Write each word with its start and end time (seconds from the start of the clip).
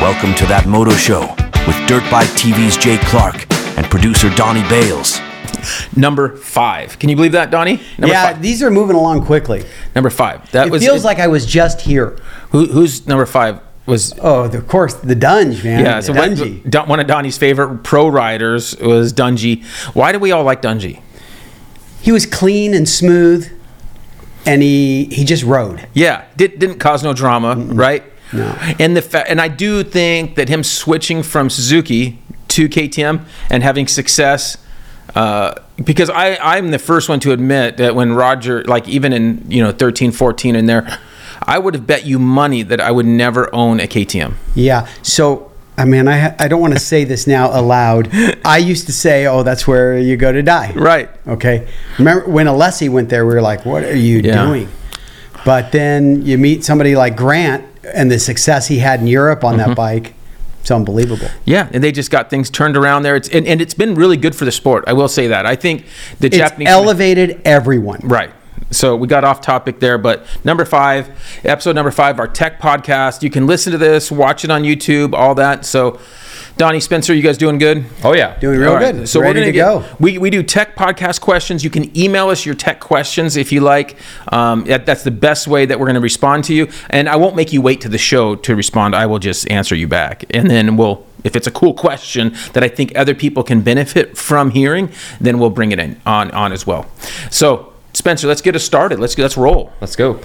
Welcome 0.00 0.34
to 0.36 0.46
That 0.46 0.64
Moto 0.66 0.92
Show 0.92 1.20
with 1.66 1.76
Dirt 1.86 2.02
Bike 2.10 2.28
TV's 2.30 2.76
Jay 2.78 2.96
Clark 3.04 3.46
and 3.76 3.84
producer 3.90 4.30
Donnie 4.30 4.66
Bales. 4.68 5.20
Number 5.94 6.36
five. 6.36 6.98
Can 6.98 7.10
you 7.10 7.16
believe 7.16 7.32
that, 7.32 7.50
Donnie? 7.50 7.80
Number 7.98 8.14
yeah, 8.14 8.32
five. 8.32 8.42
these 8.42 8.62
are 8.62 8.70
moving 8.70 8.96
along 8.96 9.26
quickly. 9.26 9.64
Number 9.94 10.08
five. 10.08 10.50
That 10.52 10.68
It 10.68 10.70
was 10.70 10.82
feels 10.82 11.04
like 11.04 11.18
I 11.18 11.26
was 11.26 11.44
just 11.44 11.82
here. 11.82 12.16
who, 12.50 12.66
who's 12.66 13.06
number 13.06 13.26
five 13.26 13.60
was. 13.86 14.14
Oh, 14.22 14.44
of 14.44 14.68
course, 14.68 14.94
the 14.94 15.14
Dunge, 15.14 15.62
man. 15.62 15.84
Yeah, 15.84 16.00
so 16.00 16.14
one, 16.14 16.30
Dungey. 16.34 16.70
Don- 16.70 16.88
one 16.88 16.98
of 17.00 17.06
Donnie's 17.06 17.36
favorite 17.36 17.82
pro 17.84 18.08
riders 18.08 18.76
was 18.78 19.12
Dungey. 19.12 19.64
Why 19.94 20.12
do 20.12 20.18
we 20.18 20.32
all 20.32 20.44
like 20.44 20.62
Dungey? 20.62 21.02
He 22.00 22.10
was 22.10 22.24
clean 22.24 22.72
and 22.72 22.88
smooth, 22.88 23.52
and 24.46 24.62
he 24.62 25.04
he 25.06 25.24
just 25.24 25.42
rode. 25.44 25.86
Yeah, 25.92 26.24
did, 26.36 26.58
didn't 26.58 26.78
cause 26.78 27.02
no 27.02 27.12
drama, 27.12 27.54
right? 27.56 28.02
No. 28.32 28.56
And 28.78 28.96
the 28.96 29.02
fa- 29.02 29.28
and 29.28 29.40
I 29.40 29.48
do 29.48 29.82
think 29.82 30.36
that 30.36 30.48
him 30.48 30.62
switching 30.62 31.22
from 31.22 31.50
Suzuki 31.50 32.18
to 32.48 32.68
KTM 32.68 33.24
and 33.50 33.62
having 33.62 33.86
success, 33.86 34.56
uh, 35.14 35.54
because 35.84 36.10
I 36.10 36.36
I'm 36.36 36.70
the 36.70 36.78
first 36.78 37.08
one 37.08 37.20
to 37.20 37.32
admit 37.32 37.76
that 37.78 37.94
when 37.94 38.12
Roger 38.12 38.62
like 38.64 38.88
even 38.88 39.12
in 39.12 39.44
you 39.48 39.62
know 39.62 39.72
13, 39.72 40.12
14 40.12 40.54
in 40.56 40.66
there, 40.66 40.98
I 41.42 41.58
would 41.58 41.74
have 41.74 41.86
bet 41.86 42.04
you 42.06 42.18
money 42.18 42.62
that 42.62 42.80
I 42.80 42.90
would 42.90 43.06
never 43.06 43.52
own 43.54 43.80
a 43.80 43.86
KTM. 43.86 44.34
Yeah. 44.54 44.86
So, 45.02 45.50
I 45.76 45.84
mean, 45.84 46.06
I 46.06 46.34
I 46.38 46.46
don't 46.48 46.60
want 46.60 46.74
to 46.74 46.80
say 46.80 47.02
this 47.04 47.26
now 47.26 47.50
aloud. 47.58 48.08
I 48.44 48.58
used 48.58 48.86
to 48.86 48.92
say, 48.92 49.26
"Oh, 49.26 49.42
that's 49.42 49.66
where 49.66 49.98
you 49.98 50.16
go 50.16 50.30
to 50.30 50.42
die." 50.42 50.72
Right. 50.76 51.08
Okay. 51.26 51.66
Remember 51.98 52.28
when 52.28 52.46
Alessi 52.46 52.88
went 52.88 53.08
there? 53.08 53.26
We 53.26 53.34
were 53.34 53.42
like, 53.42 53.64
"What 53.66 53.82
are 53.84 53.96
you 53.96 54.18
Yeah. 54.20 54.44
doing?" 54.46 54.68
But 55.44 55.72
then 55.72 56.22
you 56.26 56.36
meet 56.38 56.64
somebody 56.64 56.94
like 56.94 57.16
Grant 57.16 57.64
and 57.94 58.10
the 58.10 58.18
success 58.18 58.68
he 58.68 58.78
had 58.78 59.00
in 59.00 59.06
Europe 59.06 59.44
on 59.44 59.56
Mm-hmm. 59.56 59.68
that 59.70 59.76
bike. 59.76 60.14
It's 60.60 60.70
unbelievable. 60.70 61.26
Yeah, 61.46 61.70
and 61.72 61.82
they 61.82 61.90
just 61.90 62.10
got 62.10 62.28
things 62.28 62.50
turned 62.50 62.76
around 62.76 63.02
there. 63.02 63.16
It's 63.16 63.28
and, 63.30 63.46
and 63.46 63.62
it's 63.62 63.72
been 63.72 63.94
really 63.94 64.18
good 64.18 64.34
for 64.36 64.44
the 64.44 64.52
sport. 64.52 64.84
I 64.86 64.92
will 64.92 65.08
say 65.08 65.28
that. 65.28 65.46
I 65.46 65.56
think 65.56 65.86
the 66.18 66.26
It's 66.26 66.36
Japanese 66.36 66.68
elevated 66.68 67.40
everyone. 67.46 68.00
Right. 68.04 68.30
So 68.70 68.94
we 68.94 69.08
got 69.08 69.24
off 69.24 69.40
topic 69.40 69.80
there, 69.80 69.96
but 69.98 70.26
number 70.44 70.64
five, 70.66 71.08
episode 71.44 71.74
number 71.74 71.90
five, 71.90 72.20
our 72.20 72.28
tech 72.28 72.60
podcast. 72.60 73.22
You 73.22 73.30
can 73.30 73.46
listen 73.46 73.72
to 73.72 73.78
this, 73.78 74.12
watch 74.12 74.44
it 74.44 74.50
on 74.50 74.62
YouTube, 74.62 75.12
all 75.14 75.34
that. 75.36 75.64
So, 75.64 75.98
Donnie 76.60 76.80
Spencer, 76.80 77.14
you 77.14 77.22
guys 77.22 77.38
doing 77.38 77.56
good? 77.56 77.86
Oh 78.04 78.12
yeah. 78.12 78.38
Doing 78.38 78.60
real 78.60 78.68
All 78.68 78.74
right, 78.74 78.94
good. 78.94 79.08
So 79.08 79.18
Ready 79.18 79.30
we're 79.30 79.34
gonna 79.34 79.46
to 79.46 79.52
get, 79.52 79.62
go. 79.62 79.96
We, 79.98 80.18
we 80.18 80.28
do 80.28 80.42
tech 80.42 80.76
podcast 80.76 81.22
questions. 81.22 81.64
You 81.64 81.70
can 81.70 81.96
email 81.96 82.28
us 82.28 82.44
your 82.44 82.54
tech 82.54 82.80
questions 82.80 83.38
if 83.38 83.50
you 83.50 83.62
like. 83.62 83.96
Um, 84.30 84.64
that, 84.64 84.84
that's 84.84 85.02
the 85.02 85.10
best 85.10 85.48
way 85.48 85.64
that 85.64 85.80
we're 85.80 85.86
going 85.86 85.94
to 85.94 86.02
respond 86.02 86.44
to 86.44 86.54
you. 86.54 86.68
And 86.90 87.08
I 87.08 87.16
won't 87.16 87.34
make 87.34 87.54
you 87.54 87.62
wait 87.62 87.80
to 87.80 87.88
the 87.88 87.96
show 87.96 88.36
to 88.36 88.54
respond. 88.54 88.94
I 88.94 89.06
will 89.06 89.18
just 89.18 89.50
answer 89.50 89.74
you 89.74 89.88
back, 89.88 90.26
and 90.34 90.50
then 90.50 90.76
we'll. 90.76 91.06
If 91.24 91.34
it's 91.34 91.46
a 91.46 91.50
cool 91.50 91.72
question 91.72 92.34
that 92.52 92.62
I 92.62 92.68
think 92.68 92.92
other 92.94 93.14
people 93.14 93.42
can 93.42 93.62
benefit 93.62 94.18
from 94.18 94.50
hearing, 94.50 94.90
then 95.18 95.38
we'll 95.38 95.48
bring 95.48 95.72
it 95.72 95.78
in 95.78 95.98
on 96.04 96.30
on 96.32 96.52
as 96.52 96.66
well. 96.66 96.86
So 97.30 97.72
Spencer, 97.94 98.28
let's 98.28 98.40
get 98.40 98.54
us 98.54 98.64
started. 98.64 99.00
Let's 99.00 99.16
let's 99.18 99.36
roll. 99.36 99.72
Let's 99.80 99.96
go. 99.96 100.20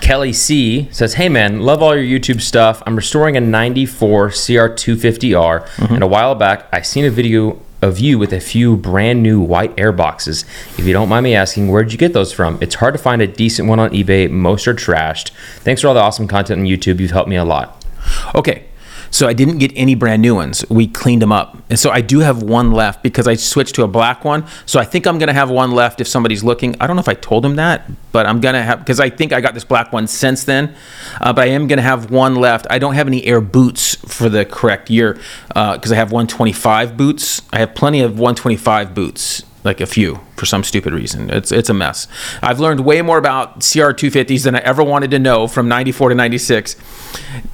Kelly 0.00 0.32
C 0.32 0.88
says, 0.92 1.14
"Hey 1.14 1.28
man, 1.28 1.60
love 1.60 1.82
all 1.82 1.96
your 1.96 2.20
YouTube 2.20 2.40
stuff. 2.40 2.82
I'm 2.86 2.96
restoring 2.96 3.36
a 3.36 3.40
'94 3.40 4.28
CR250R, 4.30 5.60
Mm-hmm. 5.66 5.94
and 5.94 6.02
a 6.02 6.06
while 6.06 6.34
back 6.34 6.66
I 6.72 6.82
seen 6.82 7.04
a 7.04 7.10
video 7.10 7.60
of 7.82 7.98
you 7.98 8.18
with 8.18 8.32
a 8.32 8.40
few 8.40 8.76
brand 8.76 9.22
new 9.22 9.40
white 9.40 9.72
air 9.78 9.92
boxes. 9.92 10.44
If 10.78 10.86
you 10.86 10.92
don't 10.92 11.08
mind 11.08 11.24
me 11.24 11.34
asking, 11.34 11.68
where'd 11.68 11.92
you 11.92 11.98
get 11.98 12.14
those 12.14 12.32
from? 12.32 12.58
It's 12.62 12.76
hard 12.76 12.94
to 12.94 12.98
find 12.98 13.20
a 13.20 13.26
decent 13.26 13.68
one 13.68 13.78
on 13.78 13.90
eBay. 13.90 14.30
Most 14.30 14.66
are 14.66 14.74
trashed. 14.74 15.30
Thanks 15.58 15.82
for 15.82 15.88
all 15.88 15.94
the 15.94 16.00
awesome 16.00 16.26
content 16.26 16.60
on 16.60 16.66
YouTube. 16.66 17.00
You've 17.00 17.10
helped 17.10 17.28
me 17.28 17.36
a 17.36 17.44
lot. 17.44 17.84
Okay. 18.34 18.64
So 19.10 19.28
I 19.28 19.34
didn't 19.34 19.58
get 19.58 19.72
any 19.76 19.94
brand 19.94 20.20
new 20.20 20.34
ones. 20.34 20.64
We 20.68 20.88
cleaned 20.88 21.22
them 21.22 21.32
up. 21.32 21.56
And 21.70 21.78
so 21.78 21.90
I 21.90 22.00
do 22.00 22.20
have 22.20 22.42
one 22.42 22.72
left 22.72 23.02
because 23.02 23.28
I 23.28 23.34
switched 23.34 23.74
to 23.76 23.82
a 23.84 23.88
black 23.88 24.24
one. 24.24 24.44
So 24.66 24.80
I 24.80 24.84
think 24.84 25.06
I'm 25.06 25.18
going 25.18 25.28
to 25.28 25.32
have 25.32 25.48
one 25.48 25.70
left 25.70 26.00
if 26.00 26.08
somebody's 26.08 26.42
looking. 26.42 26.74
I 26.80 26.86
don't 26.86 26.96
know 26.96 27.00
if 27.00 27.08
I 27.08 27.14
told 27.14 27.44
him 27.44 27.56
that, 27.56 27.88
but 28.16 28.24
I'm 28.24 28.40
to 28.54 28.62
have 28.62 28.78
because 28.78 28.98
I 28.98 29.10
think 29.10 29.34
I 29.34 29.42
got 29.42 29.52
this 29.52 29.64
black 29.64 29.92
one 29.92 30.06
since 30.06 30.44
then. 30.44 30.74
Uh, 31.20 31.34
but 31.34 31.42
I 31.42 31.48
am 31.48 31.66
to 31.76 31.82
have 31.82 32.10
one 32.10 32.34
left. 32.34 32.66
I 32.70 32.78
don't 32.78 32.94
have 32.94 33.06
any 33.06 33.22
air 33.26 33.42
boots 33.42 33.96
for 34.10 34.30
the 34.30 34.46
correct 34.46 34.88
year 34.88 35.20
because 35.48 35.92
I 35.92 35.96
have 35.96 36.12
125 36.12 36.96
boots. 36.96 37.42
I 37.52 37.58
have 37.58 37.74
plenty 37.74 38.00
of 38.00 38.12
125 38.12 38.94
boots 38.94 39.42
like 39.66 39.80
a 39.82 39.86
few 39.86 40.20
for 40.36 40.46
some 40.46 40.64
stupid 40.64 40.92
reason. 40.94 41.28
It's 41.30 41.52
it's 41.52 41.68
a 41.68 41.74
mess. 41.74 42.08
I've 42.42 42.60
learned 42.60 42.80
way 42.84 43.02
more 43.02 43.18
about 43.18 43.60
CR250s 43.60 44.44
than 44.44 44.54
I 44.54 44.60
ever 44.60 44.82
wanted 44.82 45.10
to 45.10 45.18
know 45.18 45.46
from 45.46 45.68
94 45.68 46.10
to 46.10 46.14
96. 46.14 46.76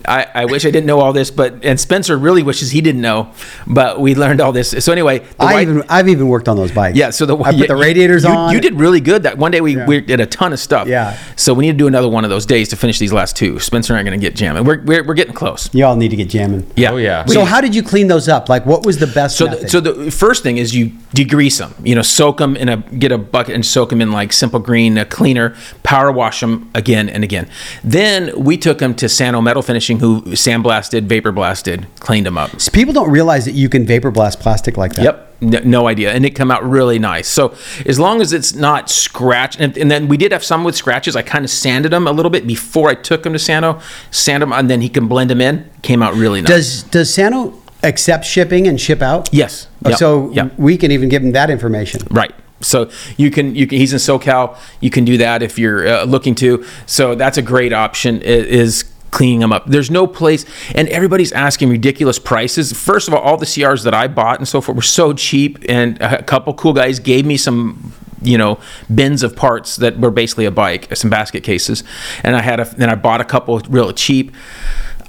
I, 0.07 0.27
I 0.35 0.45
wish 0.47 0.65
I 0.65 0.71
didn't 0.71 0.87
know 0.87 1.01
all 1.01 1.13
this, 1.13 1.31
but 1.31 1.65
and 1.65 1.79
Spencer 1.79 2.17
really 2.17 2.43
wishes 2.43 2.71
he 2.71 2.81
didn't 2.81 3.01
know, 3.01 3.33
but 3.67 4.01
we 4.01 4.15
learned 4.15 4.41
all 4.41 4.53
this. 4.53 4.71
So 4.85 4.93
anyway, 4.93 5.21
the 5.21 5.27
I 5.39 5.53
white- 5.55 5.69
even 5.69 5.83
I've 5.89 6.09
even 6.09 6.29
worked 6.29 6.49
on 6.49 6.57
those 6.57 6.73
bikes. 6.73 6.97
yeah, 6.97 7.11
so 7.11 7.27
the 7.27 7.37
I 7.37 7.51
put 7.53 7.57
yeah, 7.57 7.67
the 7.67 7.77
radiators 7.77 8.25
you, 8.29 8.31
on. 8.31 8.53
You 8.55 8.61
did 8.61 8.75
really 8.75 9.01
good. 9.01 9.23
That 9.25 9.39
one 9.39 9.51
day 9.51 9.61
we, 9.61 9.77
we 9.85 10.01
did 10.01 10.21
a 10.21 10.27
ton 10.27 10.53
of 10.53 10.59
stuff. 10.59 10.87
Yeah. 10.89 11.17
So 11.37 11.55
we 11.55 11.67
need 11.67 11.73
to 11.73 11.79
do 11.79 11.87
another 11.87 12.09
one 12.09 12.25
of 12.25 12.31
those 12.31 12.47
days 12.47 12.69
to 12.71 12.77
finish 12.77 12.99
these 12.99 13.13
last 13.13 13.37
two. 13.37 13.59
Spencer 13.59 13.93
and 13.93 13.99
I 13.99 14.01
are 14.03 14.05
going 14.05 14.19
to 14.19 14.25
get 14.27 14.35
jamming. 14.37 14.65
We're, 14.65 14.83
we're, 14.83 15.05
we're 15.05 15.15
getting 15.15 15.35
close. 15.35 15.73
Y'all 15.75 15.97
need 15.97 16.09
to 16.11 16.17
get 16.17 16.29
jamming. 16.29 16.71
Yeah. 16.77 16.93
Oh, 16.93 16.97
yeah. 16.97 17.25
We- 17.27 17.35
So 17.35 17.45
how 17.45 17.61
did 17.61 17.75
you 17.75 17.83
clean 17.83 18.09
those 18.09 18.29
up? 18.29 18.49
Like, 18.49 18.67
what 18.67 18.85
was 18.85 18.99
the 18.99 19.07
best 19.07 19.37
So, 19.39 19.47
the, 19.47 19.69
so 19.69 19.81
the 19.81 20.11
first 20.11 20.43
thing 20.43 20.59
is 20.59 20.75
you 20.75 20.87
degrease 21.15 21.59
them. 21.59 21.75
You 21.85 21.95
know, 21.95 22.02
soak 22.03 22.39
them 22.39 22.57
in 22.57 22.69
a 22.69 22.77
get 22.77 23.13
a 23.13 23.19
bucket 23.19 23.55
and 23.55 23.65
soak 23.65 23.91
them 23.91 24.01
in 24.01 24.13
like 24.13 24.33
simple 24.33 24.61
green 24.61 24.99
a 24.99 25.05
cleaner. 25.05 25.57
Power 25.83 26.13
wash 26.13 26.41
them 26.41 26.71
again 26.75 27.09
and 27.09 27.25
again. 27.25 27.49
Then 27.85 28.33
we 28.37 28.57
took 28.57 28.79
them 28.79 28.95
to 28.97 29.09
Sano 29.09 29.41
Metal 29.41 29.63
Finishing, 29.63 29.99
who 29.99 30.23
sandblasted, 30.23 31.05
vapor 31.05 31.33
blasted, 31.33 31.87
cleaned 32.01 32.27
them 32.27 32.39
up. 32.39 32.51
People 32.73 32.93
don't 32.93 33.11
realize 33.11 33.45
that 33.45 33.53
you 33.53 33.69
can 33.69 33.87
vapor 33.87 34.11
blast 34.11 34.41
plastic 34.41 34.77
like 34.77 34.95
that. 34.95 35.05
Yep. 35.05 35.29
No 35.65 35.89
idea, 35.89 36.13
and 36.13 36.25
it 36.25 36.37
come 36.37 36.53
out 36.53 36.63
really 36.63 37.01
nice. 37.01 37.27
So 37.27 37.57
as 37.85 37.99
long 37.99 38.21
as 38.21 38.33
it's 38.33 38.55
not 38.55 38.89
scratch, 38.89 39.59
and, 39.59 39.77
and 39.77 39.91
then 39.91 40.07
we 40.07 40.17
did 40.17 40.31
have 40.31 40.45
some 40.45 40.63
with 40.63 40.77
scratches. 40.77 41.17
I 41.17 41.23
kind 41.23 41.45
of 41.45 41.51
sanded 41.51 41.91
them 41.91 42.07
a 42.07 42.13
little 42.13 42.31
bit 42.31 42.47
before 42.47 42.91
I 42.91 42.95
took 42.95 43.25
them 43.25 43.33
to 43.33 43.41
Sano, 43.41 43.81
sand 44.13 44.45
them, 44.45 44.53
and 44.53 44.71
then 44.71 44.83
he 44.83 44.89
can 44.89 45.09
blend 45.09 45.31
them 45.31 45.41
in. 45.41 45.69
Came 45.83 46.01
out 46.01 46.15
really 46.15 46.43
nice. 46.43 46.49
Does 46.49 46.83
Does 46.85 47.13
Sano 47.13 47.62
accept 47.83 48.25
shipping 48.25 48.67
and 48.67 48.81
ship 48.81 49.03
out? 49.03 49.29
yes. 49.33 49.67
Oh, 49.85 49.91
Yep. 49.91 49.99
So 49.99 50.31
Yep. 50.33 50.53
we 50.59 50.77
can 50.77 50.91
even 50.93 51.09
give 51.09 51.23
them 51.23 51.33
that 51.33 51.51
information. 51.51 52.03
Right. 52.11 52.33
So 52.61 52.89
you 53.17 53.31
can 53.31 53.55
you 53.57 53.67
can 53.67 53.79
he's 53.79 53.93
in 53.93 53.99
SoCal. 53.99 54.57
You 54.81 54.91
can 54.91 55.05
do 55.05 55.17
that 55.19 55.43
if 55.43 55.59
you're 55.59 55.87
uh, 55.89 56.05
looking 56.05 56.35
to. 56.37 56.65
So 56.87 57.15
that's 57.17 57.37
a 57.37 57.43
great 57.43 57.73
option. 57.73 58.23
Is 58.23 58.85
cleaning 59.11 59.41
them 59.41 59.53
up. 59.53 59.67
There's 59.67 59.91
no 59.91 60.07
place, 60.07 60.47
and 60.75 60.89
everybody's 60.89 61.33
asking 61.33 61.69
ridiculous 61.71 62.19
prices. 62.21 62.73
First 62.73 63.09
of 63.09 63.15
all, 63.15 63.21
all 63.21 63.37
the 63.37 63.47
CRs 63.47 63.83
that 63.85 63.93
I 63.95 64.07
bought 64.07 64.39
and 64.39 64.47
so 64.49 64.61
forth 64.61 64.77
were 64.77 64.81
so 64.83 65.13
cheap, 65.13 65.59
and 65.69 66.01
a 66.01 66.23
couple 66.23 66.55
cool 66.55 66.73
guys 66.73 67.01
gave 67.01 67.27
me 67.27 67.37
some. 67.37 67.93
You 68.25 68.39
know, 68.39 68.61
bins 68.95 69.25
of 69.25 69.35
parts 69.35 69.75
that 69.79 69.99
were 69.99 70.13
basically 70.13 70.45
a 70.45 70.53
bike, 70.53 70.95
some 70.95 71.11
basket 71.11 71.43
cases, 71.43 71.83
and 72.23 72.37
I 72.37 72.41
had 72.41 72.61
a. 72.61 72.65
Then 72.65 72.89
I 72.89 72.95
bought 72.95 73.21
a 73.21 73.25
couple 73.25 73.59
real 73.69 73.93
cheap. 73.93 74.31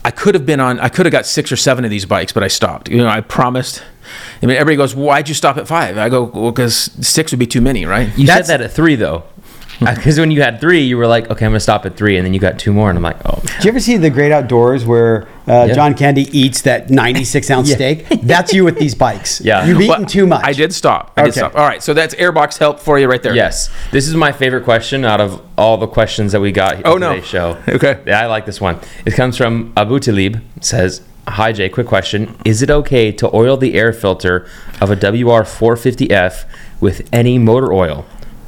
I 0.05 0.11
could 0.11 0.35
have 0.35 0.45
been 0.45 0.59
on. 0.59 0.79
I 0.79 0.89
could 0.89 1.05
have 1.05 1.11
got 1.13 1.25
six 1.25 1.51
or 1.51 1.55
seven 1.55 1.85
of 1.85 1.91
these 1.91 2.05
bikes, 2.05 2.33
but 2.33 2.43
I 2.43 2.47
stopped. 2.49 2.89
You 2.89 2.97
know, 2.97 3.07
I 3.07 3.21
promised. 3.21 3.81
I 4.41 4.45
mean, 4.45 4.57
everybody 4.57 4.75
goes, 4.75 4.93
"Why'd 4.95 5.29
you 5.29 5.35
stop 5.35 5.55
at 5.57 5.67
five? 5.67 5.97
I 5.97 6.09
go, 6.09 6.23
"Well, 6.23 6.51
because 6.51 6.91
six 7.01 7.31
would 7.31 7.39
be 7.39 7.47
too 7.47 7.61
many, 7.61 7.85
right?" 7.85 8.09
You 8.17 8.27
That's- 8.27 8.47
said 8.47 8.59
that 8.59 8.65
at 8.65 8.73
three 8.73 8.95
though. 8.95 9.23
Because 9.95 10.17
when 10.19 10.31
you 10.31 10.41
had 10.41 10.59
three, 10.61 10.81
you 10.81 10.97
were 10.97 11.07
like, 11.07 11.29
okay, 11.29 11.45
I'm 11.45 11.51
gonna 11.51 11.59
stop 11.59 11.85
at 11.85 11.95
three, 11.97 12.15
and 12.17 12.25
then 12.25 12.33
you 12.33 12.39
got 12.39 12.57
two 12.59 12.71
more, 12.73 12.89
and 12.89 12.97
I'm 12.97 13.03
like, 13.03 13.17
oh, 13.25 13.41
Did 13.41 13.63
you 13.65 13.69
ever 13.69 13.79
see 13.79 13.97
the 13.97 14.09
Great 14.09 14.31
Outdoors 14.31 14.85
where 14.85 15.27
uh, 15.47 15.65
Yeah. 15.67 15.73
John 15.73 15.93
Candy 15.93 16.21
eats 16.37 16.61
that 16.61 16.89
96 16.91 17.51
ounce 17.51 17.71
steak? 17.71 18.07
That's 18.23 18.53
you 18.53 18.63
with 18.63 18.77
these 18.79 18.95
bikes. 18.95 19.41
Yeah. 19.41 19.65
You've 19.65 19.81
eaten 19.81 19.89
Well, 20.01 20.05
too 20.05 20.25
much. 20.25 20.43
I 20.45 20.53
did 20.53 20.73
stop. 20.73 21.11
I 21.17 21.23
did 21.23 21.33
stop. 21.33 21.55
All 21.55 21.65
right, 21.67 21.83
so 21.83 21.93
that's 21.93 22.15
airbox 22.15 22.57
help 22.59 22.79
for 22.79 22.97
you 22.99 23.07
right 23.09 23.21
there. 23.21 23.35
Yes, 23.35 23.69
this 23.91 24.07
is 24.07 24.15
my 24.15 24.31
favorite 24.31 24.63
question 24.63 25.03
out 25.05 25.19
of 25.21 25.41
all 25.57 25.77
the 25.77 25.87
questions 25.87 26.31
that 26.31 26.39
we 26.41 26.51
got 26.51 26.85
Oh, 26.85 26.97
no. 26.97 27.13
today's 27.15 27.27
show. 27.27 27.57
Okay. 27.67 28.01
yeah, 28.07 28.21
I 28.21 28.27
like 28.27 28.45
this 28.45 28.61
one. 28.61 28.79
It 29.05 29.15
comes 29.15 29.35
from 29.37 29.73
Abu 29.75 29.99
Talib. 29.99 30.41
It 30.55 30.63
Says, 30.65 31.01
"Hi 31.27 31.51
Jay, 31.51 31.67
quick 31.69 31.87
question: 31.87 32.35
Is 32.45 32.61
it 32.61 32.69
okay 32.69 33.11
to 33.11 33.29
oil 33.35 33.57
the 33.57 33.73
air 33.75 33.91
filter 33.91 34.47
of 34.79 34.91
a 34.91 34.95
WR450F 34.95 36.45
with 36.79 37.07
any 37.13 37.37
motor 37.37 37.71
oil, 37.73 38.05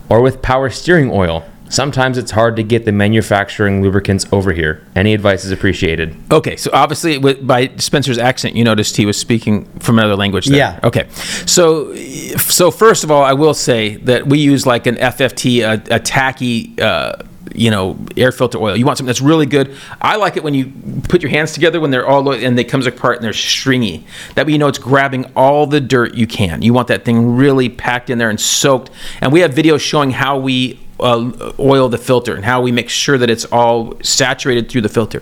or 0.09 0.21
with 0.21 0.41
power 0.41 0.69
steering 0.69 1.11
oil? 1.11 1.45
Sometimes 1.67 2.17
it's 2.17 2.31
hard 2.31 2.55
to 2.57 2.63
get 2.63 2.85
the 2.85 2.91
manufacturing 2.91 3.81
lubricants 3.81 4.25
over 4.31 4.53
here. 4.53 4.85
Any 4.95 5.13
advice 5.13 5.43
is 5.45 5.51
appreciated." 5.51 6.15
Okay, 6.31 6.55
so 6.55 6.69
obviously 6.73 7.17
with, 7.17 7.45
by 7.45 7.71
Spencer's 7.77 8.17
accent, 8.17 8.55
you 8.55 8.63
noticed 8.63 8.97
he 8.97 9.05
was 9.05 9.17
speaking 9.17 9.65
from 9.79 9.97
another 9.97 10.15
language. 10.15 10.45
There. 10.45 10.57
Yeah. 10.57 10.79
Okay, 10.83 11.07
so 11.45 11.95
so 12.37 12.69
first 12.69 13.03
of 13.03 13.09
all, 13.11 13.23
I 13.23 13.33
will 13.33 13.55
say 13.55 13.95
that 13.97 14.27
we 14.27 14.39
use 14.39 14.65
like 14.65 14.85
an 14.85 14.95
FFT, 14.95 15.61
a, 15.63 15.95
a 15.95 15.99
tacky. 15.99 16.79
Uh, 16.79 17.23
you 17.55 17.71
know, 17.71 17.97
air 18.17 18.31
filter 18.31 18.57
oil. 18.57 18.75
You 18.75 18.85
want 18.85 18.97
something 18.97 19.07
that's 19.07 19.21
really 19.21 19.45
good. 19.45 19.75
I 20.01 20.15
like 20.17 20.37
it 20.37 20.43
when 20.43 20.53
you 20.53 20.71
put 21.03 21.21
your 21.21 21.31
hands 21.31 21.53
together 21.53 21.79
when 21.79 21.91
they're 21.91 22.07
all 22.07 22.31
and 22.31 22.57
they 22.57 22.63
comes 22.63 22.87
apart 22.87 23.17
and 23.17 23.23
they're 23.23 23.33
stringy. 23.33 24.05
That 24.35 24.45
way 24.45 24.53
you 24.53 24.57
know 24.57 24.67
it's 24.67 24.79
grabbing 24.79 25.31
all 25.35 25.67
the 25.67 25.81
dirt 25.81 26.15
you 26.15 26.27
can. 26.27 26.61
You 26.61 26.73
want 26.73 26.87
that 26.89 27.05
thing 27.05 27.35
really 27.35 27.69
packed 27.69 28.09
in 28.09 28.17
there 28.17 28.29
and 28.29 28.39
soaked. 28.39 28.91
And 29.21 29.31
we 29.31 29.41
have 29.41 29.51
videos 29.51 29.79
showing 29.81 30.11
how 30.11 30.37
we 30.37 30.79
uh, 30.99 31.51
oil 31.59 31.89
the 31.89 31.97
filter 31.97 32.35
and 32.35 32.45
how 32.45 32.61
we 32.61 32.71
make 32.71 32.89
sure 32.89 33.17
that 33.17 33.29
it's 33.29 33.45
all 33.45 33.99
saturated 34.01 34.69
through 34.69 34.81
the 34.81 34.89
filter. 34.89 35.21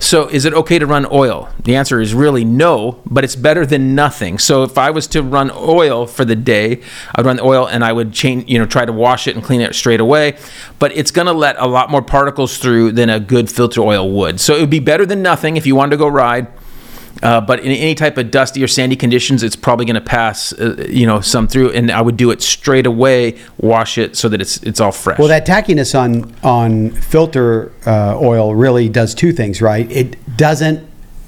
So, 0.00 0.28
is 0.28 0.44
it 0.44 0.54
okay 0.54 0.78
to 0.78 0.86
run 0.86 1.06
oil? 1.10 1.48
The 1.62 1.76
answer 1.76 2.00
is 2.00 2.14
really 2.14 2.44
no, 2.44 3.00
but 3.06 3.24
it's 3.24 3.36
better 3.36 3.64
than 3.64 3.94
nothing. 3.94 4.38
So, 4.38 4.62
if 4.64 4.76
I 4.76 4.90
was 4.90 5.06
to 5.08 5.22
run 5.22 5.50
oil 5.54 6.06
for 6.06 6.24
the 6.24 6.36
day, 6.36 6.82
I'd 7.14 7.24
run 7.24 7.36
the 7.36 7.44
oil 7.44 7.66
and 7.66 7.84
I 7.84 7.92
would 7.92 8.12
change, 8.12 8.48
you 8.50 8.58
know, 8.58 8.66
try 8.66 8.84
to 8.84 8.92
wash 8.92 9.26
it 9.26 9.36
and 9.36 9.44
clean 9.44 9.60
it 9.60 9.74
straight 9.74 10.00
away. 10.00 10.36
But 10.78 10.92
it's 10.96 11.10
going 11.10 11.26
to 11.26 11.32
let 11.32 11.56
a 11.58 11.66
lot 11.66 11.90
more 11.90 12.02
particles 12.02 12.58
through 12.58 12.92
than 12.92 13.10
a 13.10 13.20
good 13.20 13.50
filter 13.50 13.80
oil 13.80 14.10
would. 14.10 14.40
So, 14.40 14.56
it 14.56 14.60
would 14.60 14.70
be 14.70 14.80
better 14.80 15.06
than 15.06 15.22
nothing 15.22 15.56
if 15.56 15.66
you 15.66 15.76
wanted 15.76 15.90
to 15.90 15.96
go 15.96 16.08
ride. 16.08 16.48
Uh, 17.24 17.40
but 17.40 17.58
in 17.60 17.72
any 17.72 17.94
type 17.94 18.18
of 18.18 18.30
dusty 18.30 18.62
or 18.62 18.68
sandy 18.68 18.96
conditions, 18.96 19.42
it's 19.42 19.56
probably 19.56 19.86
going 19.86 19.94
to 19.94 20.00
pass, 20.00 20.52
uh, 20.52 20.86
you 20.88 21.06
know, 21.06 21.20
some 21.20 21.48
through. 21.48 21.70
And 21.72 21.90
I 21.90 22.02
would 22.02 22.16
do 22.18 22.30
it 22.30 22.42
straight 22.42 22.86
away, 22.86 23.38
wash 23.58 23.96
it 23.98 24.14
so 24.16 24.28
that 24.28 24.40
it's 24.42 24.62
it's 24.62 24.78
all 24.80 24.92
fresh. 24.92 25.18
Well, 25.18 25.28
that 25.28 25.46
tackiness 25.46 25.98
on 25.98 26.34
on 26.42 26.90
filter 26.90 27.72
uh, 27.86 28.18
oil 28.20 28.54
really 28.54 28.88
does 28.90 29.14
two 29.14 29.32
things, 29.32 29.62
right? 29.62 29.90
It 29.90 30.36
doesn't 30.36 30.86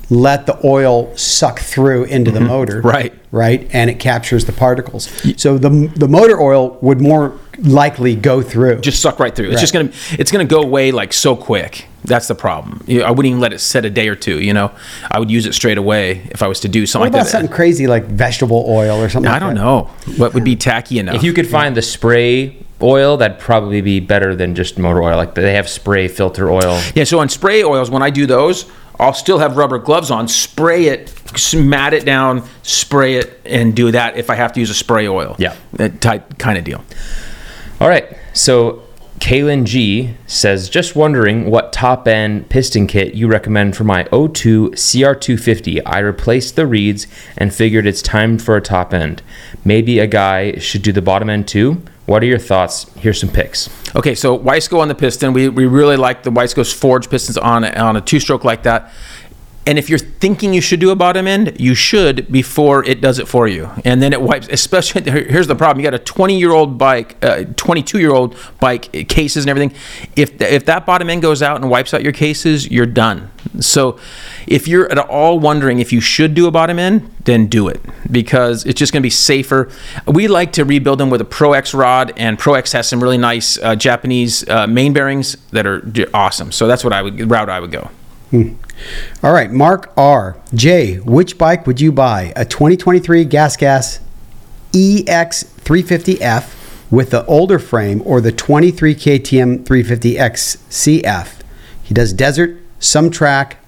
let 0.08 0.46
the 0.46 0.56
oil 0.64 1.16
suck 1.16 1.58
through 1.58 2.04
into 2.04 2.30
the 2.30 2.40
motor, 2.40 2.76
Mm-hmm. 2.80 2.88
Right. 2.88 3.12
Right, 3.32 3.68
and 3.74 3.90
it 3.90 3.98
captures 3.98 4.44
the 4.44 4.52
particles. 4.52 5.10
So 5.36 5.58
the 5.58 5.90
the 5.96 6.08
motor 6.08 6.40
oil 6.40 6.78
would 6.80 7.00
more 7.00 7.38
likely 7.58 8.14
go 8.16 8.40
through. 8.40 8.80
just 8.80 9.02
suck 9.02 9.18
right 9.18 9.34
through. 9.34 9.50
It's 9.50 9.60
just 9.60 9.72
gonna 9.74 9.90
it's 10.12 10.30
gonna 10.30 10.44
go 10.44 10.62
away 10.62 10.92
like 10.92 11.12
so 11.12 11.36
quick. 11.36 11.86
That's 12.06 12.28
the 12.28 12.34
problem. 12.34 12.82
I 12.88 13.10
wouldn't 13.10 13.26
even 13.26 13.40
let 13.40 13.52
it 13.52 13.58
set 13.58 13.84
a 13.84 13.90
day 13.90 14.08
or 14.08 14.14
two. 14.16 14.40
You 14.40 14.54
know, 14.54 14.70
I 15.10 15.18
would 15.18 15.30
use 15.30 15.44
it 15.46 15.54
straight 15.54 15.76
away 15.78 16.26
if 16.30 16.42
I 16.42 16.46
was 16.46 16.60
to 16.60 16.68
do 16.68 16.86
something. 16.86 17.00
what 17.00 17.06
something 17.06 17.14
about 17.14 17.18
like 17.18 17.26
that. 17.26 17.30
something 17.32 17.54
crazy 17.54 17.86
like 17.86 18.04
vegetable 18.04 18.64
oil 18.68 19.00
or 19.02 19.08
something? 19.08 19.28
I 19.28 19.34
like 19.34 19.40
don't 19.40 19.54
that? 19.54 19.60
know 19.60 19.90
what 20.16 20.32
would 20.34 20.44
be 20.44 20.56
tacky 20.56 20.98
enough. 20.98 21.16
If 21.16 21.22
you 21.22 21.32
could 21.32 21.46
find 21.48 21.76
the 21.76 21.82
spray 21.82 22.56
oil, 22.80 23.16
that'd 23.16 23.38
probably 23.38 23.80
be 23.80 24.00
better 24.00 24.34
than 24.36 24.54
just 24.54 24.78
motor 24.78 25.02
oil. 25.02 25.16
Like 25.16 25.34
they 25.34 25.54
have 25.54 25.68
spray 25.68 26.08
filter 26.08 26.50
oil. 26.50 26.80
Yeah, 26.94 27.04
so 27.04 27.18
on 27.18 27.28
spray 27.28 27.62
oils, 27.64 27.90
when 27.90 28.02
I 28.02 28.10
do 28.10 28.26
those, 28.26 28.70
I'll 29.00 29.12
still 29.14 29.38
have 29.38 29.56
rubber 29.56 29.78
gloves 29.78 30.10
on, 30.10 30.26
spray 30.28 30.86
it, 30.86 31.12
s- 31.34 31.54
mat 31.54 31.92
it 31.92 32.04
down, 32.06 32.42
spray 32.62 33.16
it, 33.16 33.40
and 33.44 33.74
do 33.76 33.90
that 33.90 34.16
if 34.16 34.30
I 34.30 34.34
have 34.36 34.52
to 34.54 34.60
use 34.60 34.70
a 34.70 34.74
spray 34.74 35.06
oil. 35.08 35.36
Yeah. 35.38 35.54
That 35.74 36.00
type 36.00 36.38
kind 36.38 36.56
of 36.56 36.64
deal. 36.64 36.82
All 37.80 37.88
right. 37.88 38.16
So 38.32 38.82
Kaylin 39.18 39.64
G 39.64 40.14
says, 40.26 40.68
just 40.68 40.94
wondering 40.94 41.50
what 41.50 41.72
top 41.72 42.06
end 42.06 42.48
piston 42.48 42.86
kit 42.86 43.14
you 43.14 43.26
recommend 43.26 43.76
for 43.76 43.84
my 43.84 44.04
O2 44.04 44.70
CR250. 44.70 45.82
I 45.84 45.98
replaced 45.98 46.56
the 46.56 46.66
reeds 46.66 47.06
and 47.36 47.54
figured 47.54 47.86
it's 47.86 48.02
time 48.02 48.38
for 48.38 48.56
a 48.56 48.60
top 48.60 48.94
end. 48.94 49.22
Maybe 49.64 49.98
a 49.98 50.06
guy 50.06 50.58
should 50.58 50.82
do 50.82 50.92
the 50.92 51.02
bottom 51.02 51.30
end 51.30 51.48
too. 51.48 51.82
What 52.06 52.22
are 52.22 52.26
your 52.26 52.38
thoughts? 52.38 52.88
Here's 52.94 53.18
some 53.18 53.30
picks. 53.30 53.68
Okay, 53.96 54.14
so 54.14 54.38
Wiseco 54.38 54.78
on 54.78 54.86
the 54.86 54.94
piston. 54.94 55.32
We, 55.32 55.48
we 55.48 55.66
really 55.66 55.96
like 55.96 56.22
the 56.22 56.30
Wiseco's 56.30 56.72
forged 56.72 57.10
pistons 57.10 57.36
on 57.36 57.64
on 57.64 57.96
a 57.96 58.00
two 58.00 58.20
stroke 58.20 58.44
like 58.44 58.62
that. 58.62 58.92
And 59.66 59.78
if 59.78 59.90
you're 59.90 59.98
thinking 59.98 60.54
you 60.54 60.60
should 60.60 60.78
do 60.78 60.90
a 60.90 60.96
bottom 60.96 61.26
end, 61.26 61.56
you 61.58 61.74
should 61.74 62.30
before 62.30 62.84
it 62.84 63.00
does 63.00 63.18
it 63.18 63.26
for 63.26 63.48
you. 63.48 63.68
And 63.84 64.00
then 64.00 64.12
it 64.12 64.22
wipes, 64.22 64.46
especially, 64.48 65.02
here's 65.10 65.48
the 65.48 65.56
problem. 65.56 65.84
You 65.84 65.90
got 65.90 66.00
a 66.00 66.02
20 66.02 66.38
year 66.38 66.52
old 66.52 66.78
bike, 66.78 67.20
22 67.56 67.98
year 67.98 68.12
old 68.12 68.36
bike, 68.60 68.88
uh, 68.96 69.02
cases 69.08 69.44
and 69.44 69.50
everything. 69.50 69.76
If, 70.14 70.38
th- 70.38 70.52
if 70.52 70.66
that 70.66 70.86
bottom 70.86 71.10
end 71.10 71.22
goes 71.22 71.42
out 71.42 71.60
and 71.60 71.68
wipes 71.68 71.92
out 71.92 72.02
your 72.02 72.12
cases, 72.12 72.70
you're 72.70 72.86
done. 72.86 73.30
So 73.60 73.98
if 74.46 74.68
you're 74.68 74.90
at 74.90 74.98
all 74.98 75.38
wondering 75.38 75.80
if 75.80 75.92
you 75.92 76.00
should 76.00 76.34
do 76.34 76.46
a 76.46 76.50
bottom 76.50 76.78
end, 76.78 77.12
then 77.24 77.46
do 77.46 77.66
it 77.68 77.80
because 78.10 78.64
it's 78.66 78.78
just 78.78 78.92
going 78.92 79.02
to 79.02 79.06
be 79.06 79.10
safer. 79.10 79.68
We 80.06 80.28
like 80.28 80.52
to 80.52 80.64
rebuild 80.64 81.00
them 81.00 81.10
with 81.10 81.20
a 81.20 81.24
Pro 81.24 81.54
X 81.54 81.74
rod, 81.74 82.12
and 82.16 82.38
Pro 82.38 82.54
X 82.54 82.72
has 82.72 82.88
some 82.88 83.02
really 83.02 83.18
nice 83.18 83.58
uh, 83.58 83.74
Japanese 83.74 84.48
uh, 84.48 84.66
main 84.66 84.92
bearings 84.92 85.36
that 85.50 85.66
are 85.66 85.82
awesome. 86.14 86.52
So 86.52 86.68
that's 86.68 86.84
what 86.84 86.92
I 86.92 87.02
would 87.02 87.30
route 87.30 87.48
I 87.48 87.60
would 87.60 87.72
go. 87.72 87.90
Hmm. 88.30 88.54
All 89.22 89.32
right, 89.32 89.50
Mark 89.50 89.92
R. 89.96 90.36
Jay, 90.52 90.96
which 90.96 91.38
bike 91.38 91.66
would 91.66 91.80
you 91.80 91.92
buy? 91.92 92.32
A 92.36 92.44
2023 92.44 93.24
Gas 93.24 93.56
Gas 93.56 94.00
E 94.72 95.04
EX350F 95.04 96.90
with 96.90 97.10
the 97.10 97.24
older 97.26 97.58
frame 97.58 98.02
or 98.04 98.20
the 98.20 98.32
23 98.32 98.94
KTM 98.94 99.64
350X 99.64 100.58
CF? 100.68 101.40
He 101.82 101.94
does 101.94 102.12
desert, 102.12 102.58
some 102.78 103.10
track, 103.10 103.58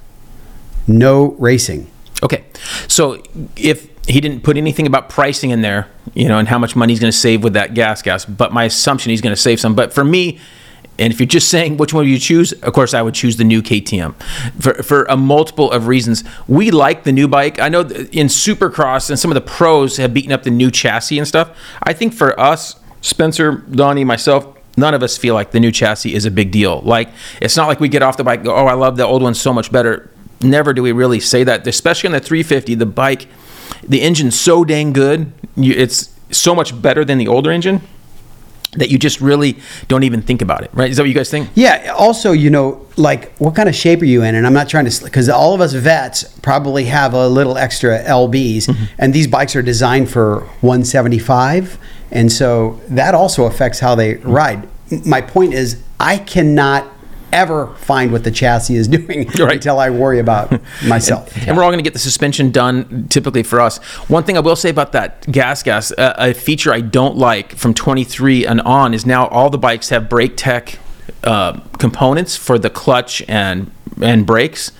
no 0.86 1.32
racing. 1.38 1.90
Okay, 2.22 2.44
so 2.88 3.22
if 3.56 3.88
he 4.08 4.20
didn't 4.20 4.42
put 4.42 4.56
anything 4.56 4.86
about 4.86 5.08
pricing 5.08 5.50
in 5.50 5.62
there, 5.62 5.88
you 6.14 6.26
know, 6.26 6.38
and 6.38 6.48
how 6.48 6.58
much 6.58 6.74
money 6.74 6.92
he's 6.92 7.00
going 7.00 7.12
to 7.12 7.16
save 7.16 7.44
with 7.44 7.52
that 7.52 7.74
gas 7.74 8.02
gas, 8.02 8.24
but 8.24 8.52
my 8.52 8.64
assumption 8.64 9.10
he's 9.10 9.20
going 9.20 9.34
to 9.34 9.40
save 9.40 9.60
some. 9.60 9.74
But 9.74 9.92
for 9.92 10.04
me, 10.04 10.40
and 10.98 11.12
if 11.12 11.20
you're 11.20 11.26
just 11.26 11.48
saying 11.48 11.76
which 11.76 11.94
one 11.94 12.06
you 12.08 12.18
choose, 12.18 12.52
of 12.52 12.72
course 12.72 12.92
I 12.92 13.02
would 13.02 13.14
choose 13.14 13.36
the 13.36 13.44
new 13.44 13.62
KTM 13.62 14.14
for 14.60 14.82
for 14.82 15.04
a 15.04 15.16
multiple 15.16 15.70
of 15.70 15.86
reasons. 15.86 16.24
We 16.48 16.70
like 16.70 17.04
the 17.04 17.12
new 17.12 17.28
bike. 17.28 17.60
I 17.60 17.68
know 17.68 17.80
in 17.80 18.26
Supercross 18.26 19.08
and 19.08 19.18
some 19.18 19.30
of 19.30 19.36
the 19.36 19.40
pros 19.40 19.96
have 19.98 20.12
beaten 20.12 20.32
up 20.32 20.42
the 20.42 20.50
new 20.50 20.70
chassis 20.70 21.18
and 21.18 21.26
stuff. 21.26 21.56
I 21.82 21.92
think 21.92 22.14
for 22.14 22.38
us, 22.38 22.76
Spencer, 23.00 23.52
Donnie, 23.52 24.04
myself, 24.04 24.56
none 24.76 24.92
of 24.92 25.02
us 25.02 25.16
feel 25.16 25.34
like 25.34 25.52
the 25.52 25.60
new 25.60 25.70
chassis 25.70 26.14
is 26.14 26.24
a 26.24 26.30
big 26.30 26.50
deal. 26.50 26.80
Like 26.80 27.10
it's 27.40 27.56
not 27.56 27.68
like 27.68 27.78
we 27.78 27.88
get 27.88 28.02
off 28.02 28.16
the 28.16 28.24
bike, 28.24 28.42
go, 28.42 28.54
oh, 28.54 28.66
I 28.66 28.74
love 28.74 28.96
the 28.96 29.06
old 29.06 29.22
one 29.22 29.34
so 29.34 29.52
much 29.52 29.70
better. 29.70 30.10
Never 30.40 30.72
do 30.72 30.82
we 30.82 30.92
really 30.92 31.20
say 31.20 31.44
that, 31.44 31.66
especially 31.66 32.08
on 32.08 32.12
the 32.12 32.20
350. 32.20 32.74
The 32.74 32.86
bike, 32.86 33.28
the 33.82 34.02
engine's 34.02 34.38
so 34.38 34.64
dang 34.64 34.92
good. 34.92 35.32
It's 35.56 36.10
so 36.30 36.54
much 36.54 36.80
better 36.80 37.04
than 37.04 37.18
the 37.18 37.28
older 37.28 37.50
engine 37.50 37.82
that 38.72 38.90
you 38.90 38.98
just 38.98 39.20
really 39.20 39.56
don't 39.88 40.02
even 40.02 40.20
think 40.20 40.42
about 40.42 40.62
it, 40.62 40.70
right? 40.74 40.90
Is 40.90 40.98
that 40.98 41.02
what 41.04 41.08
you 41.08 41.14
guys 41.14 41.30
think? 41.30 41.48
Yeah. 41.54 41.94
Also, 41.96 42.32
you 42.32 42.50
know, 42.50 42.86
like 42.96 43.32
what 43.38 43.54
kind 43.54 43.68
of 43.68 43.74
shape 43.74 44.02
are 44.02 44.06
you 44.06 44.22
in? 44.22 44.34
And 44.34 44.46
I'm 44.46 44.52
not 44.52 44.68
trying 44.68 44.88
to, 44.88 45.04
because 45.04 45.28
all 45.28 45.54
of 45.54 45.60
us 45.60 45.72
vets 45.72 46.24
probably 46.40 46.84
have 46.84 47.14
a 47.14 47.28
little 47.28 47.56
extra 47.56 48.02
LBs, 48.04 48.66
mm-hmm. 48.66 48.84
and 48.98 49.14
these 49.14 49.26
bikes 49.26 49.56
are 49.56 49.62
designed 49.62 50.10
for 50.10 50.40
175, 50.60 51.78
and 52.10 52.30
so 52.30 52.80
that 52.88 53.14
also 53.14 53.44
affects 53.44 53.80
how 53.80 53.94
they 53.94 54.14
mm-hmm. 54.14 54.30
ride. 54.30 54.68
M- 54.92 55.02
My 55.08 55.20
point 55.20 55.54
is, 55.54 55.82
I 55.98 56.18
cannot 56.18 56.86
ever 57.32 57.68
find 57.76 58.12
what 58.12 58.24
the 58.24 58.30
chassis 58.30 58.76
is 58.76 58.88
doing 58.98 59.28
Right. 59.38 59.54
until 59.54 59.78
I 59.78 59.90
worry 59.90 60.18
about 60.18 60.50
myself. 60.86 61.34
And 61.46 61.56
we're 61.56 61.62
all 61.64 61.70
going 61.70 61.78
to 61.78 61.84
get 61.84 61.92
the 61.92 61.98
suspension 61.98 62.50
done 62.50 63.06
typically 63.08 63.42
for 63.42 63.60
us. 63.60 63.78
One 64.08 64.24
thing 64.24 64.36
I 64.36 64.40
will 64.40 64.56
say 64.56 64.70
about 64.70 64.92
that 64.92 65.30
gas 65.30 65.62
gas, 65.62 65.92
uh, 65.92 66.14
a 66.18 66.34
feature 66.34 66.72
I 66.72 66.80
don't 66.80 67.16
like 67.16 67.54
from 67.56 67.74
23 67.74 68.46
and 68.46 68.60
on 68.62 68.94
is 68.94 69.04
now 69.06 69.26
all 69.28 69.50
the 69.50 69.58
bikes 69.58 69.88
have 69.90 70.04
Braktec 70.04 70.78
uh, 71.24 71.60
components 71.78 72.36
for 72.36 72.58
the 72.58 72.70
clutch 72.70 73.22
and 73.28 73.70
and 74.00 74.24
brakes. 74.24 74.70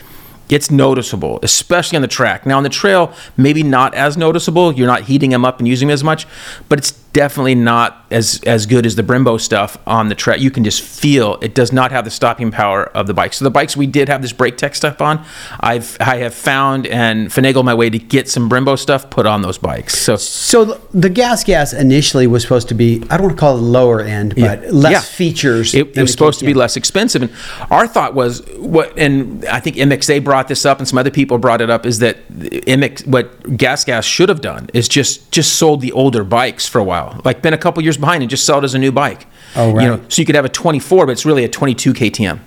It's 0.49 0.71
noticeable, 0.71 1.39
especially 1.43 1.97
on 1.97 2.03
the 2.03 2.09
track. 2.09 2.47
Now 2.47 2.57
on 2.57 2.63
the 2.63 2.69
trail, 2.69 3.13
maybe 3.37 3.63
not 3.63 3.95
as 3.95 4.17
noticeable. 4.17 4.73
You're 4.73 4.87
not 4.87 5.03
heating 5.03 5.31
them 5.31 5.45
up 5.45 5.59
and 5.59 5.69
using 5.69 5.89
them 5.89 5.95
as 5.95 6.03
much, 6.05 6.27
but 6.69 6.79
it's 6.79 6.93
definitely 7.13 7.55
not 7.55 8.07
as 8.11 8.41
as 8.47 8.65
good 8.67 8.87
as 8.87 8.95
the 8.95 9.03
Brembo 9.03 9.41
stuff 9.41 9.77
on 9.87 10.09
the 10.09 10.15
track. 10.15 10.41
You 10.41 10.51
can 10.51 10.63
just 10.63 10.81
feel 10.83 11.39
it 11.43 11.55
does 11.55 11.73
not 11.73 11.91
have 11.91 12.05
the 12.05 12.11
stopping 12.11 12.51
power 12.51 12.85
of 12.85 13.07
the 13.07 13.15
bike. 13.15 13.33
So 13.33 13.45
the 13.45 13.51
bikes 13.51 13.77
we 13.77 13.87
did 13.87 14.09
have 14.09 14.23
this 14.23 14.33
Braktec 14.33 14.75
stuff 14.75 15.01
on, 15.03 15.25
I've 15.61 15.97
I 16.01 16.17
have 16.19 16.35
found 16.35 16.87
and 16.87 17.29
finagled 17.29 17.65
my 17.65 17.75
way 17.75 17.91
to 17.91 17.99
get 17.99 18.29
some 18.29 18.49
Brembo 18.49 18.79
stuff 18.79 19.11
put 19.11 19.27
on 19.27 19.43
those 19.43 19.59
bikes. 19.59 19.99
So 19.99 20.17
So 20.17 20.65
the- 20.65 20.79
the 20.95 21.09
gas 21.11 21.45
gas 21.45 21.73
initially 21.73 22.27
was 22.27 22.43
supposed 22.43 22.69
to 22.69 22.75
be, 22.75 23.03
I 23.11 23.17
don't 23.17 23.27
want 23.27 23.37
to 23.37 23.41
call 23.41 23.57
it 23.59 23.61
lower 23.63 24.01
end, 24.01 24.35
but 24.37 24.73
less 24.73 24.93
Yeah. 24.93 25.01
features. 25.01 25.75
It, 25.75 25.97
it 25.97 26.01
was 26.01 26.13
supposed 26.13 26.39
to 26.41 26.45
be 26.47 26.53
KTM. 26.53 26.57
less 26.59 26.77
expensive, 26.77 27.23
and 27.23 27.31
our 27.71 27.87
thought 27.89 28.15
was 28.15 28.43
what, 28.59 28.97
and 28.97 29.45
I 29.51 29.61
think 29.61 29.77
MXA 29.77 30.21
brought 30.23 30.38
this 30.47 30.65
up, 30.65 30.79
and 30.79 30.87
some 30.87 30.99
other 30.99 31.11
people 31.11 31.39
brought 31.39 31.61
it 31.61 31.71
up, 31.71 31.85
is 31.85 31.99
that 31.99 32.29
MX, 32.31 33.07
what 33.09 33.57
Gas 33.57 33.85
Gas 33.85 34.05
should 34.05 34.29
have 34.29 34.41
done 34.41 34.71
is 34.73 34.89
just 34.89 35.33
just 35.33 35.55
sold 35.57 35.81
the 35.81 35.91
older 35.91 36.23
bikes 36.23 36.69
for 36.69 36.79
a 36.79 36.85
while, 36.85 37.21
like 37.25 37.43
been 37.43 37.55
a 37.55 37.59
couple 37.59 37.83
years 37.83 37.97
behind, 37.97 38.23
and 38.23 38.31
just 38.31 38.45
sell 38.45 38.59
it 38.59 38.65
as 38.65 38.75
a 38.75 38.79
new 38.79 38.93
bike. 38.93 39.27
Oh, 39.57 39.73
You 39.83 39.89
know, 39.89 40.01
so 40.09 40.23
you 40.23 40.27
could 40.27 40.37
have 40.37 40.45
a 40.45 40.49
24, 40.51 41.07
but 41.07 41.13
it's 41.13 41.27
really 41.27 41.43
a 41.43 41.49
22 41.49 41.93
KTM, 41.95 42.39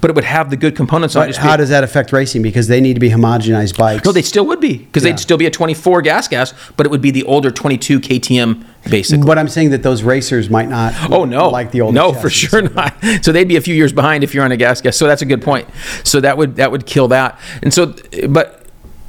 but 0.00 0.10
it 0.10 0.14
would 0.14 0.24
have 0.24 0.50
the 0.50 0.56
good 0.56 0.76
components 0.76 1.16
on 1.16 1.28
it. 1.28 1.36
How 1.36 1.56
does 1.56 1.68
that 1.70 1.84
affect 1.84 2.12
racing? 2.12 2.42
Because 2.42 2.68
they 2.68 2.80
need 2.80 2.94
to 2.94 3.00
be 3.00 3.10
homogenized 3.10 3.76
bikes. 3.76 4.04
no, 4.04 4.12
they 4.12 4.22
still 4.22 4.46
would 4.46 4.60
be 4.60 4.78
because 4.78 5.04
Yeah. 5.04 5.12
they'd 5.12 5.20
still 5.20 5.36
be 5.38 5.46
a 5.46 5.50
24 5.50 6.02
Gas 6.02 6.28
Gas, 6.28 6.54
but 6.76 6.86
it 6.86 6.90
would 6.90 7.02
be 7.02 7.10
the 7.10 7.24
older 7.24 7.50
22 7.50 8.00
KTM 8.00 8.64
basically. 8.88 9.26
But 9.26 9.38
I'm 9.38 9.48
saying 9.48 9.70
that 9.70 9.82
those 9.82 10.02
racers 10.02 10.48
might 10.50 10.68
not. 10.68 10.94
Oh 11.10 11.24
no, 11.24 11.48
like 11.48 11.70
the 11.72 11.80
old. 11.80 11.94
no 11.94 12.12
for 12.12 12.30
sure 12.30 12.62
not. 12.62 12.94
So 13.22 13.32
they'd 13.32 13.48
be 13.48 13.56
a 13.56 13.60
few 13.60 13.74
years 13.74 13.92
behind 13.92 14.22
if 14.24 14.34
you're 14.34 14.44
on 14.44 14.52
a 14.52 14.56
gas 14.56 14.80
gas. 14.80 14.96
So 14.96 15.06
that's 15.06 15.22
a 15.22 15.26
good 15.26 15.42
point. 15.42 15.66
So 16.04 16.20
that 16.20 16.36
would 16.38 16.56
that 16.56 16.70
would 16.70 16.86
kill 16.86 17.08
that. 17.08 17.38
And 17.62 17.72
so, 17.74 17.94
but 18.28 18.64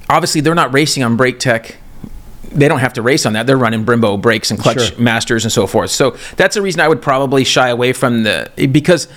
obviously 0.09 0.41
they're 0.41 0.55
not 0.55 0.73
racing 0.73 1.03
on 1.03 1.17
Braktec. 1.17 1.75
They 2.49 2.67
don't 2.69 2.79
have 2.79 2.93
to 2.93 3.01
race 3.01 3.25
on 3.25 3.33
that. 3.33 3.45
They're 3.45 3.57
running 3.57 3.85
Brembo 3.85 4.19
brakes 4.19 4.49
and 4.49 4.59
clutch 4.59 4.79
Sure. 4.93 4.97
masters 4.99 5.43
and 5.43 5.51
so 5.51 5.67
forth. 5.67 5.91
So 5.91 6.15
that's 6.37 6.55
a 6.55 6.61
reason 6.61 6.79
I 6.81 6.87
would 6.87 7.01
probably 7.01 7.43
shy 7.43 7.67
away 7.69 7.91
from 7.93 8.23
the 8.23 8.49
because 8.71 9.07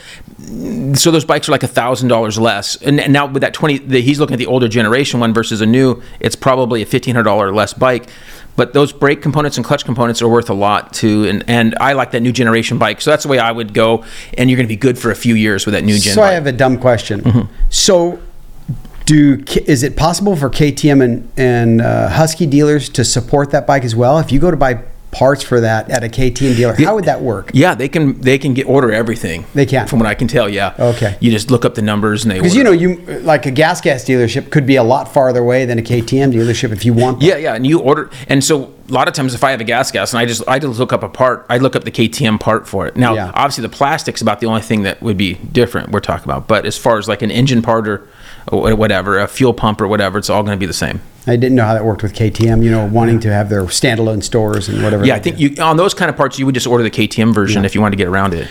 so 0.95 1.11
those 1.11 1.25
bikes 1.25 1.49
are 1.49 1.53
like 1.53 1.63
a 1.63 1.69
thousand 1.69 2.09
dollars 2.09 2.39
less. 2.39 2.77
And 2.77 3.01
and 3.01 3.13
now 3.13 3.27
with 3.27 3.43
that 3.43 3.55
twenty, 3.55 3.79
the, 3.79 4.01
he's 4.01 4.19
looking 4.19 4.35
at 4.35 4.39
the 4.39 4.47
older 4.47 4.69
generation 4.69 5.21
one 5.21 5.33
versus 5.35 5.61
a 5.61 5.67
new. 5.67 6.03
It's 6.19 6.37
probably 6.37 6.83
a 6.83 6.87
fifteen 6.87 7.15
hundred 7.15 7.25
dollar 7.25 7.53
less 7.53 7.73
bike. 7.73 8.09
But 8.57 8.73
those 8.73 8.93
brake 8.93 9.23
components 9.23 9.57
and 9.57 9.65
clutch 9.65 9.85
components 9.85 10.21
are 10.21 10.29
worth 10.29 10.51
a 10.51 10.55
lot 10.55 10.93
too, 10.93 11.25
and, 11.25 11.45
and 11.47 11.75
I 11.81 11.93
like 11.93 12.11
that 12.11 12.21
new 12.21 12.33
generation 12.33 12.79
bike. 12.79 13.01
So 13.01 13.11
that's 13.11 13.23
the 13.23 13.29
way 13.29 13.39
I 13.39 13.53
would 13.53 13.73
go, 13.73 14.05
and 14.37 14.51
you're 14.51 14.57
going 14.57 14.67
to 14.67 14.73
be 14.73 14.77
good 14.77 14.99
for 14.99 15.11
a 15.11 15.15
few 15.15 15.35
years 15.35 15.65
with 15.65 15.73
that 15.75 15.85
new 15.85 15.99
gen. 15.99 16.15
So 16.15 16.21
bike. 16.21 16.31
I 16.31 16.35
have 16.35 16.47
a 16.47 16.53
dumb 16.53 16.79
question. 16.79 17.21
Mm-hmm. 17.21 17.55
So, 17.71 18.21
do 19.07 19.43
is 19.67 19.83
it 19.83 19.97
possible 19.97 20.37
for 20.37 20.51
KTM 20.51 21.03
and 21.03 21.33
and 21.37 21.81
uh, 21.81 22.11
Husky 22.11 22.45
dealers 22.45 22.89
to 22.91 23.05
support 23.05 23.51
that 23.53 23.67
bike 23.67 23.85
as 23.85 23.95
well? 23.95 24.19
If 24.19 24.33
you 24.33 24.41
go 24.41 24.51
to 24.51 24.57
buy 24.57 24.83
parts 25.11 25.43
for 25.43 25.61
that 25.61 25.91
at 25.91 26.05
a 26.05 26.09
KTM 26.09 26.57
dealer, 26.57 26.75
how 26.75 26.95
would 26.95 27.05
that 27.07 27.21
work? 27.21 27.51
Yeah, 27.53 27.75
they 27.75 27.89
can 27.89 28.21
they 28.21 28.39
can 28.39 28.55
get 28.55 28.67
order 28.67 28.93
everything. 28.93 29.45
They 29.55 29.67
can. 29.67 29.87
from 29.87 29.99
what 29.99 30.07
I 30.09 30.15
can 30.15 30.29
tell. 30.29 30.49
Yeah. 30.49 30.75
Okay. 30.79 31.17
You 31.21 31.31
just 31.31 31.51
look 31.51 31.65
up 31.65 31.75
the 31.75 31.83
numbers 31.83 32.25
and 32.25 32.31
they. 32.31 32.37
Because 32.39 32.55
you 32.55 32.63
know, 32.65 32.71
you 32.73 32.97
like 33.23 33.47
a 33.47 33.51
gas 33.51 33.81
gas 33.81 34.05
dealership 34.05 34.51
could 34.51 34.67
be 34.67 34.77
a 34.77 34.83
lot 34.83 35.13
farther 35.13 35.41
away 35.41 35.65
than 35.65 35.79
a 35.79 35.83
KTM 35.83 36.33
dealership 36.33 36.73
if 36.73 36.85
you 36.85 36.93
want. 36.95 37.23
Yeah, 37.23 37.37
yeah, 37.37 37.55
and 37.55 37.67
you 37.67 37.81
order, 37.81 38.11
and 38.29 38.43
so 38.45 38.73
a 38.89 38.93
lot 38.93 39.09
of 39.09 39.15
times 39.15 39.35
if 39.35 39.45
I 39.45 39.51
have 39.53 39.61
a 39.61 39.65
gas 39.65 39.91
gas 39.91 40.13
and 40.13 40.21
I 40.21 40.27
just 40.27 40.43
I 40.49 40.59
just 40.59 40.79
look 40.79 40.93
up 40.93 41.03
a 41.03 41.09
part, 41.09 41.47
I 41.49 41.59
look 41.59 41.75
up 41.77 41.85
the 41.85 41.91
KTM 41.93 42.39
part 42.41 42.67
for 42.69 42.87
it. 42.87 42.97
Now, 42.97 43.15
Yeah. 43.15 43.31
obviously, 43.35 43.63
the 43.63 43.69
plastic's 43.69 44.21
about 44.23 44.41
the 44.41 44.47
only 44.47 44.63
thing 44.63 44.83
that 44.85 45.01
would 45.03 45.17
be 45.17 45.35
different. 45.35 45.91
We're 45.91 46.01
talking 46.01 46.25
about, 46.25 46.47
but 46.49 46.67
as 46.67 46.77
far 46.79 46.99
as 46.99 47.09
like 47.09 47.23
an 47.23 47.31
engine 47.31 47.63
part 47.63 47.89
or, 47.89 48.07
or 48.51 48.75
whatever, 48.75 49.19
a 49.19 49.29
fuel 49.29 49.55
pump 49.55 49.81
or 49.81 49.89
whatever, 49.89 50.19
it's 50.19 50.31
all 50.31 50.43
going 50.43 50.57
to 50.57 50.61
be 50.61 50.67
the 50.67 50.73
same. 50.73 51.01
I 51.27 51.37
didn't 51.37 51.55
know 51.55 51.65
how 51.65 51.75
that 51.75 51.85
worked 51.85 52.03
with 52.03 52.15
KTM. 52.15 52.65
You 52.65 52.71
know, 52.71 52.87
wanting 52.87 53.21
to 53.21 53.33
have 53.33 53.49
their 53.49 53.63
standalone 53.65 54.23
stores 54.23 54.69
and 54.69 54.83
whatever. 54.83 55.05
Yeah, 55.05 55.15
I 55.15 55.21
think 55.21 55.37
do. 55.37 55.45
you 55.45 55.63
on 55.63 55.77
those 55.77 55.95
kind 55.95 56.09
of 56.09 56.17
parts, 56.17 56.39
you 56.39 56.47
would 56.47 56.55
just 56.55 56.67
order 56.67 56.83
the 56.83 56.91
KTM 56.91 57.35
version 57.35 57.65
if 57.65 57.75
you 57.75 57.81
wanted 57.81 57.97
to 57.97 57.97
get 57.99 58.09
around 58.09 58.35
it. 58.35 58.49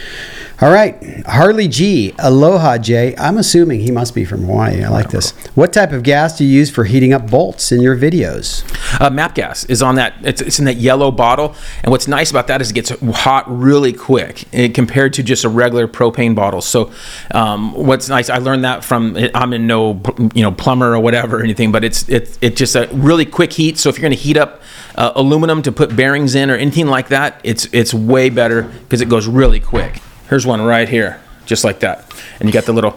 All 0.61 0.73
right, 0.73 1.25
Harley 1.25 1.69
G, 1.69 2.13
Aloha 2.19 2.79
J. 2.79 3.15
I'm 3.15 3.37
assuming 3.37 3.79
he 3.79 3.91
must 3.91 4.13
be 4.13 4.25
from 4.25 4.43
Hawaii. 4.43 4.83
I 4.83 4.89
like 4.89 5.09
this. 5.09 5.31
What 5.55 5.71
type 5.71 5.93
of 5.93 6.03
gas 6.03 6.37
do 6.37 6.43
you 6.43 6.53
use 6.53 6.69
for 6.69 6.83
heating 6.83 7.13
up 7.13 7.31
bolts 7.31 7.71
in 7.71 7.81
your 7.81 7.95
videos? 7.95 8.65
Uh, 8.99 9.09
MAPP 9.09 9.35
gas 9.35 9.63
is 9.65 9.81
on 9.81 9.95
that. 9.95 10.15
It's, 10.21 10.41
it's 10.41 10.59
in 10.59 10.65
that 10.65 10.75
yellow 10.75 11.11
bottle, 11.11 11.55
and 11.81 11.91
what's 11.91 12.09
nice 12.09 12.29
about 12.29 12.47
that 12.47 12.59
is 12.59 12.71
it 12.71 12.73
gets 12.73 12.89
hot 12.89 13.45
really 13.47 13.93
quick 13.93 14.53
eh, 14.53 14.67
compared 14.67 15.13
to 15.13 15.23
just 15.23 15.45
a 15.45 15.49
regular 15.49 15.87
propane 15.87 16.35
bottle. 16.35 16.59
So, 16.59 16.91
um, 17.31 17.71
what's 17.71 18.09
nice, 18.09 18.29
I 18.29 18.39
learned 18.39 18.65
that 18.65 18.83
from. 18.83 19.15
I'm 19.33 19.53
in 19.53 19.65
no, 19.65 20.01
you 20.33 20.43
know, 20.43 20.51
plumber 20.51 20.93
or 20.93 20.99
whatever 20.99 21.37
or 21.37 21.41
anything, 21.41 21.71
but 21.71 21.85
it's 21.85 22.09
it 22.09 22.37
it 22.41 22.57
just 22.57 22.75
a 22.75 22.89
really 22.91 23.25
quick 23.25 23.53
heat. 23.53 23.77
So 23.77 23.87
if 23.87 23.95
you're 23.95 24.01
going 24.01 24.11
to 24.11 24.21
heat 24.21 24.35
up 24.35 24.61
uh, 24.95 25.13
aluminum 25.15 25.61
to 25.61 25.71
put 25.71 25.95
bearings 25.95 26.35
in 26.35 26.51
or 26.51 26.55
anything 26.55 26.87
like 26.87 27.07
that, 27.07 27.39
it's 27.45 27.69
it's 27.71 27.93
way 27.93 28.29
better 28.29 28.63
because 28.63 28.99
it 28.99 29.07
goes 29.07 29.25
really 29.25 29.61
quick. 29.61 30.01
Here's 30.29 30.45
one 30.45 30.61
right 30.61 30.87
here, 30.87 31.19
just 31.47 31.63
like 31.63 31.79
that, 31.79 32.05
and 32.39 32.47
you 32.47 32.53
got 32.53 32.65
the 32.65 32.71
little. 32.71 32.91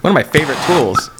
One 0.00 0.10
of 0.10 0.14
my 0.14 0.22
favorite 0.22 0.58
tools. 0.66 1.10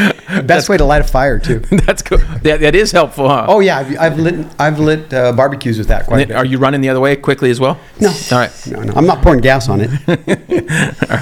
Best 0.44 0.68
way 0.68 0.76
to 0.76 0.84
light 0.84 1.00
a 1.00 1.04
fire 1.04 1.38
too. 1.38 1.58
That's 1.70 2.02
cool. 2.02 2.18
That, 2.42 2.60
that 2.60 2.74
is 2.74 2.92
helpful, 2.92 3.28
huh? 3.28 3.46
Oh 3.48 3.60
yeah, 3.60 3.78
I've, 3.78 3.98
I've 3.98 4.18
lit 4.18 4.46
I've 4.58 4.78
lit 4.78 5.12
uh, 5.12 5.32
barbecues 5.32 5.78
with 5.78 5.88
that 5.88 6.06
quite 6.06 6.24
a 6.24 6.26
bit. 6.28 6.36
Are 6.36 6.44
you 6.44 6.58
running 6.58 6.80
the 6.80 6.88
other 6.88 7.00
way 7.00 7.16
quickly 7.16 7.50
as 7.50 7.60
well? 7.60 7.78
No. 8.00 8.08
All 8.08 8.38
right. 8.38 8.66
No, 8.66 8.82
no, 8.82 8.92
I'm 8.94 9.06
not 9.06 9.22
pouring 9.22 9.40
gas 9.40 9.68
on 9.68 9.80
it. 9.82 9.90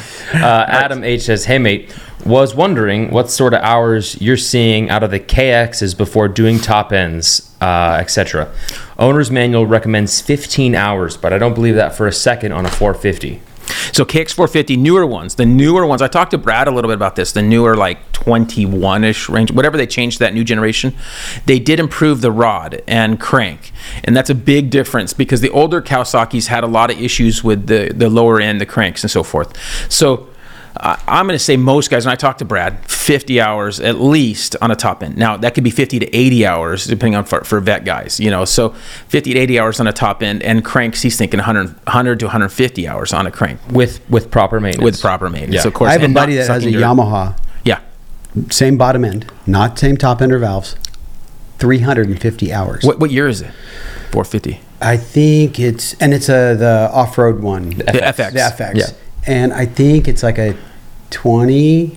Uh, 0.28 0.66
Adam 0.68 1.04
H 1.04 1.22
says, 1.22 1.46
"Hey 1.46 1.58
mate, 1.58 1.90
was 2.24 2.54
wondering 2.54 3.10
what 3.10 3.30
sort 3.30 3.54
of 3.54 3.62
hours 3.62 4.20
you're 4.20 4.36
seeing 4.36 4.90
out 4.90 5.02
of 5.02 5.10
the 5.10 5.18
KXs 5.18 5.96
before 5.96 6.28
doing 6.28 6.58
top 6.58 6.92
ends, 6.92 7.54
uh, 7.62 7.96
etc. 7.98 8.52
Owner's 8.98 9.30
manual 9.30 9.66
recommends 9.66 10.20
15 10.20 10.74
hours, 10.74 11.16
but 11.16 11.32
I 11.32 11.38
don't 11.38 11.54
believe 11.54 11.76
that 11.76 11.94
for 11.94 12.06
a 12.06 12.12
second 12.12 12.52
on 12.52 12.66
a 12.66 12.70
450. 12.70 13.40
So 13.92 14.04
KX450, 14.04 14.78
newer 14.78 15.06
ones, 15.06 15.34
the 15.34 15.46
newer 15.46 15.86
ones. 15.86 16.02
I 16.02 16.08
talked 16.08 16.30
to 16.32 16.38
Brad 16.38 16.68
a 16.68 16.70
little 16.70 16.88
bit 16.88 16.94
about 16.94 17.16
this. 17.16 17.32
The 17.32 17.42
newer, 17.42 17.76
like 17.76 18.12
21-ish 18.12 19.28
range, 19.28 19.52
whatever 19.52 19.76
they 19.76 19.86
changed 19.86 20.18
to 20.18 20.24
that 20.24 20.34
new 20.34 20.44
generation, 20.44 20.94
they 21.46 21.58
did 21.58 21.80
improve 21.80 22.20
the 22.20 22.32
rod 22.32 22.82
and 22.86 23.20
crank, 23.20 23.72
and 24.04 24.16
that's 24.16 24.30
a 24.30 24.34
big 24.34 24.70
difference 24.70 25.12
because 25.12 25.40
the 25.40 25.50
older 25.50 25.82
Kawasaki's 25.82 26.48
had 26.48 26.64
a 26.64 26.68
lot 26.68 26.90
of 26.90 27.00
issues 27.00 27.44
with 27.44 27.66
the 27.66 27.92
the 27.94 28.08
lower 28.08 28.40
end, 28.40 28.60
the 28.60 28.66
cranks 28.66 29.02
and 29.04 29.10
so 29.10 29.22
forth. 29.22 29.56
So. 29.90 30.28
Uh, 30.76 30.96
I'm 31.08 31.26
going 31.26 31.34
to 31.34 31.42
say 31.42 31.56
most 31.56 31.90
guys, 31.90 32.06
when 32.06 32.12
I 32.12 32.14
talk 32.14 32.38
to 32.38 32.44
Brad, 32.44 32.88
50 33.08 33.40
hours 33.40 33.80
at 33.80 33.98
least 33.98 34.54
on 34.60 34.70
a 34.70 34.76
top 34.76 35.02
end. 35.02 35.16
Now, 35.16 35.38
that 35.38 35.54
could 35.54 35.64
be 35.64 35.70
50 35.70 35.98
to 36.00 36.14
80 36.14 36.44
hours, 36.44 36.84
depending 36.84 37.14
on 37.16 37.24
for, 37.24 37.42
for 37.42 37.58
vet 37.58 37.86
guys, 37.86 38.20
you 38.20 38.30
know. 38.30 38.44
So 38.44 38.74
50 39.08 39.32
to 39.32 39.38
80 39.40 39.58
hours 39.58 39.80
on 39.80 39.86
a 39.86 39.94
top 39.94 40.22
end, 40.22 40.42
and 40.42 40.62
cranks, 40.62 41.00
he's 41.00 41.16
thinking 41.16 41.38
100, 41.38 41.68
100 41.86 42.18
to 42.20 42.26
150 42.26 42.86
hours 42.86 43.14
on 43.14 43.26
a 43.26 43.30
crank 43.30 43.60
With 43.70 44.02
with 44.10 44.30
proper 44.30 44.60
maintenance. 44.60 44.84
with 44.84 45.00
proper 45.00 45.30
maintenance, 45.30 45.64
Yeah. 45.64 45.68
of 45.68 45.72
course. 45.72 45.88
I 45.88 45.92
have 45.92 46.02
a 46.02 46.12
buddy 46.12 46.34
that 46.34 46.48
has 46.48 46.58
a 46.58 46.60
sucking 46.60 46.74
dirt. 46.74 46.82
Yamaha, 46.82 47.34
Yeah. 47.64 47.78
same 48.50 48.76
bottom 48.76 49.06
end, 49.06 49.24
not 49.46 49.78
same 49.78 49.96
top 49.96 50.20
end 50.20 50.30
or 50.32 50.38
valves, 50.38 50.76
350 51.60 52.52
hours. 52.52 52.84
What, 52.84 52.98
what 53.00 53.10
year 53.10 53.26
is 53.26 53.40
it? 53.40 53.50
450. 54.12 54.60
I 54.82 54.98
think 54.98 55.58
it's 55.58 55.94
and 55.94 56.12
it's 56.12 56.28
a 56.28 56.54
the 56.54 56.90
off 56.92 57.16
road 57.16 57.40
one, 57.40 57.70
The 57.70 57.84
FX. 57.84 58.32
the 58.34 58.40
FX, 58.40 58.74
Yeah. 58.76 58.84
and 59.26 59.54
I 59.54 59.64
think 59.64 60.06
it's 60.08 60.22
like 60.22 60.36
a 60.36 60.54
20. 61.08 61.96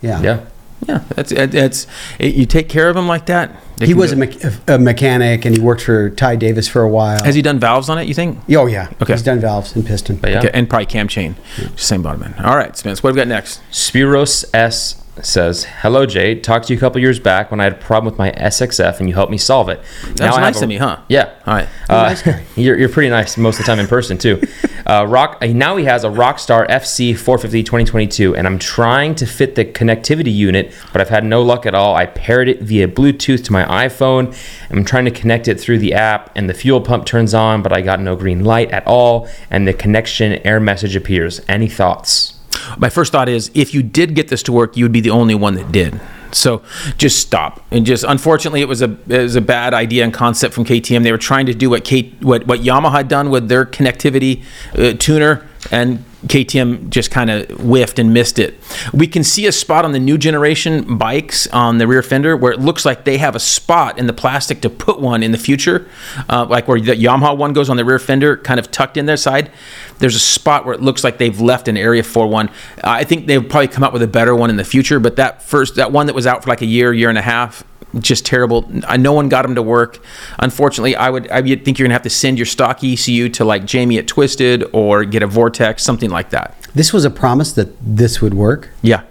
Yeah. 0.00 0.20
Yeah, 0.22 0.22
Yeah. 0.22 0.40
Yeah. 0.88 0.98
That's, 1.14 1.86
it- 2.18 2.34
you 2.34 2.46
take 2.46 2.68
care 2.68 2.88
of 2.88 2.96
him 2.96 3.06
like 3.06 3.26
that. 3.26 3.54
He 3.80 3.94
was 3.94 4.12
a, 4.12 4.16
me- 4.16 4.36
a 4.68 4.78
mechanic 4.78 5.44
and 5.46 5.54
he 5.56 5.60
worked 5.62 5.80
for 5.82 6.10
Ty 6.10 6.36
Davis 6.36 6.68
for 6.68 6.82
a 6.82 6.88
while. 6.88 7.22
Has 7.24 7.34
he 7.34 7.40
done 7.42 7.58
valves 7.58 7.88
on 7.88 7.98
it, 7.98 8.06
you 8.08 8.14
think? 8.14 8.38
Oh 8.50 8.66
yeah. 8.66 8.88
Okay. 9.00 9.12
He's 9.14 9.22
done 9.22 9.40
valves 9.40 9.74
and 9.74 9.86
piston. 9.86 10.16
But 10.16 10.30
yeah. 10.32 10.38
Okay, 10.40 10.50
and 10.52 10.68
probably 10.68 10.84
cam 10.86 11.08
chain. 11.08 11.36
Same 11.76 12.02
bottom 12.02 12.22
end. 12.22 12.34
All 12.44 12.56
right, 12.56 12.76
Spence, 12.76 13.02
what 13.02 13.08
have 13.10 13.16
we 13.16 13.20
got 13.20 13.28
next? 13.28 13.62
Spiros 13.70 14.44
S 14.54 14.99
says, 15.22 15.64
"Hello 15.82 16.06
Jay, 16.06 16.34
talked 16.34 16.66
to 16.68 16.72
you 16.72 16.78
a 16.78 16.80
couple 16.80 17.00
years 17.00 17.18
back 17.18 17.50
when 17.50 17.60
I 17.60 17.64
had 17.64 17.72
a 17.72 17.76
problem 17.76 18.10
with 18.12 18.18
my 18.18 18.30
SXF 18.32 19.00
and 19.00 19.08
you 19.08 19.14
helped 19.14 19.30
me 19.30 19.38
solve 19.38 19.68
it. 19.68 19.80
That 20.16 20.28
was 20.28 20.38
nice 20.38 20.60
a- 20.60 20.64
of 20.64 20.68
me, 20.68 20.76
huh? 20.76 20.98
Yeah. 21.08 21.30
All 21.46 21.54
right. 21.54 21.68
Uh, 21.88 22.02
nice 22.02 22.26
you're, 22.56 22.78
you're 22.78 22.88
pretty 22.88 23.10
nice 23.10 23.36
most 23.36 23.58
of 23.58 23.64
the 23.64 23.70
time 23.70 23.78
in 23.78 23.86
person 23.86 24.18
too. 24.18 24.40
Uh, 24.86 25.04
rock 25.04 25.40
now 25.42 25.76
he 25.76 25.84
has 25.84 26.02
a 26.02 26.08
Rockstar 26.08 26.68
FC 26.68 27.16
450 27.16 27.62
2022, 27.62 28.34
and 28.34 28.44
I'm 28.44 28.58
trying 28.58 29.14
to 29.16 29.26
fit 29.26 29.54
the 29.54 29.64
connectivity 29.64 30.34
unit, 30.34 30.74
but 30.92 31.00
I've 31.00 31.10
had 31.10 31.24
no 31.24 31.42
luck 31.42 31.64
at 31.64 31.76
all. 31.76 31.94
I 31.94 32.06
paired 32.06 32.48
it 32.48 32.60
via 32.62 32.88
Bluetooth 32.88 33.44
to 33.44 33.52
my 33.52 33.64
iPhone. 33.86 34.36
I'm 34.68 34.84
trying 34.84 35.04
to 35.04 35.12
connect 35.12 35.46
it 35.46 35.60
through 35.60 35.78
the 35.78 35.94
app, 35.94 36.32
and 36.34 36.50
the 36.50 36.54
fuel 36.54 36.80
pump 36.80 37.06
turns 37.06 37.34
on, 37.34 37.62
but 37.62 37.72
I 37.72 37.82
got 37.82 38.00
no 38.00 38.16
green 38.16 38.42
light 38.42 38.72
at 38.72 38.84
all, 38.84 39.28
and 39.48 39.68
the 39.68 39.74
connection 39.74 40.32
error 40.44 40.58
message 40.58 40.96
appears. 40.96 41.40
Any 41.46 41.68
thoughts? 41.68 42.39
My 42.78 42.88
first 42.90 43.12
thought 43.12 43.28
is 43.28 43.50
if 43.54 43.74
you 43.74 43.82
did 43.82 44.14
get 44.14 44.28
this 44.28 44.42
to 44.44 44.52
work, 44.52 44.76
you 44.76 44.84
would 44.84 44.92
be 44.92 45.00
the 45.00 45.10
only 45.10 45.34
one 45.34 45.54
that 45.54 45.72
did. 45.72 46.00
So 46.32 46.62
just 46.96 47.18
stop 47.18 47.64
and 47.70 47.84
just. 47.84 48.04
Unfortunately, 48.04 48.60
it 48.60 48.68
was 48.68 48.82
a 48.82 48.96
it 49.08 49.22
was 49.22 49.36
a 49.36 49.40
bad 49.40 49.74
idea 49.74 50.04
and 50.04 50.14
concept 50.14 50.54
from 50.54 50.64
KTM. 50.64 51.02
They 51.02 51.12
were 51.12 51.18
trying 51.18 51.46
to 51.46 51.54
do 51.54 51.70
what 51.70 51.84
K, 51.84 52.10
what 52.20 52.46
what 52.46 52.60
Yamaha 52.60 52.92
had 52.92 53.08
done 53.08 53.30
with 53.30 53.48
their 53.48 53.66
connectivity 53.66 54.44
uh, 54.74 54.96
tuner, 54.96 55.46
and 55.70 56.04
KTM 56.26 56.90
just 56.90 57.10
kind 57.10 57.30
of 57.30 57.48
whiffed 57.60 57.98
and 57.98 58.12
missed 58.12 58.38
it. 58.38 58.58
We 58.92 59.06
can 59.06 59.24
see 59.24 59.46
a 59.46 59.52
spot 59.52 59.84
on 59.84 59.92
the 59.92 59.98
new 59.98 60.18
generation 60.18 60.98
bikes 60.98 61.46
on 61.48 61.78
the 61.78 61.86
rear 61.86 62.02
fender 62.02 62.36
where 62.36 62.52
it 62.52 62.60
looks 62.60 62.84
like 62.84 63.04
they 63.04 63.16
have 63.18 63.34
a 63.34 63.40
spot 63.40 63.98
in 63.98 64.06
the 64.06 64.12
plastic 64.12 64.60
to 64.62 64.70
put 64.70 65.00
one 65.00 65.22
in 65.22 65.32
the 65.32 65.38
future, 65.38 65.88
uh, 66.28 66.44
like 66.44 66.68
where 66.68 66.78
the 66.78 66.92
Yamaha 66.92 67.36
one 67.36 67.54
goes 67.54 67.70
on 67.70 67.76
the 67.76 67.84
rear 67.84 67.98
fender, 67.98 68.36
kind 68.36 68.60
of 68.60 68.70
tucked 68.70 68.98
in 68.98 69.06
their 69.06 69.16
side. 69.16 69.50
There's 69.98 70.14
a 70.14 70.20
spot 70.20 70.66
where 70.66 70.74
it 70.74 70.82
looks 70.82 71.04
like 71.04 71.16
they've 71.16 71.40
left 71.40 71.68
an 71.68 71.76
area 71.76 72.02
for 72.02 72.26
one. 72.26 72.50
I 72.84 73.04
think 73.04 73.26
they'll 73.26 73.42
probably 73.42 73.68
come 73.68 73.82
up 73.82 73.92
with 73.92 74.02
a 74.02 74.08
better 74.08 74.34
one 74.34 74.50
in 74.50 74.56
the 74.56 74.64
future, 74.64 75.00
but 75.00 75.16
that 75.16 75.42
first, 75.42 75.76
that 75.76 75.90
one 75.90 76.06
that 76.06 76.14
was 76.14 76.26
out 76.26 76.42
for 76.44 76.50
like 76.50 76.60
a 76.60 76.66
year, 76.66 76.92
year 76.92 77.08
and 77.08 77.18
a 77.18 77.22
half, 77.22 77.64
just 77.98 78.24
terrible. 78.26 78.68
No 78.98 79.12
one 79.12 79.28
got 79.28 79.42
them 79.42 79.54
to 79.54 79.62
work. 79.62 79.98
Unfortunately, 80.38 80.94
I 80.96 81.10
would 81.10 81.28
I 81.30 81.40
would 81.40 81.64
think 81.64 81.78
you're 81.78 81.86
gonna 81.86 81.94
have 81.94 82.02
to 82.02 82.10
send 82.10 82.38
your 82.38 82.46
stock 82.46 82.84
ECU 82.84 83.28
to 83.30 83.44
like 83.44 83.64
Jamie 83.64 83.98
at 83.98 84.06
Twisted 84.06 84.64
or 84.72 85.04
get 85.04 85.22
a 85.22 85.26
Vortex, 85.26 85.82
something 85.82 86.10
like 86.10 86.30
that. 86.30 86.56
This 86.74 86.92
was 86.92 87.04
a 87.04 87.10
promise 87.10 87.52
that 87.52 87.68
this 87.80 88.20
would 88.20 88.34
work. 88.34 88.70
Yeah. 88.82 89.02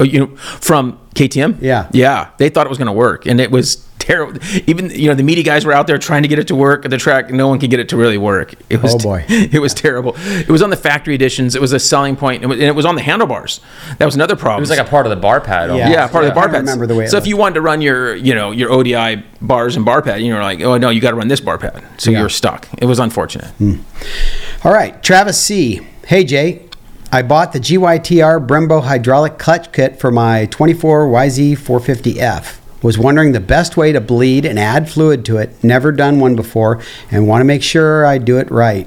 Oh, 0.00 0.04
you 0.04 0.18
know, 0.18 0.36
from 0.36 0.98
KTM. 1.14 1.58
Yeah. 1.60 1.88
Yeah, 1.92 2.30
they 2.38 2.48
thought 2.48 2.66
it 2.66 2.68
was 2.68 2.78
going 2.78 2.86
to 2.86 2.92
work, 2.92 3.26
and 3.26 3.40
it 3.40 3.50
was 3.50 3.83
terrible. 4.04 4.40
Even 4.66 4.90
you 4.90 5.08
know 5.08 5.14
the 5.14 5.22
media 5.22 5.42
guys 5.44 5.64
were 5.64 5.72
out 5.72 5.86
there 5.86 5.98
trying 5.98 6.22
to 6.22 6.28
get 6.28 6.38
it 6.38 6.48
to 6.48 6.54
work 6.54 6.84
at 6.84 6.90
the 6.90 6.98
track. 6.98 7.30
No 7.30 7.48
one 7.48 7.58
could 7.58 7.70
get 7.70 7.80
it 7.80 7.88
to 7.90 7.96
really 7.96 8.18
work. 8.18 8.54
It 8.70 8.82
was 8.82 8.94
Oh, 8.94 8.98
boy. 8.98 9.24
it 9.28 9.60
was 9.60 9.74
terrible. 9.74 10.14
It 10.18 10.48
was 10.48 10.62
on 10.62 10.70
the 10.70 10.76
factory 10.76 11.14
editions. 11.14 11.54
It 11.54 11.60
was 11.60 11.72
a 11.72 11.78
selling 11.78 12.16
point, 12.16 12.42
and 12.42 12.44
it 12.44 12.48
was- 12.54 12.58
and 12.60 12.68
it 12.68 12.74
was 12.74 12.86
on 12.86 12.94
the 12.94 13.02
handlebars. 13.02 13.60
That 13.98 14.04
was 14.06 14.14
another 14.14 14.36
problem. 14.36 14.60
It 14.60 14.68
was 14.68 14.70
like 14.70 14.78
a 14.86 14.90
part 14.90 15.06
of 15.06 15.10
the 15.10 15.16
bar 15.16 15.40
pad. 15.40 15.68
Yeah. 15.68 15.72
almost. 15.72 15.90
yeah, 15.90 16.08
part 16.08 16.24
of 16.24 16.30
the 16.30 16.34
bar 16.34 16.48
pad. 16.48 16.60
remember 16.60 16.86
the 16.86 16.94
way 16.94 17.04
it 17.04 17.10
so 17.10 17.16
if 17.16 17.26
you 17.26 17.36
wanted 17.36 17.54
to 17.54 17.60
run 17.60 17.80
your, 17.80 18.14
you 18.14 18.34
know, 18.34 18.50
your 18.52 18.70
ODI 18.70 19.22
bars 19.40 19.76
and 19.76 19.84
bar 19.84 20.02
pad, 20.02 20.20
you 20.22 20.32
know, 20.32 20.40
like, 20.40 20.60
oh 20.60 20.76
no, 20.78 20.90
you 20.90 21.00
got 21.00 21.10
to 21.10 21.16
run 21.16 21.28
this 21.28 21.40
bar 21.40 21.58
pad, 21.58 21.82
so 21.98 22.10
Yeah. 22.10 22.20
you're 22.20 22.28
stuck. 22.28 22.68
It 22.78 22.86
was 22.86 22.98
unfortunate. 22.98 23.46
Hmm. 23.58 23.74
All 24.64 24.72
right, 24.72 25.02
Travis 25.02 25.40
C. 25.40 25.80
Hey 26.06 26.24
Jay, 26.24 26.62
I 27.12 27.22
bought 27.22 27.52
the 27.52 27.60
GYTR 27.60 28.46
Brembo 28.46 28.82
hydraulic 28.82 29.38
clutch 29.38 29.72
kit 29.72 29.98
for 30.00 30.10
my 30.10 30.46
24 30.46 31.08
YZ 31.08 31.52
450F. 31.58 32.56
Was 32.84 32.98
wondering 32.98 33.32
the 33.32 33.40
best 33.40 33.78
way 33.78 33.92
to 33.92 34.00
bleed 34.02 34.44
and 34.44 34.58
add 34.58 34.90
fluid 34.90 35.24
to 35.24 35.38
it. 35.38 35.64
Never 35.64 35.90
done 35.90 36.20
one 36.20 36.36
before 36.36 36.82
and 37.10 37.26
want 37.26 37.40
to 37.40 37.46
make 37.46 37.62
sure 37.62 38.04
I 38.04 38.18
do 38.18 38.36
it 38.36 38.50
right. 38.50 38.86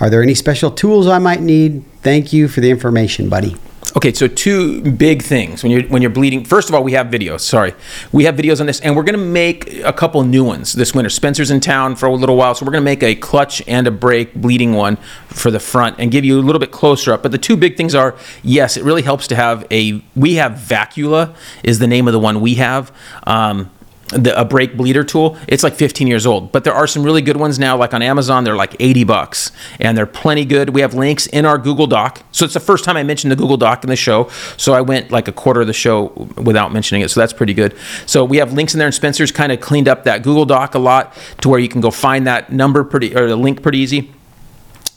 Are 0.00 0.10
there 0.10 0.24
any 0.24 0.34
special 0.34 0.72
tools 0.72 1.06
I 1.06 1.20
might 1.20 1.40
need? 1.40 1.84
Thank 2.02 2.32
you 2.32 2.48
for 2.48 2.60
the 2.60 2.68
information, 2.68 3.28
buddy. 3.28 3.54
Okay, 3.98 4.12
so 4.12 4.28
two 4.28 4.80
big 4.92 5.24
things 5.24 5.64
when 5.64 5.72
you're 5.72 5.82
when 5.88 6.02
you're 6.02 6.10
bleeding. 6.12 6.44
First 6.44 6.68
of 6.68 6.74
all, 6.76 6.84
we 6.84 6.92
have 6.92 7.08
videos. 7.08 7.40
Sorry, 7.40 7.74
we 8.12 8.26
have 8.26 8.36
videos 8.36 8.60
on 8.60 8.66
this, 8.66 8.78
and 8.78 8.94
we're 8.94 9.02
gonna 9.02 9.18
make 9.18 9.74
a 9.78 9.92
couple 9.92 10.22
new 10.22 10.44
ones 10.44 10.72
this 10.72 10.94
winter. 10.94 11.10
Spencer's 11.10 11.50
in 11.50 11.58
town 11.58 11.96
for 11.96 12.06
a 12.06 12.14
little 12.14 12.36
while, 12.36 12.54
so 12.54 12.64
we're 12.64 12.70
gonna 12.70 12.84
make 12.84 13.02
a 13.02 13.16
clutch 13.16 13.60
and 13.66 13.88
a 13.88 13.90
brake 13.90 14.34
bleeding 14.34 14.74
one 14.74 14.98
for 15.26 15.50
the 15.50 15.58
front 15.58 15.96
and 15.98 16.12
give 16.12 16.24
you 16.24 16.38
a 16.38 16.42
little 16.42 16.60
bit 16.60 16.70
closer 16.70 17.12
up. 17.12 17.24
But 17.24 17.32
the 17.32 17.38
two 17.38 17.56
big 17.56 17.76
things 17.76 17.92
are 17.96 18.14
yes, 18.44 18.76
it 18.76 18.84
really 18.84 19.02
helps 19.02 19.26
to 19.26 19.34
have 19.34 19.66
a. 19.72 20.00
We 20.14 20.34
have 20.34 20.52
Vacula 20.52 21.34
is 21.64 21.80
the 21.80 21.88
name 21.88 22.06
of 22.06 22.12
the 22.12 22.20
one 22.20 22.40
we 22.40 22.54
have. 22.54 22.92
Um, 23.26 23.68
the, 24.08 24.38
a 24.38 24.44
brake 24.44 24.76
bleeder 24.76 25.04
tool 25.04 25.36
it's 25.46 25.62
like 25.62 25.74
15 25.74 26.06
years 26.06 26.26
old. 26.26 26.50
But 26.52 26.64
there 26.64 26.72
are 26.72 26.86
some 26.86 27.02
really 27.02 27.22
good 27.22 27.36
ones 27.36 27.58
now 27.58 27.76
like 27.76 27.92
on 27.94 28.02
amazon 28.02 28.44
they're 28.44 28.56
like 28.56 28.74
80 28.80 29.04
bucks. 29.04 29.52
And 29.80 29.96
they're 29.96 30.06
plenty 30.06 30.44
good. 30.44 30.70
We 30.70 30.80
have 30.80 30.94
links 30.94 31.26
in 31.26 31.44
our 31.44 31.58
google 31.58 31.86
doc. 31.86 32.22
So 32.32 32.44
it's 32.44 32.54
the 32.54 32.60
first 32.60 32.84
time 32.84 32.96
i 32.96 33.02
mentioned 33.02 33.30
the 33.30 33.36
google 33.36 33.56
doc 33.56 33.84
in 33.84 33.90
the 33.90 33.96
show. 33.96 34.30
So 34.56 34.72
i 34.72 34.80
went 34.80 35.10
like 35.10 35.28
a 35.28 35.32
quarter 35.32 35.60
of 35.60 35.66
the 35.66 35.72
show 35.72 36.06
without 36.36 36.72
mentioning 36.72 37.02
it. 37.02 37.10
So 37.10 37.20
that's 37.20 37.32
pretty 37.32 37.54
good. 37.54 37.76
So 38.06 38.24
we 38.24 38.38
have 38.38 38.52
links 38.52 38.74
in 38.74 38.78
there 38.78 38.86
and 38.86 38.94
spencer's 38.94 39.32
kind 39.32 39.52
of 39.52 39.60
cleaned 39.60 39.88
up 39.88 40.04
that 40.04 40.22
google 40.22 40.46
doc 40.46 40.74
a 40.74 40.78
lot 40.78 41.16
to 41.42 41.48
where 41.48 41.60
you 41.60 41.68
can 41.68 41.80
go 41.80 41.90
find 41.90 42.26
that 42.26 42.52
number 42.52 42.84
pretty 42.84 43.14
or 43.14 43.28
the 43.28 43.36
link 43.36 43.62
pretty 43.62 43.78
easy. 43.78 44.12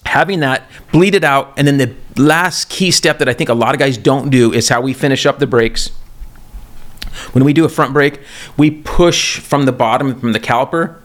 Having 0.06 0.42
that 0.42 0.70
bleed 0.92 1.16
it 1.16 1.24
out 1.24 1.54
and 1.58 1.68
then 1.68 1.78
the 1.78 1.96
last 2.22 2.70
key 2.70 2.92
step 2.92 3.20
that 3.20 3.30
i 3.30 3.34
think 3.34 3.50
a 3.50 3.54
lot 3.54 3.74
of 3.74 3.80
guys 3.80 3.98
don't 3.98 4.30
do 4.30 4.52
is 4.52 4.68
how 4.68 4.82
we 4.82 4.94
finish 4.94 5.26
up 5.26 5.40
the 5.40 5.48
brakes 5.48 5.92
when 7.34 7.44
we 7.44 7.54
do 7.54 7.66
a 7.66 7.70
front 7.70 7.94
brake, 7.94 8.20
we 8.58 8.72
push 8.72 9.40
from 9.40 9.66
the 9.66 9.72
bottom 9.72 10.20
from 10.20 10.34
the 10.34 10.40
caliper, 10.40 10.98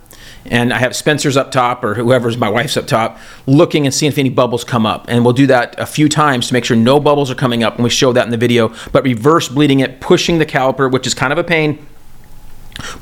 and 0.44 0.72
I 0.72 0.78
have 0.78 0.94
Spencer's 0.94 1.36
up 1.36 1.50
top 1.50 1.82
or 1.82 1.94
whoever's 1.94 2.36
my 2.36 2.48
wife's 2.48 2.76
up 2.76 2.86
top, 2.86 3.18
looking 3.46 3.84
and 3.84 3.94
seeing 3.94 4.12
if 4.12 4.18
any 4.18 4.28
bubbles 4.28 4.64
come 4.64 4.86
up. 4.86 5.06
And 5.08 5.24
we'll 5.24 5.34
do 5.34 5.46
that 5.48 5.78
a 5.78 5.86
few 5.86 6.08
times 6.08 6.48
to 6.48 6.52
make 6.52 6.64
sure 6.64 6.76
no 6.76 7.00
bubbles 7.00 7.30
are 7.30 7.34
coming 7.34 7.64
up, 7.64 7.74
and 7.74 7.84
we 7.84 7.90
show 7.90 8.12
that 8.12 8.24
in 8.24 8.30
the 8.30 8.36
video. 8.36 8.72
But 8.92 9.04
reverse 9.04 9.48
bleeding 9.48 9.80
it, 9.80 10.00
pushing 10.00 10.38
the 10.38 10.46
caliper, 10.46 10.90
which 10.90 11.06
is 11.06 11.14
kind 11.14 11.32
of 11.32 11.38
a 11.38 11.44
pain 11.44 11.84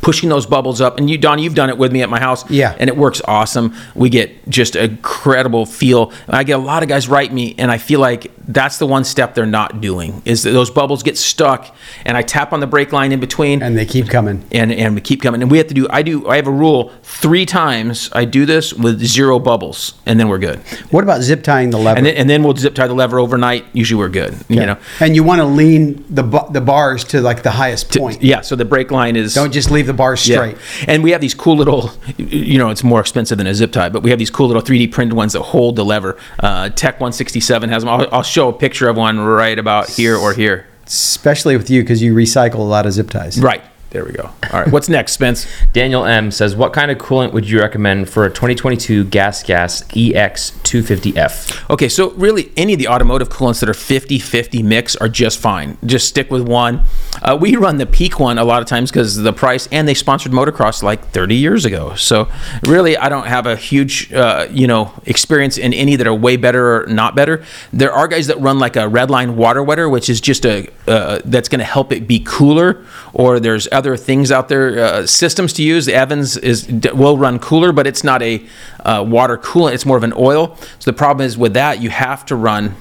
pushing 0.01 0.29
those 0.29 0.47
bubbles 0.47 0.81
up. 0.81 0.99
And 0.99 1.09
you, 1.09 1.19
Don, 1.19 1.39
you've 1.39 1.55
done 1.55 1.71
it 1.71 1.79
with 1.79 1.93
me 1.93 2.03
at 2.03 2.09
my 2.09 2.21
house. 2.21 2.49
Yeah. 2.51 2.77
And 2.79 2.89
it 2.89 2.97
works 2.97 3.21
awesome. 3.27 3.75
We 3.95 4.09
get 4.09 4.49
just 4.49 4.77
a 4.77 4.95
incredible 5.05 5.67
feel. 5.67 6.13
I 6.29 6.45
get 6.45 6.59
a 6.59 6.63
lot 6.63 6.83
of 6.83 6.89
guys 6.89 7.09
write 7.09 7.33
me, 7.33 7.55
and 7.59 7.71
I 7.71 7.79
feel 7.79 8.01
like 8.01 8.31
that's 8.47 8.79
the 8.79 8.87
one 8.87 9.05
step 9.05 9.35
they're 9.35 9.47
not 9.47 9.81
doing 9.81 10.23
is 10.25 10.43
that 10.43 10.51
those 10.51 10.71
bubbles 10.71 11.03
get 11.03 11.17
stuck, 11.17 11.75
and 12.05 12.17
I 12.17 12.23
tap 12.23 12.53
on 12.53 12.61
the 12.61 12.67
brake 12.67 12.93
line 12.93 13.13
in 13.13 13.21
between. 13.21 13.63
And 13.63 13.77
they 13.77 13.87
keep 13.87 14.09
coming. 14.09 14.45
and, 14.53 14.73
and 14.73 14.95
we 14.95 15.01
keep 15.01 15.23
coming. 15.23 15.43
And 15.43 15.51
we 15.51 15.59
have 15.59 15.67
to 15.69 15.75
do, 15.75 15.87
I 15.91 16.03
do, 16.03 16.29
I 16.29 16.37
have 16.37 16.47
a 16.47 16.53
rule 16.53 16.93
three 17.03 17.47
times 17.47 18.11
I 18.13 18.25
do 18.25 18.47
this 18.47 18.73
with 18.73 19.01
zero 19.05 19.39
bubbles, 19.39 19.95
and 20.07 20.21
then 20.21 20.29
we're 20.29 20.39
good. 20.39 20.59
What 20.91 21.05
about 21.05 21.23
zip 21.23 21.43
tying 21.43 21.71
the 21.71 21.79
lever? 21.79 21.97
And 21.99 22.07
then, 22.07 22.17
and 22.17 22.31
then 22.31 22.43
we'll 22.43 22.57
zip 22.57 22.75
tie 22.75 22.87
the 22.87 22.95
lever 22.95 23.19
overnight. 23.19 23.65
Usually 23.73 23.99
we're 23.99 24.09
good, 24.09 24.37
you 24.49 24.65
know. 24.65 24.77
and 25.01 25.15
you 25.15 25.25
want 25.25 25.41
to 25.41 25.47
lean 25.47 26.05
the 26.09 26.23
the 26.51 26.61
bars 26.61 27.05
to 27.05 27.21
like 27.21 27.43
the 27.43 27.51
highest 27.51 27.97
point. 27.97 28.23
Yeah, 28.23 28.43
so 28.43 28.57
the 28.57 28.65
brake 28.65 28.91
line 28.91 29.17
is. 29.17 29.35
Don't 29.35 29.53
just 29.53 29.64
leave 29.71 29.87
the 29.87 29.93
bars 29.93 30.21
straight. 30.21 30.57
Yeah. 30.57 30.85
And 30.89 31.03
we 31.03 31.11
have 31.11 31.21
these 31.21 31.35
cool 31.35 31.57
little, 31.57 31.91
you 32.17 32.59
know, 32.59 32.71
it's 32.71 32.85
more 32.85 33.01
expensive 33.01 33.39
than 33.39 33.47
a 33.47 33.55
zip 33.55 33.73
tie, 33.73 33.89
but 33.89 34.03
we 34.03 34.11
have 34.11 34.19
these 34.19 34.31
cool 34.31 34.47
little 34.47 34.63
3D 34.63 34.93
printed 34.93 35.15
ones 35.15 35.33
that 35.33 35.43
hold 35.43 35.77
the 35.77 35.85
lever. 35.85 36.17
Uh, 36.41 36.69
Tech 36.71 36.95
167 36.95 37.69
has 37.71 37.83
them. 37.83 37.89
I'll, 37.89 38.09
I'll 38.13 38.23
show 38.23 38.49
a 38.49 38.53
picture 38.53 38.89
of 38.89 38.97
one 38.97 39.21
right 39.21 39.59
about 39.59 39.89
here 39.89 40.17
or 40.17 40.35
here. 40.35 40.67
Especially 40.87 41.57
with 41.57 41.71
you 41.71 41.83
because 41.83 42.03
you 42.03 42.15
recycle 42.15 42.57
a 42.57 42.59
lot 42.59 42.87
of 42.87 42.93
zip 42.93 43.11
ties. 43.11 43.41
Right. 43.41 43.63
There 43.95 44.05
we 44.05 44.11
go. 44.11 44.29
All 44.53 44.61
right. 44.61 44.73
What's 44.73 44.89
next, 44.89 45.13
Spence? 45.13 45.47
Daniel 45.73 46.05
M 46.05 46.33
says, 46.33 46.57
"What 46.57 46.73
kind 46.73 46.91
of 46.91 46.99
coolant 46.99 47.33
would 47.33 47.49
you 47.49 47.61
recommend 47.61 48.09
for 48.09 48.25
a 48.25 48.29
2022 48.29 49.05
Gas 49.05 49.45
Gas 49.45 49.85
E 49.95 50.13
EX250F?" 50.13 51.71
Okay, 51.71 51.89
so 51.89 52.11
really 52.15 52.51
any 52.57 52.73
of 52.73 52.81
the 52.81 52.89
automotive 52.89 53.29
coolants 53.29 53.61
that 53.61 53.69
are 53.69 53.75
50 53.75 54.19
50 54.19 54.65
mix 54.65 54.97
are 54.97 55.09
just 55.09 55.39
fine. 55.39 55.79
Just 55.87 56.09
stick 56.09 56.29
with 56.29 56.43
one. 56.43 56.83
Uh, 57.23 57.39
we 57.41 57.55
run 57.55 57.79
the 57.79 57.87
peak 57.87 58.19
one 58.19 58.37
a 58.37 58.43
lot 58.45 58.63
of 58.63 58.67
times 58.67 58.91
because 58.91 59.17
the 59.19 59.33
price, 59.33 59.69
and 59.71 59.87
they 59.87 59.95
sponsored 59.95 60.33
motocross 60.33 60.83
like 60.83 61.11
30 61.11 61.37
years 61.37 61.65
ago. 61.65 61.95
So 61.95 62.29
really, 62.65 62.97
I 62.97 63.09
don't 63.09 63.29
have 63.29 63.47
a 63.47 63.55
huge, 63.55 64.13
uh, 64.13 64.49
you 64.51 64.67
know, 64.67 64.93
experience 65.07 65.57
in 65.57 65.73
any 65.73 65.95
that 65.95 66.09
are 66.09 66.15
way 66.15 66.37
better 66.37 66.83
or 66.83 66.87
not 66.89 67.15
better. 67.15 67.45
There 67.73 67.93
are 67.93 68.09
guys 68.09 68.27
that 68.27 68.41
run 68.41 68.59
like 68.59 68.75
a 68.75 68.89
Redline 68.91 69.35
water 69.37 69.63
wetter, 69.63 69.89
which 69.89 70.11
is 70.11 70.21
just 70.21 70.45
a 70.45 70.69
uh, 70.89 71.21
that's 71.25 71.49
going 71.49 71.61
to 71.61 71.65
help 71.65 71.93
it 71.93 72.09
be 72.09 72.19
cooler. 72.19 72.85
Or 73.13 73.39
there's 73.39 73.69
other 73.71 73.84
things 73.97 74.33
out 74.33 74.49
there, 74.49 74.79
uh, 74.79 75.07
systems 75.07 75.53
to 75.55 75.63
use. 75.63 75.87
The 75.87 75.95
Evans 75.95 76.37
is 76.37 76.69
will 76.95 77.19
run 77.19 77.39
cooler, 77.39 77.73
but 77.73 77.87
it's 77.87 78.03
not 78.03 78.23
a 78.23 78.45
uh, 78.81 79.05
water 79.07 79.37
coolant. 79.37 79.75
It's 79.75 79.87
more 79.87 79.97
of 79.97 80.05
an 80.05 80.15
oil. 80.17 80.57
So 80.79 80.91
the 80.91 80.97
problem 80.97 81.27
is 81.27 81.37
with 81.39 81.55
that, 81.55 81.81
you 81.81 81.91
have 81.91 82.25
to 82.27 82.37
run 82.37 82.77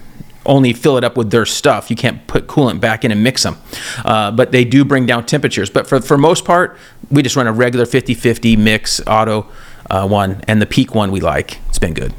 only 0.45 0.73
fill 0.73 0.97
it 0.97 1.03
up 1.03 1.15
with 1.15 1.31
their 1.31 1.45
stuff. 1.45 1.89
You 1.89 1.95
can't 1.95 2.25
put 2.27 2.47
coolant 2.47 2.79
back 2.79 3.05
in 3.05 3.11
and 3.11 3.23
mix 3.23 3.43
them. 3.43 3.57
Uh, 4.03 4.31
but 4.31 4.51
they 4.51 4.65
do 4.65 4.83
bring 4.83 5.05
down 5.05 5.25
temperatures. 5.25 5.69
But 5.69 5.87
for, 5.87 6.01
for 6.01 6.17
most 6.17 6.45
part, 6.45 6.77
we 7.09 7.21
just 7.21 7.35
run 7.35 7.47
a 7.47 7.53
regular 7.53 7.85
50 7.85 8.13
50 8.13 8.55
mix 8.57 9.01
auto 9.07 9.47
uh, 9.89 10.07
one, 10.07 10.41
and 10.47 10.61
the 10.61 10.65
peak 10.65 10.95
one 10.95 11.11
we 11.11 11.21
like. 11.21 11.59
It's 11.69 11.79
been 11.79 11.93
good. 11.93 12.13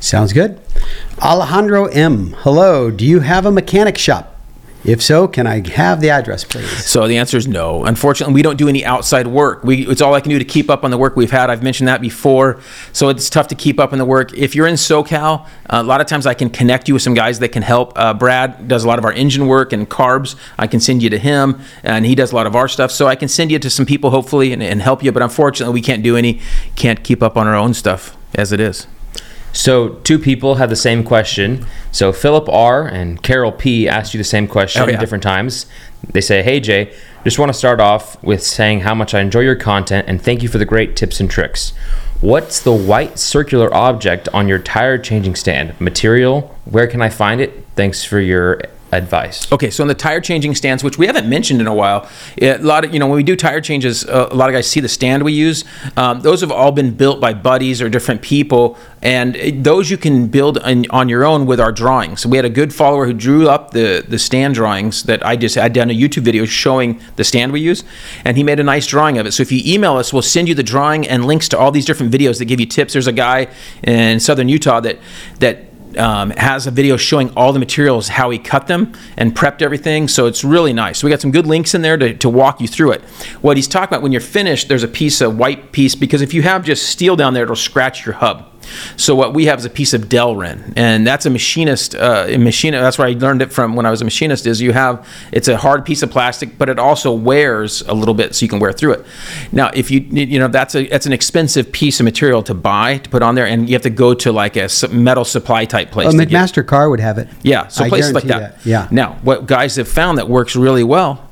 Sounds 0.00 0.32
good. 0.32 0.60
Alejandro 1.20 1.86
M. 1.86 2.34
Hello. 2.38 2.90
Do 2.90 3.04
you 3.04 3.20
have 3.20 3.44
a 3.44 3.50
mechanic 3.50 3.98
shop? 3.98 4.37
If 4.88 5.02
so, 5.02 5.28
can 5.28 5.46
I 5.46 5.68
have 5.68 6.00
the 6.00 6.08
address, 6.08 6.44
please? 6.44 6.86
So 6.86 7.06
the 7.06 7.18
answer 7.18 7.36
is 7.36 7.46
no. 7.46 7.84
Unfortunately, 7.84 8.32
we 8.32 8.40
don't 8.40 8.56
do 8.56 8.70
any 8.70 8.86
outside 8.86 9.26
work. 9.26 9.62
We, 9.62 9.86
it's 9.86 10.00
all 10.00 10.14
I 10.14 10.22
can 10.22 10.30
do 10.30 10.38
to 10.38 10.46
keep 10.46 10.70
up 10.70 10.82
on 10.82 10.90
the 10.90 10.96
work 10.96 11.14
we've 11.14 11.30
had. 11.30 11.50
I've 11.50 11.62
mentioned 11.62 11.88
that 11.88 12.00
before. 12.00 12.62
So 12.94 13.10
it's 13.10 13.28
tough 13.28 13.48
to 13.48 13.54
keep 13.54 13.78
up 13.78 13.92
on 13.92 13.98
the 13.98 14.06
work. 14.06 14.32
If 14.32 14.54
you're 14.54 14.66
in 14.66 14.76
SoCal, 14.76 15.46
a 15.66 15.82
lot 15.82 16.00
of 16.00 16.06
times 16.06 16.26
I 16.26 16.32
can 16.32 16.48
connect 16.48 16.88
you 16.88 16.94
with 16.94 17.02
some 17.02 17.12
guys 17.12 17.38
that 17.40 17.50
can 17.50 17.62
help. 17.62 17.92
Uh, 17.98 18.14
Brad 18.14 18.66
does 18.66 18.82
a 18.82 18.88
lot 18.88 18.98
of 18.98 19.04
our 19.04 19.12
engine 19.12 19.46
work 19.46 19.74
and 19.74 19.90
carbs. 19.90 20.36
I 20.58 20.66
can 20.66 20.80
send 20.80 21.02
you 21.02 21.10
to 21.10 21.18
him, 21.18 21.60
and 21.82 22.06
he 22.06 22.14
does 22.14 22.32
a 22.32 22.36
lot 22.36 22.46
of 22.46 22.56
our 22.56 22.66
stuff. 22.66 22.90
So 22.90 23.08
I 23.08 23.14
can 23.14 23.28
send 23.28 23.52
you 23.52 23.58
to 23.58 23.68
some 23.68 23.84
people, 23.84 24.08
hopefully, 24.08 24.54
and, 24.54 24.62
and 24.62 24.80
help 24.80 25.02
you. 25.02 25.12
But 25.12 25.22
unfortunately, 25.22 25.74
we 25.74 25.82
can't 25.82 26.02
do 26.02 26.16
any, 26.16 26.40
can't 26.76 27.04
keep 27.04 27.22
up 27.22 27.36
on 27.36 27.46
our 27.46 27.56
own 27.56 27.74
stuff 27.74 28.16
as 28.34 28.52
it 28.52 28.60
is. 28.60 28.86
So 29.52 29.90
two 30.04 30.18
people 30.18 30.56
had 30.56 30.70
the 30.70 30.76
same 30.76 31.02
question. 31.02 31.66
So 31.90 32.12
Philip 32.12 32.48
R 32.48 32.86
and 32.86 33.22
Carol 33.22 33.52
P 33.52 33.88
asked 33.88 34.14
you 34.14 34.18
the 34.18 34.24
same 34.24 34.46
question 34.46 34.82
Oh, 34.82 34.86
yeah. 34.86 34.94
at 34.94 35.00
different 35.00 35.22
times. 35.22 35.66
They 36.12 36.20
say, 36.20 36.42
"Hey 36.42 36.60
Jay, 36.60 36.92
just 37.24 37.38
want 37.38 37.48
to 37.52 37.58
start 37.58 37.80
off 37.80 38.22
with 38.22 38.42
saying 38.42 38.80
how 38.80 38.94
much 38.94 39.14
I 39.14 39.20
enjoy 39.20 39.40
your 39.40 39.56
content 39.56 40.06
and 40.08 40.22
thank 40.22 40.42
you 40.42 40.48
for 40.48 40.58
the 40.58 40.64
great 40.64 40.94
tips 40.96 41.18
and 41.20 41.28
tricks. 41.30 41.72
What's 42.20 42.60
the 42.60 42.72
white 42.72 43.18
circular 43.18 43.72
object 43.74 44.28
on 44.32 44.48
your 44.48 44.58
tire 44.58 44.98
changing 44.98 45.34
stand? 45.36 45.80
Material? 45.80 46.54
Where 46.64 46.86
can 46.86 47.00
I 47.02 47.08
find 47.08 47.40
it? 47.40 47.64
Thanks 47.76 48.04
for 48.04 48.20
your 48.20 48.60
advice." 48.92 49.50
Okay, 49.52 49.70
so 49.70 49.82
in 49.82 49.88
the 49.88 49.94
tire 49.94 50.20
changing 50.20 50.54
stands, 50.54 50.84
which 50.84 50.98
we 50.98 51.06
haven't 51.06 51.28
mentioned 51.28 51.60
in 51.60 51.66
a 51.66 51.74
while, 51.74 52.08
a 52.40 52.58
lot 52.58 52.84
of 52.84 52.92
you 52.92 52.98
know 52.98 53.06
when 53.06 53.16
we 53.16 53.22
do 53.22 53.36
tire 53.36 53.60
changes, 53.60 54.04
uh, 54.04 54.28
a 54.30 54.34
lot 54.34 54.48
of 54.48 54.54
guys 54.54 54.68
see 54.68 54.80
the 54.80 54.88
stand 54.88 55.22
we 55.22 55.32
use. 55.32 55.64
Um, 55.96 56.20
those 56.20 56.40
have 56.40 56.50
all 56.50 56.72
been 56.72 56.94
built 56.94 57.20
by 57.20 57.34
buddies 57.34 57.80
or 57.82 57.88
different 57.88 58.22
people, 58.22 58.78
and 59.02 59.34
those 59.64 59.90
you 59.90 59.96
can 59.96 60.26
build 60.26 60.58
on, 60.58 60.86
on 60.90 61.08
your 61.08 61.24
own 61.24 61.46
with 61.46 61.60
our 61.60 61.72
drawings. 61.72 62.22
So 62.22 62.28
we 62.28 62.36
had 62.36 62.44
a 62.44 62.50
good 62.50 62.74
follower 62.74 63.06
who 63.06 63.12
drew 63.12 63.48
up 63.48 63.72
the 63.72 64.04
the 64.06 64.18
stand 64.18 64.54
drawings 64.54 65.04
that 65.04 65.24
I 65.24 65.36
just 65.36 65.54
had 65.54 65.72
done 65.72 65.90
a 65.90 65.94
YouTube 65.94 66.22
video 66.22 66.44
showing 66.44 67.00
the 67.16 67.24
stand 67.24 67.52
we 67.52 67.60
use, 67.60 67.84
and 68.24 68.36
he 68.36 68.42
made 68.42 68.60
a 68.60 68.64
nice 68.64 68.86
drawing 68.86 69.18
of 69.18 69.26
it. 69.26 69.32
So 69.32 69.42
if 69.42 69.52
you 69.52 69.62
email 69.64 69.96
us, 69.96 70.12
we'll 70.12 70.22
send 70.22 70.48
you 70.48 70.54
the 70.54 70.62
drawing 70.62 71.06
and 71.06 71.24
links 71.24 71.48
to 71.50 71.58
all 71.58 71.70
these 71.70 71.84
different 71.84 72.12
videos 72.12 72.38
that 72.38 72.46
give 72.46 72.60
you 72.60 72.66
tips. 72.66 72.92
There's 72.92 73.06
a 73.06 73.12
guy 73.12 73.48
in 73.82 74.20
Southern 74.20 74.48
Utah 74.48 74.80
that 74.80 74.98
that 75.40 75.67
um, 75.98 76.30
has 76.30 76.66
a 76.66 76.70
video 76.70 76.96
showing 76.96 77.30
all 77.36 77.52
the 77.52 77.58
materials, 77.58 78.08
how 78.08 78.30
he 78.30 78.38
cut 78.38 78.66
them 78.66 78.92
and 79.16 79.34
prepped 79.34 79.62
everything. 79.62 80.08
So 80.08 80.26
it's 80.26 80.44
really 80.44 80.72
nice. 80.72 80.98
So 80.98 81.06
we 81.06 81.10
got 81.10 81.20
some 81.20 81.30
good 81.30 81.46
links 81.46 81.74
in 81.74 81.82
there 81.82 81.96
to, 81.96 82.14
to 82.14 82.28
walk 82.28 82.60
you 82.60 82.68
through 82.68 82.92
it. 82.92 83.02
What 83.42 83.56
he's 83.56 83.68
talking 83.68 83.88
about 83.88 84.02
when 84.02 84.12
you're 84.12 84.20
finished, 84.20 84.68
there's 84.68 84.82
a 84.82 84.88
piece 84.88 85.20
of 85.20 85.36
white 85.36 85.72
piece 85.72 85.94
because 85.94 86.22
if 86.22 86.32
you 86.34 86.42
have 86.42 86.64
just 86.64 86.88
steel 86.88 87.16
down 87.16 87.34
there, 87.34 87.44
it'll 87.44 87.56
scratch 87.56 88.06
your 88.06 88.14
hub. 88.14 88.46
So 88.96 89.14
what 89.14 89.34
we 89.34 89.46
have 89.46 89.58
is 89.58 89.64
a 89.64 89.70
piece 89.70 89.94
of 89.94 90.02
Delrin, 90.08 90.72
and 90.76 91.06
that's 91.06 91.26
a 91.26 91.30
machinist. 91.30 91.94
Uh, 91.94 92.26
a 92.28 92.36
machinist. 92.38 92.80
That's 92.82 92.98
where 92.98 93.08
I 93.08 93.12
learned 93.12 93.42
it 93.42 93.52
from 93.52 93.76
when 93.76 93.86
I 93.86 93.90
was 93.90 94.00
a 94.00 94.04
machinist. 94.04 94.46
Is 94.46 94.60
you 94.60 94.72
have 94.72 95.06
it's 95.32 95.48
a 95.48 95.56
hard 95.56 95.84
piece 95.84 96.02
of 96.02 96.10
plastic, 96.10 96.58
but 96.58 96.68
it 96.68 96.78
also 96.78 97.12
wears 97.12 97.82
a 97.82 97.94
little 97.94 98.14
bit, 98.14 98.34
so 98.34 98.44
you 98.44 98.48
can 98.48 98.58
wear 98.58 98.72
through 98.72 98.92
it. 98.94 99.06
Now, 99.52 99.70
if 99.74 99.90
you 99.90 100.00
you 100.00 100.38
know 100.38 100.48
that's 100.48 100.74
a 100.74 100.86
that's 100.88 101.06
an 101.06 101.12
expensive 101.12 101.70
piece 101.72 102.00
of 102.00 102.04
material 102.04 102.42
to 102.44 102.54
buy 102.54 102.98
to 102.98 103.10
put 103.10 103.22
on 103.22 103.34
there, 103.34 103.46
and 103.46 103.68
you 103.68 103.74
have 103.74 103.82
to 103.82 103.90
go 103.90 104.14
to 104.14 104.32
like 104.32 104.56
a 104.56 104.68
metal 104.90 105.24
supply 105.24 105.64
type 105.64 105.90
place. 105.90 106.08
Oh, 106.08 106.12
get- 106.18 106.28
McMaster-Carr 106.28 106.90
would 106.90 107.00
have 107.00 107.18
it. 107.18 107.28
yeah, 107.42 107.68
so 107.68 107.84
I 107.84 107.88
places 107.88 108.12
like 108.12 108.26
guarantee 108.26 108.56
that. 108.56 108.66
Yeah. 108.66 108.88
Now, 108.90 109.18
what 109.22 109.46
guys 109.46 109.76
have 109.76 109.88
found 109.88 110.18
that 110.18 110.28
works 110.28 110.56
really 110.56 110.84
well 110.84 111.24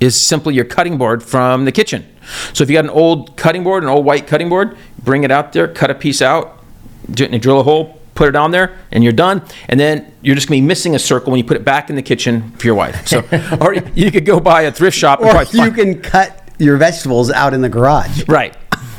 is 0.00 0.20
simply 0.20 0.54
your 0.54 0.64
cutting 0.64 0.98
board 0.98 1.22
from 1.22 1.64
the 1.64 1.72
kitchen. 1.72 2.04
So 2.52 2.64
if 2.64 2.70
you 2.70 2.74
got 2.76 2.84
an 2.84 2.90
old 2.90 3.36
cutting 3.36 3.62
board, 3.64 3.82
an 3.84 3.88
old 3.88 4.04
white 4.04 4.26
cutting 4.26 4.48
board, 4.48 4.76
bring 5.02 5.24
it 5.24 5.30
out 5.30 5.52
there, 5.52 5.68
cut 5.68 5.90
a 5.90 5.94
piece 5.94 6.20
out, 6.20 6.63
drill 7.12 7.60
a 7.60 7.62
hole, 7.62 8.00
put 8.14 8.28
it 8.28 8.36
on 8.36 8.50
there, 8.50 8.76
and 8.92 9.02
you're 9.04 9.12
done. 9.12 9.42
And 9.68 9.78
then 9.78 10.12
you're 10.22 10.34
just 10.34 10.48
gonna 10.48 10.56
be 10.60 10.66
missing 10.66 10.94
a 10.94 10.98
circle 10.98 11.30
when 11.32 11.38
you 11.38 11.44
put 11.44 11.56
it 11.56 11.64
back 11.64 11.90
in 11.90 11.96
the 11.96 12.02
kitchen 12.02 12.50
for 12.52 12.66
your 12.66 12.74
wife. 12.76 13.06
So, 13.06 13.24
or 13.60 13.74
you 13.74 14.10
could 14.10 14.24
go 14.24 14.40
buy 14.40 14.62
a 14.62 14.72
thrift 14.72 14.96
shop. 14.96 15.20
and 15.20 15.28
Or 15.28 15.32
probably 15.32 15.58
you 15.60 15.64
find- 15.66 15.74
can 15.76 16.00
cut 16.02 16.40
your 16.58 16.76
vegetables 16.76 17.30
out 17.30 17.52
in 17.54 17.60
the 17.62 17.68
garage. 17.68 18.28
Right. 18.28 18.54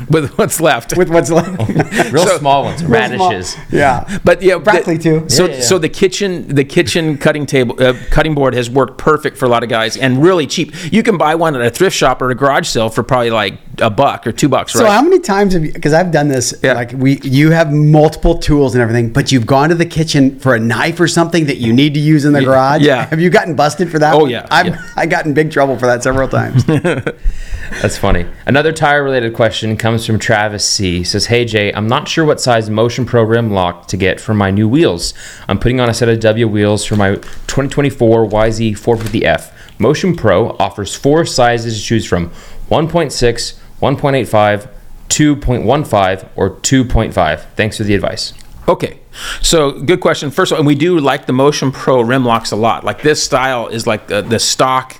with 0.09 0.33
what's 0.37 0.59
left. 0.59 0.97
with 0.97 1.09
what's 1.09 1.31
left. 1.31 1.57
Real 2.11 2.25
So- 2.27 2.37
small 2.37 2.63
ones, 2.65 2.83
Real 2.83 3.07
small. 3.15 3.29
radishes. 3.29 3.55
Yeah. 3.71 4.19
But 4.25 4.41
yeah, 4.41 4.57
Broccoli 4.57 4.97
the- 4.97 5.03
too. 5.21 5.29
So, 5.29 5.45
Yeah, 5.45 5.53
yeah, 5.55 5.61
so 5.61 5.77
the 5.77 5.87
kitchen, 5.89 6.53
the 6.53 6.65
kitchen 6.65 7.17
cutting 7.17 7.45
table, 7.45 7.81
uh, 7.81 7.93
cutting 8.11 8.35
board 8.35 8.53
has 8.55 8.69
worked 8.69 8.97
perfect 8.97 9.37
for 9.37 9.45
a 9.45 9.47
lot 9.49 9.63
of 9.63 9.69
guys 9.69 9.95
and 9.95 10.21
really 10.21 10.47
cheap. 10.47 10.73
You 10.91 11.01
can 11.01 11.17
buy 11.17 11.35
one 11.35 11.55
at 11.55 11.61
a 11.61 11.69
thrift 11.69 11.95
shop 11.95 12.21
or 12.21 12.29
a 12.29 12.35
garage 12.35 12.67
sale 12.67 12.89
for 12.89 13.03
probably 13.03 13.31
like 13.31 13.74
a 13.79 13.89
buck 13.89 14.25
or 14.27 14.31
two 14.31 14.47
bucks, 14.49 14.73
So 14.73 14.83
right? 14.83 14.91
how 14.93 15.01
many 15.01 15.19
times 15.19 15.53
have 15.53 15.63
you? 15.65 15.71
Because 15.73 15.93
I've 15.93 16.11
done 16.11 16.27
this. 16.27 16.53
Yeah. 16.63 16.73
Like 16.73 16.91
we, 16.93 17.19
you 17.21 17.51
have 17.51 17.71
multiple 17.73 18.37
tools 18.37 18.73
and 18.75 18.81
everything, 18.81 19.11
but 19.13 19.31
you've 19.31 19.45
gone 19.45 19.69
to 19.69 19.75
the 19.75 19.85
kitchen 19.85 20.39
for 20.39 20.55
a 20.55 20.59
knife 20.59 20.99
or 20.99 21.07
something 21.07 21.45
that 21.45 21.57
you 21.57 21.73
need 21.73 21.93
to 21.95 21.99
use 21.99 22.25
in 22.25 22.33
the 22.33 22.43
garage. 22.43 22.81
yeah. 22.81 23.05
Have 23.07 23.19
you 23.19 23.29
gotten 23.29 23.55
busted 23.55 23.89
for 23.91 23.99
that? 23.99 24.13
Oh 24.15 24.25
yeah, 24.25 24.47
I've 24.51 24.67
yeah. 24.67 24.89
I 24.95 25.05
got 25.05 25.25
in 25.25 25.33
big 25.33 25.51
trouble 25.51 25.77
for 25.77 25.85
that 25.87 26.03
several 26.03 26.27
times. 26.27 26.63
That's 27.81 27.97
funny. 27.97 28.25
Another 28.45 28.71
tire 28.71 29.03
related 29.03 29.33
question 29.33 29.75
comes 29.75 30.05
from 30.05 30.19
Travis 30.19 30.63
C. 30.67 31.03
Says, 31.03 31.25
Hey 31.27 31.45
Jay, 31.45 31.73
I'm 31.73 31.87
not 31.87 32.07
sure 32.07 32.23
what 32.23 32.39
size 32.39 32.69
Motion 32.69 33.05
Pro 33.05 33.23
rim 33.23 33.51
lock 33.51 33.87
to 33.87 33.97
get 33.97 34.19
for 34.21 34.33
my 34.33 34.51
new 34.51 34.69
wheels. 34.69 35.13
I'm 35.47 35.59
putting 35.59 35.79
on 35.79 35.89
a 35.89 35.93
set 35.93 36.07
of 36.07 36.19
W 36.19 36.47
wheels 36.47 36.85
for 36.85 36.95
my 36.95 37.15
2024 37.15 38.27
YZ 38.27 38.71
450F. 38.73 39.51
Motion 39.79 40.15
Pro 40.15 40.51
offers 40.57 40.95
four 40.95 41.25
sizes 41.25 41.77
to 41.79 41.83
choose 41.83 42.05
from 42.05 42.29
1.6, 42.69 43.59
1.85, 43.85 44.67
2.15, 45.09 46.29
or 46.35 46.49
2.5. 46.49 47.45
Thanks 47.55 47.77
for 47.77 47.83
the 47.83 47.93
advice. 47.93 48.33
Okay, 48.67 48.99
so 49.41 49.79
good 49.79 50.01
question. 50.01 50.31
First 50.31 50.51
of 50.51 50.55
all, 50.55 50.59
and 50.61 50.67
we 50.67 50.73
do 50.73 50.99
like 50.99 51.27
the 51.27 51.33
Motion 51.33 51.71
Pro 51.71 52.01
rim 52.01 52.25
locks 52.25 52.51
a 52.51 52.55
lot. 52.55 52.83
Like 52.83 53.03
this 53.03 53.23
style 53.23 53.67
is 53.67 53.85
like 53.85 54.07
the, 54.07 54.23
the 54.23 54.39
stock, 54.39 54.99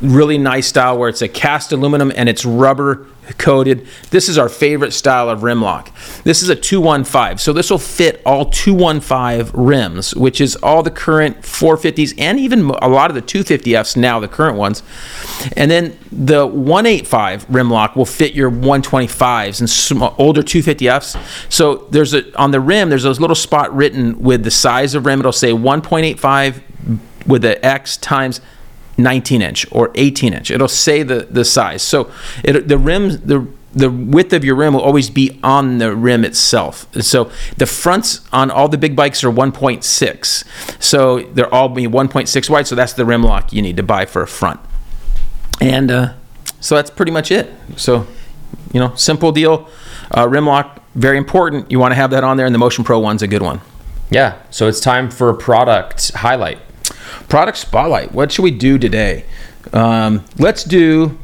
really 0.00 0.38
nice 0.38 0.68
style 0.68 0.96
where 0.96 1.10
it's 1.10 1.20
a 1.20 1.28
cast 1.28 1.70
aluminum 1.72 2.10
and 2.16 2.30
it's 2.30 2.46
rubber 2.46 3.06
coated. 3.38 3.86
This 4.10 4.28
is 4.28 4.38
our 4.38 4.48
favorite 4.48 4.92
style 4.92 5.28
of 5.28 5.42
rim 5.42 5.62
lock. 5.62 5.94
This 6.24 6.42
is 6.42 6.48
a 6.48 6.56
215, 6.56 7.38
so 7.38 7.52
this 7.52 7.70
will 7.70 7.78
fit 7.78 8.20
all 8.24 8.50
215 8.50 9.50
rims, 9.54 10.14
which 10.14 10.40
is 10.40 10.56
all 10.56 10.82
the 10.82 10.90
current 10.90 11.42
450s 11.42 12.14
and 12.18 12.38
even 12.38 12.70
a 12.70 12.88
lot 12.88 13.10
of 13.10 13.14
the 13.14 13.22
250Fs 13.22 13.96
now, 13.96 14.20
the 14.20 14.28
current 14.28 14.56
ones. 14.56 14.82
And 15.56 15.70
then 15.70 15.98
the 16.10 16.46
185 16.46 17.46
rim 17.48 17.70
lock 17.70 17.96
will 17.96 18.06
fit 18.06 18.34
your 18.34 18.50
125s 18.50 19.60
and 19.60 20.14
older 20.18 20.42
250Fs. 20.42 21.52
So 21.52 21.86
there's 21.90 22.14
a 22.14 22.34
on 22.38 22.50
the 22.50 22.60
rim, 22.60 22.88
there's 22.88 23.02
those 23.02 23.20
little 23.20 23.36
spot 23.36 23.74
written 23.74 24.20
with 24.20 24.44
the 24.44 24.50
size 24.50 24.94
of 24.94 25.06
rim. 25.06 25.20
It'll 25.20 25.32
say 25.32 25.52
1.85 25.52 26.60
with 27.26 27.42
the 27.42 27.64
X 27.64 27.96
times 27.96 28.40
19 28.96 29.42
inch 29.42 29.66
or 29.70 29.90
18 29.94 30.32
inch. 30.32 30.50
It'll 30.50 30.68
say 30.68 31.02
the 31.02 31.26
the 31.30 31.44
size. 31.44 31.82
So 31.82 32.10
it, 32.42 32.68
the 32.68 32.78
rim, 32.78 33.08
the 33.26 33.46
the 33.74 33.90
width 33.90 34.32
of 34.32 34.44
your 34.44 34.54
rim 34.54 34.74
will 34.74 34.80
always 34.80 35.10
be 35.10 35.38
on 35.42 35.78
the 35.78 35.94
rim 35.94 36.24
itself. 36.24 36.86
So 37.02 37.30
the 37.56 37.66
fronts 37.66 38.20
on 38.32 38.50
all 38.50 38.68
the 38.68 38.78
big 38.78 38.94
bikes 38.94 39.24
are 39.24 39.30
1.6. 39.30 40.82
So 40.82 41.20
they're 41.20 41.52
all 41.52 41.68
being 41.68 41.90
1.6 41.90 42.50
wide. 42.50 42.66
So 42.68 42.76
that's 42.76 42.92
the 42.92 43.04
rim 43.04 43.24
lock 43.24 43.52
you 43.52 43.62
need 43.62 43.76
to 43.76 43.82
buy 43.82 44.06
for 44.06 44.22
a 44.22 44.28
front. 44.28 44.60
And 45.60 45.90
uh, 45.90 46.14
so 46.60 46.76
that's 46.76 46.90
pretty 46.90 47.12
much 47.12 47.30
it. 47.30 47.52
So, 47.76 48.06
you 48.72 48.80
know, 48.80 48.94
simple 48.94 49.32
deal. 49.32 49.68
Uh, 50.16 50.28
rim 50.28 50.46
lock, 50.46 50.82
very 50.94 51.18
important. 51.18 51.70
You 51.70 51.78
want 51.78 51.92
to 51.92 51.96
have 51.96 52.10
that 52.10 52.24
on 52.24 52.36
there, 52.36 52.46
and 52.46 52.54
the 52.54 52.58
Motion 52.58 52.84
Pro 52.84 52.98
one's 52.98 53.22
a 53.22 53.26
good 53.26 53.42
one. 53.42 53.60
Yeah, 54.10 54.38
so 54.50 54.68
it's 54.68 54.80
time 54.80 55.10
for 55.10 55.28
a 55.28 55.34
product 55.34 56.12
highlight. 56.12 56.58
Product 57.28 57.56
spotlight. 57.56 58.12
What 58.12 58.32
should 58.32 58.42
we 58.42 58.50
do 58.50 58.78
today? 58.78 59.24
Um, 59.72 60.24
let's 60.38 60.64
do. 60.64 61.18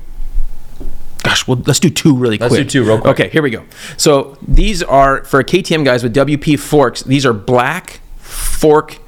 Gosh, 1.22 1.46
well, 1.46 1.62
let's 1.66 1.80
do 1.80 1.90
two 1.90 2.16
really 2.16 2.38
quick. 2.38 2.50
Let's 2.50 2.64
do 2.64 2.68
two 2.80 2.84
real 2.84 3.00
quick. 3.00 3.12
Okay, 3.12 3.28
here 3.28 3.42
we 3.42 3.50
go. 3.50 3.64
So 3.96 4.38
these 4.46 4.82
are 4.82 5.24
for 5.24 5.42
KTM 5.42 5.84
guys 5.84 6.02
with 6.02 6.14
WP 6.14 6.58
forks. 6.58 7.02
These 7.02 7.26
are 7.26 7.32
black 7.32 8.00
fork 8.16 8.98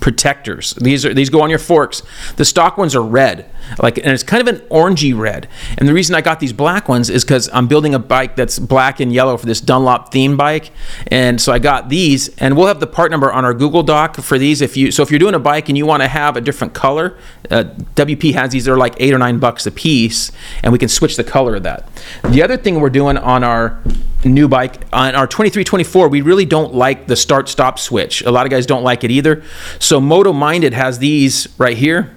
protectors. 0.00 0.74
These 0.74 1.04
are 1.06 1.14
these 1.14 1.30
go 1.30 1.40
on 1.42 1.50
your 1.50 1.58
forks. 1.58 2.02
The 2.36 2.44
stock 2.44 2.76
ones 2.76 2.94
are 2.94 3.02
red, 3.02 3.50
like 3.78 3.98
and 3.98 4.08
it's 4.08 4.22
kind 4.22 4.46
of 4.46 4.54
an 4.54 4.60
orangey 4.68 5.16
red. 5.16 5.48
And 5.76 5.88
the 5.88 5.94
reason 5.94 6.14
I 6.14 6.20
got 6.20 6.40
these 6.40 6.52
black 6.52 6.88
ones 6.88 7.10
is 7.10 7.24
because 7.24 7.48
I'm 7.52 7.68
building 7.68 7.94
a 7.94 7.98
bike 7.98 8.36
that's 8.36 8.58
black 8.58 9.00
and 9.00 9.12
yellow 9.12 9.36
for 9.36 9.46
this 9.46 9.60
Dunlop 9.60 10.12
theme 10.12 10.36
bike, 10.36 10.70
and 11.08 11.40
so 11.40 11.52
I 11.52 11.58
got 11.58 11.88
these. 11.88 12.28
And 12.38 12.56
we'll 12.56 12.66
have 12.66 12.80
the 12.80 12.86
part 12.86 13.10
number 13.10 13.32
on 13.32 13.44
our 13.44 13.54
Google 13.54 13.82
Doc 13.82 14.16
for 14.16 14.38
these. 14.38 14.60
If 14.60 14.76
you 14.76 14.90
so 14.90 15.02
if 15.02 15.10
you're 15.10 15.18
doing 15.18 15.34
a 15.34 15.38
bike 15.38 15.68
and 15.68 15.76
you 15.76 15.86
want 15.86 16.02
to 16.02 16.08
have 16.08 16.36
a 16.36 16.40
different 16.40 16.74
color, 16.74 17.16
uh, 17.50 17.64
WP 17.94 18.34
has 18.34 18.52
these. 18.52 18.64
They're 18.64 18.76
like 18.76 18.94
eight 18.98 19.12
or 19.12 19.18
nine 19.18 19.38
bucks 19.38 19.66
a 19.66 19.70
piece, 19.70 20.32
and 20.62 20.72
we 20.72 20.78
can 20.78 20.88
switch 20.88 21.16
the 21.16 21.24
color 21.24 21.56
of 21.56 21.62
that. 21.64 21.88
The 22.24 22.42
other 22.42 22.56
thing 22.56 22.80
we're 22.80 22.90
doing 22.90 23.16
on 23.16 23.44
our 23.44 23.80
new 24.24 24.48
bike 24.48 24.82
on 24.92 25.14
our 25.14 25.26
2324 25.26 26.08
we 26.08 26.20
really 26.22 26.44
don't 26.44 26.74
like 26.74 27.06
the 27.06 27.14
start 27.14 27.48
stop 27.48 27.78
switch 27.78 28.20
a 28.22 28.30
lot 28.30 28.46
of 28.46 28.50
guys 28.50 28.66
don't 28.66 28.82
like 28.82 29.04
it 29.04 29.12
either 29.12 29.44
so 29.78 30.00
moto 30.00 30.32
minded 30.32 30.72
has 30.72 30.98
these 30.98 31.46
right 31.56 31.76
here 31.76 32.12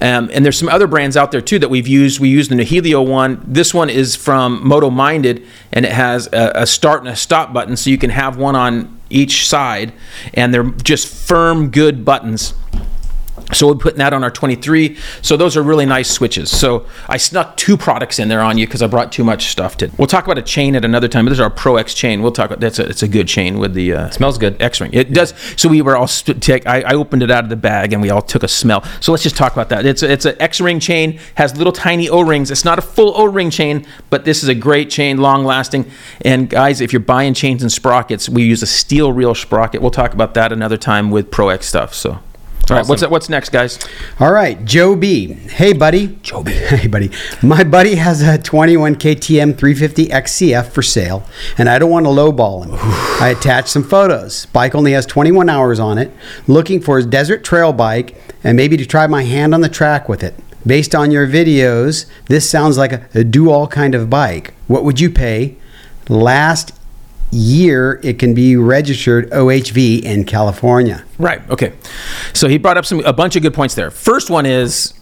um, 0.00 0.30
and 0.32 0.44
there's 0.44 0.58
some 0.58 0.68
other 0.68 0.86
brands 0.86 1.16
out 1.16 1.30
there 1.30 1.40
too 1.40 1.58
that 1.58 1.68
we've 1.68 1.88
used. 1.88 2.20
We 2.20 2.28
used 2.28 2.50
the 2.50 2.56
Nihilo 2.56 3.02
one. 3.02 3.42
This 3.46 3.72
one 3.72 3.90
is 3.90 4.16
from 4.16 4.66
moto 4.66 4.90
minded 4.90 5.46
and 5.72 5.84
it 5.84 5.92
has 5.92 6.28
a, 6.32 6.52
a 6.54 6.66
start 6.66 7.00
and 7.00 7.08
a 7.08 7.16
stop 7.16 7.52
button 7.52 7.76
so 7.76 7.90
you 7.90 7.98
can 7.98 8.10
have 8.10 8.36
one 8.36 8.56
on 8.56 9.00
each 9.10 9.48
side 9.48 9.92
and 10.32 10.52
they're 10.52 10.70
just 10.82 11.06
firm 11.06 11.70
good 11.70 12.04
buttons 12.04 12.54
so 13.52 13.68
we're 13.68 13.74
putting 13.74 13.98
that 13.98 14.12
on 14.12 14.24
our 14.24 14.30
23. 14.30 14.96
So 15.22 15.36
those 15.36 15.56
are 15.56 15.62
really 15.62 15.86
nice 15.86 16.10
switches. 16.10 16.50
So 16.50 16.86
I 17.08 17.16
snuck 17.16 17.56
two 17.56 17.76
products 17.76 18.18
in 18.18 18.28
there 18.28 18.40
on 18.40 18.58
you 18.58 18.66
because 18.66 18.82
I 18.82 18.86
brought 18.86 19.12
too 19.12 19.24
much 19.24 19.48
stuff 19.48 19.76
to. 19.78 19.90
We'll 19.98 20.06
talk 20.06 20.24
about 20.24 20.38
a 20.38 20.42
chain 20.42 20.76
at 20.76 20.84
another 20.84 21.08
time. 21.08 21.24
But 21.24 21.30
This 21.30 21.38
is 21.38 21.42
our 21.42 21.50
Pro 21.50 21.76
X 21.76 21.94
chain. 21.94 22.22
We'll 22.22 22.32
talk 22.32 22.46
about 22.46 22.60
that's 22.60 22.78
a 22.78 22.88
it's 22.88 23.02
a 23.02 23.08
good 23.08 23.28
chain 23.28 23.58
with 23.58 23.74
the 23.74 23.92
uh, 23.92 24.10
Smells 24.10 24.38
good. 24.38 24.60
X 24.60 24.80
ring. 24.80 24.90
It 24.92 25.12
does. 25.12 25.34
So 25.56 25.68
we 25.68 25.82
were 25.82 25.96
all 25.96 26.06
take. 26.06 26.66
I, 26.66 26.82
I 26.82 26.94
opened 26.94 27.22
it 27.22 27.30
out 27.30 27.44
of 27.44 27.50
the 27.50 27.56
bag 27.56 27.92
and 27.92 28.00
we 28.00 28.10
all 28.10 28.22
took 28.22 28.42
a 28.42 28.48
smell. 28.48 28.82
So 29.00 29.12
let's 29.12 29.22
just 29.22 29.36
talk 29.36 29.52
about 29.52 29.68
that. 29.68 29.84
It's 29.84 30.02
a, 30.02 30.10
it's 30.10 30.24
an 30.24 30.36
X 30.40 30.60
ring 30.60 30.80
chain. 30.80 31.18
Has 31.34 31.56
little 31.56 31.72
tiny 31.72 32.08
O 32.08 32.20
rings. 32.20 32.50
It's 32.50 32.64
not 32.64 32.78
a 32.78 32.82
full 32.82 33.12
O 33.16 33.24
ring 33.24 33.50
chain, 33.50 33.86
but 34.10 34.24
this 34.24 34.42
is 34.42 34.48
a 34.48 34.54
great 34.54 34.90
chain, 34.90 35.18
long 35.18 35.44
lasting. 35.44 35.90
And 36.22 36.48
guys, 36.48 36.80
if 36.80 36.92
you're 36.92 37.00
buying 37.00 37.34
chains 37.34 37.62
and 37.62 37.70
sprockets, 37.70 38.28
we 38.28 38.44
use 38.44 38.62
a 38.62 38.66
steel 38.66 39.12
reel 39.12 39.34
sprocket. 39.34 39.82
We'll 39.82 39.90
talk 39.90 40.14
about 40.14 40.34
that 40.34 40.52
another 40.52 40.76
time 40.76 41.10
with 41.10 41.30
Pro 41.30 41.50
X 41.50 41.66
stuff. 41.66 41.94
So. 41.94 42.20
All 42.70 42.78
right, 42.78 42.86
what's 42.86 43.06
what's 43.06 43.28
next, 43.28 43.50
guys? 43.50 43.78
All 44.18 44.32
right, 44.32 44.64
Joe 44.64 44.96
B. 44.96 45.34
Hey, 45.34 45.74
buddy. 45.74 46.18
Joe 46.22 46.42
B. 46.42 46.52
Hey, 46.74 46.86
buddy. 46.86 47.10
My 47.42 47.62
buddy 47.62 47.96
has 47.96 48.22
a 48.22 48.38
21 48.38 48.96
KTM 48.96 49.58
350 49.58 50.06
XCF 50.06 50.70
for 50.70 50.82
sale, 50.82 51.24
and 51.58 51.68
I 51.68 51.78
don't 51.78 51.90
want 51.90 52.06
to 52.06 52.10
lowball 52.10 52.64
him. 52.64 52.70
I 53.22 53.28
attached 53.28 53.68
some 53.68 53.84
photos. 53.84 54.46
Bike 54.46 54.74
only 54.74 54.92
has 54.92 55.04
21 55.04 55.50
hours 55.50 55.78
on 55.78 55.98
it. 55.98 56.10
Looking 56.46 56.80
for 56.80 56.96
his 56.96 57.04
desert 57.06 57.44
trail 57.44 57.72
bike 57.74 58.16
and 58.42 58.56
maybe 58.56 58.78
to 58.78 58.86
try 58.86 59.06
my 59.06 59.24
hand 59.24 59.54
on 59.54 59.60
the 59.60 59.68
track 59.68 60.08
with 60.08 60.22
it. 60.22 60.34
Based 60.66 60.94
on 60.94 61.10
your 61.10 61.26
videos, 61.26 62.06
this 62.26 62.48
sounds 62.48 62.78
like 62.78 62.92
a, 62.92 63.06
a 63.14 63.24
do 63.24 63.50
all 63.50 63.66
kind 63.66 63.94
of 63.94 64.08
bike. 64.08 64.54
What 64.68 64.84
would 64.84 65.00
you 65.00 65.10
pay? 65.10 65.56
Last 66.08 66.73
year, 67.34 68.00
it 68.02 68.18
can 68.18 68.34
be 68.34 68.56
registered 68.56 69.30
OHV 69.30 70.02
in 70.02 70.24
California. 70.24 71.04
Right. 71.18 71.48
Okay. 71.50 71.72
So 72.32 72.48
he 72.48 72.58
brought 72.58 72.76
up 72.78 72.86
some 72.86 73.00
a 73.04 73.12
bunch 73.12 73.36
of 73.36 73.42
good 73.42 73.54
points 73.54 73.74
there. 73.74 73.90
First 73.90 74.30
one 74.30 74.46
is 74.46 74.94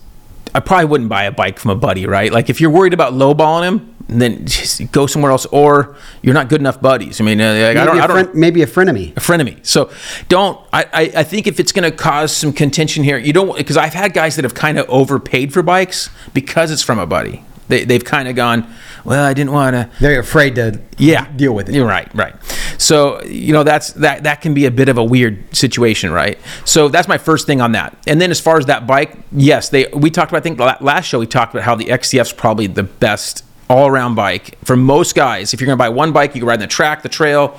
I 0.54 0.60
probably 0.60 0.86
wouldn't 0.86 1.08
buy 1.10 1.24
a 1.24 1.32
bike 1.32 1.58
from 1.58 1.70
a 1.70 1.76
buddy, 1.76 2.06
right? 2.06 2.32
Like 2.32 2.50
if 2.50 2.60
you're 2.60 2.70
worried 2.70 2.92
about 2.94 3.12
lowballing 3.14 3.64
him, 3.64 3.94
then 4.08 4.44
just 4.46 4.90
go 4.92 5.06
somewhere 5.06 5.30
else, 5.30 5.46
or 5.46 5.96
you're 6.22 6.34
not 6.34 6.48
good 6.48 6.60
enough 6.60 6.80
buddies. 6.80 7.20
I 7.20 7.24
mean, 7.24 7.40
uh, 7.40 7.52
like, 7.54 7.76
I 7.76 7.84
Maybe, 7.84 7.86
don't. 7.86 7.98
a 7.98 8.02
I 8.02 8.06
don't 8.06 8.16
friend, 8.24 8.34
maybe 8.34 8.62
a 8.62 8.66
frenemy. 8.66 9.16
a 9.16 9.20
frenemy. 9.20 9.64
So 9.64 9.90
don't. 10.28 10.60
I, 10.72 10.84
I, 10.92 11.00
I 11.18 11.22
think 11.24 11.46
if 11.46 11.58
it's 11.60 11.72
going 11.72 11.90
to 11.90 11.96
cause 11.96 12.34
some 12.36 12.52
contention 12.52 13.04
here, 13.04 13.16
you 13.16 13.32
don't 13.32 13.56
because 13.56 13.76
I've 13.76 13.94
had 13.94 14.12
guys 14.12 14.36
that 14.36 14.44
have 14.44 14.54
kind 14.54 14.78
of 14.78 14.88
overpaid 14.88 15.52
for 15.52 15.62
bikes 15.62 16.10
because 16.34 16.70
it's 16.70 16.82
from 16.82 16.98
a 16.98 17.06
buddy. 17.06 17.44
They, 17.68 17.84
they've 17.84 18.04
kind 18.04 18.28
of 18.28 18.36
gone, 18.36 18.72
well, 19.04 19.24
I 19.24 19.32
didn't 19.34 19.52
want 19.52 19.74
to 19.74 19.88
They're 20.00 20.20
afraid 20.20 20.56
to 20.56 20.80
yeah. 20.98 21.30
deal 21.32 21.54
with 21.54 21.68
it. 21.68 21.74
you're 21.74 21.86
right 21.86 22.12
right. 22.14 22.34
So 22.78 23.22
you 23.22 23.52
know 23.52 23.62
that's 23.62 23.92
that 23.94 24.24
that 24.24 24.40
can 24.40 24.54
be 24.54 24.66
a 24.66 24.70
bit 24.70 24.88
of 24.88 24.98
a 24.98 25.04
weird 25.04 25.54
situation 25.54 26.12
right? 26.12 26.38
So 26.64 26.88
that's 26.88 27.08
my 27.08 27.18
first 27.18 27.46
thing 27.46 27.60
on 27.60 27.72
that. 27.72 27.96
And 28.06 28.20
then 28.20 28.30
as 28.30 28.40
far 28.40 28.58
as 28.58 28.66
that 28.66 28.86
bike 28.86 29.16
yes 29.30 29.68
they 29.68 29.86
we 29.94 30.10
talked 30.10 30.30
about 30.30 30.38
i 30.38 30.42
think 30.42 30.58
last 30.58 31.06
show 31.06 31.18
we 31.18 31.26
talked 31.26 31.54
about 31.54 31.64
how 31.64 31.74
the 31.74 31.86
xcf's 31.86 32.32
probably 32.32 32.66
the 32.66 32.82
best 32.82 33.44
all-around 33.70 34.14
bike. 34.14 34.58
For 34.64 34.76
most 34.76 35.14
guys 35.14 35.54
if 35.54 35.60
you're 35.60 35.66
going 35.66 35.78
to 35.78 35.82
buy 35.82 35.88
one 35.88 36.12
bike 36.12 36.34
you 36.34 36.40
can 36.40 36.48
ride 36.48 36.54
on 36.54 36.60
the 36.60 36.66
track 36.66 37.02
the 37.02 37.08
trail 37.08 37.58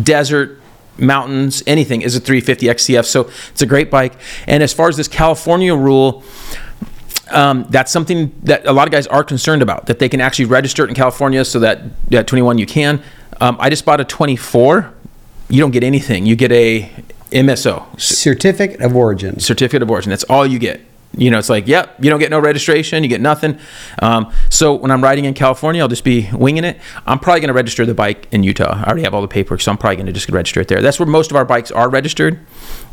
desert 0.00 0.60
mountains 0.98 1.62
anything 1.66 2.02
is 2.02 2.16
a 2.16 2.20
350 2.20 2.66
xcf 2.66 3.04
so 3.04 3.30
it's 3.50 3.62
a 3.62 3.66
great 3.66 3.90
bike. 3.90 4.14
And 4.46 4.62
as 4.62 4.72
far 4.72 4.88
as 4.88 4.96
this 4.96 5.08
california 5.08 5.74
rule 5.74 6.22
um, 7.30 7.66
that's 7.70 7.92
something 7.92 8.34
that 8.42 8.66
a 8.66 8.72
lot 8.72 8.88
of 8.88 8.92
guys 8.92 9.06
are 9.06 9.24
concerned 9.24 9.62
about 9.62 9.86
that 9.86 9.98
they 9.98 10.08
can 10.08 10.20
actually 10.20 10.46
register 10.46 10.84
it 10.84 10.88
in 10.88 10.94
California 10.94 11.44
so 11.44 11.60
that 11.60 11.82
at 12.10 12.26
21 12.26 12.58
you 12.58 12.66
can. 12.66 13.02
Um, 13.40 13.56
I 13.58 13.70
just 13.70 13.84
bought 13.84 14.00
a 14.00 14.04
24. 14.04 14.92
You 15.48 15.60
don't 15.60 15.70
get 15.70 15.84
anything. 15.84 16.26
You 16.26 16.36
get 16.36 16.52
a 16.52 16.90
MSO 17.30 18.00
Certificate 18.00 18.80
of 18.80 18.94
origin. 18.94 19.40
certificate 19.40 19.82
of 19.82 19.90
origin. 19.90 20.10
That's 20.10 20.24
all 20.24 20.46
you 20.46 20.58
get. 20.58 20.80
You 21.14 21.30
know, 21.30 21.38
it's 21.38 21.50
like, 21.50 21.68
yep, 21.68 21.94
you 22.00 22.08
don't 22.08 22.20
get 22.20 22.30
no 22.30 22.40
registration, 22.40 23.02
you 23.02 23.08
get 23.08 23.20
nothing. 23.20 23.58
Um, 24.00 24.32
so 24.48 24.72
when 24.74 24.90
I'm 24.90 25.02
riding 25.02 25.26
in 25.26 25.34
California, 25.34 25.82
I'll 25.82 25.88
just 25.88 26.04
be 26.04 26.28
winging 26.32 26.64
it. 26.64 26.80
I'm 27.06 27.18
probably 27.18 27.40
going 27.40 27.48
to 27.48 27.54
register 27.54 27.84
the 27.84 27.92
bike 27.94 28.28
in 28.32 28.42
Utah. 28.42 28.72
I 28.82 28.84
already 28.86 29.02
have 29.02 29.12
all 29.12 29.20
the 29.20 29.28
paperwork, 29.28 29.60
so 29.60 29.70
I'm 29.70 29.76
probably 29.78 29.96
going 29.96 30.06
to 30.06 30.12
just 30.12 30.28
register 30.30 30.60
it 30.60 30.68
there. 30.68 30.80
That's 30.80 30.98
where 30.98 31.06
most 31.06 31.30
of 31.30 31.36
our 31.36 31.44
bikes 31.44 31.70
are 31.70 31.90
registered, 31.90 32.40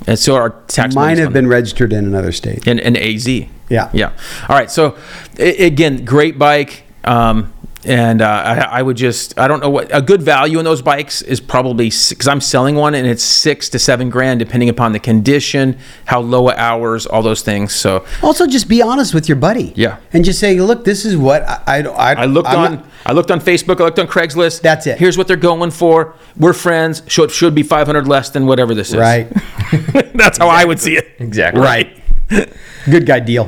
and 0.06 0.20
so 0.20 0.36
our 0.36 0.50
tax 0.68 0.96
Mine 0.96 1.18
have 1.18 1.32
been 1.32 1.48
registered 1.48 1.94
in 1.94 2.06
another 2.06 2.34
state. 2.34 2.68
in, 2.68 2.78
in 2.80 2.98
AZ. 2.98 3.26
Yeah. 3.28 3.90
Yeah. 3.94 4.12
All 4.50 4.56
right. 4.58 4.70
So 4.70 4.98
a- 5.38 5.66
again, 5.66 6.04
great 6.04 6.38
bike. 6.38 6.84
Um, 7.06 7.54
and 7.86 8.22
uh, 8.22 8.26
I, 8.28 8.80
I 8.80 8.82
would 8.82 8.98
just, 8.98 9.38
I 9.40 9.48
don't 9.48 9.62
know 9.62 9.70
what 9.70 9.90
a 9.96 10.02
good 10.02 10.22
value 10.22 10.60
in 10.60 10.66
those 10.66 10.82
bikes 10.82 11.22
is 11.22 11.40
probably 11.40 11.86
because 11.90 12.28
I'm 12.28 12.42
selling 12.42 12.76
one 12.76 12.94
and 12.94 13.08
it's 13.08 13.24
six 13.24 13.70
to 13.70 13.80
seven 13.80 14.10
grand 14.10 14.40
depending 14.40 14.68
upon 14.70 14.92
the 14.92 15.00
condition, 15.00 15.78
how 16.06 16.20
low 16.20 16.50
hours, 16.50 17.06
all 17.06 17.22
those 17.22 17.42
things. 17.42 17.74
So 17.74 18.06
Also, 18.22 18.48
just 18.48 18.68
be 18.68 18.82
honest 18.82 19.14
with 19.14 19.30
your 19.30 19.38
buddy. 19.38 19.72
Yeah. 19.76 19.98
And 20.12 20.26
just 20.26 20.40
say, 20.40 20.60
look, 20.60 20.84
this 20.84 21.06
is 21.06 21.16
what 21.16 21.44
I 21.44 21.62
I, 21.68 21.80
I, 21.84 22.14
I 22.14 22.26
looked 22.26 22.50
I'm 22.50 22.60
on, 22.60 22.74
not- 22.76 22.86
I 23.06 23.14
looked 23.14 23.32
on 23.32 23.40
Facebook, 23.40 23.80
I 23.80 23.86
looked 23.86 24.00
on 24.00 24.08
Craigslist. 24.08 24.62
That's 24.62 24.86
it. 24.86 24.98
Here's 25.00 25.18
what 25.18 25.28
they're 25.28 25.38
going 25.38 25.72
for. 25.72 26.16
We're 26.38 26.54
friends. 26.54 27.02
Should 27.08 27.32
should 27.32 27.56
be 27.56 27.64
500 27.64 28.08
less 28.08 28.30
than 28.30 28.46
whatever 28.46 28.76
this 28.76 28.90
is. 28.90 28.98
right. 28.98 29.28
That's 30.14 30.38
how 30.38 30.50
I 30.50 30.66
would 30.66 30.80
see 30.80 30.98
it. 30.98 31.08
Exactly. 31.20 31.62
right. 31.62 31.96
Good 32.90 33.06
guy 33.06 33.20
deal. 33.20 33.46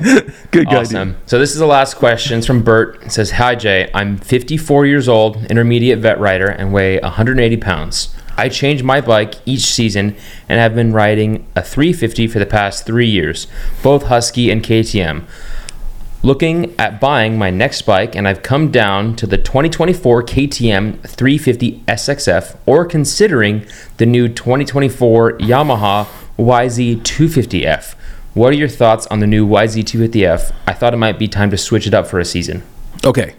Good 0.52 0.66
guy. 0.68 0.82
Awesome. 0.82 1.18
So 1.26 1.40
this 1.40 1.52
is 1.52 1.60
the 1.60 1.66
last 1.66 1.96
question. 1.96 2.40
It's 2.40 2.48
from 2.48 2.64
Bert. 2.64 3.02
It 3.04 3.12
says, 3.12 3.32
Hi 3.32 3.56
Jay, 3.56 3.90
I'm 3.94 4.18
54 4.18 4.86
years 4.86 5.08
old, 5.08 5.46
intermediate 5.46 6.00
vet 6.00 6.20
rider, 6.20 6.48
and 6.48 6.74
weigh 6.74 7.00
180 7.00 7.58
pounds. 7.58 8.16
I 8.38 8.50
change 8.50 8.82
my 8.82 9.02
bike 9.02 9.36
each 9.46 9.66
season 9.66 10.16
and 10.50 10.60
have 10.60 10.74
been 10.74 10.94
riding 10.94 11.46
a 11.56 11.62
350 11.62 12.28
for 12.28 12.40
the 12.40 12.46
past 12.46 12.86
three 12.86 13.10
years, 13.10 13.48
both 13.84 14.04
Husky 14.04 14.50
and 14.50 14.64
KTM. 14.64 15.26
Looking 16.24 16.80
at 16.80 17.00
buying 17.02 17.38
my 17.38 17.50
next 17.50 17.82
bike, 17.82 18.16
and 18.16 18.28
I've 18.28 18.44
come 18.44 18.72
down 18.72 19.16
to 19.18 19.26
the 19.28 19.38
2024 19.38 20.24
KTM 20.24 21.02
350 21.02 21.84
SXF 21.88 22.58
or 22.68 22.86
considering 22.86 23.66
the 23.98 24.06
new 24.06 24.28
2024 24.28 25.40
Yamaha 25.40 26.06
YZ250F. 26.38 27.96
What 28.34 28.54
are 28.54 28.58
your 28.58 28.70
thoughts 28.70 29.08
on 29.08 29.20
the 29.20 29.28
new 29.28 29.46
YZ250F? 29.48 30.54
I 30.66 30.74
thought 30.74 30.94
it 30.94 30.98
might 30.98 31.20
be 31.20 31.28
time 31.28 31.52
to 31.52 31.58
switch 31.58 31.86
it 31.86 31.94
up 31.94 32.08
for 32.08 32.20
a 32.20 32.26
season. 32.26 32.64
Okay. 33.04 33.36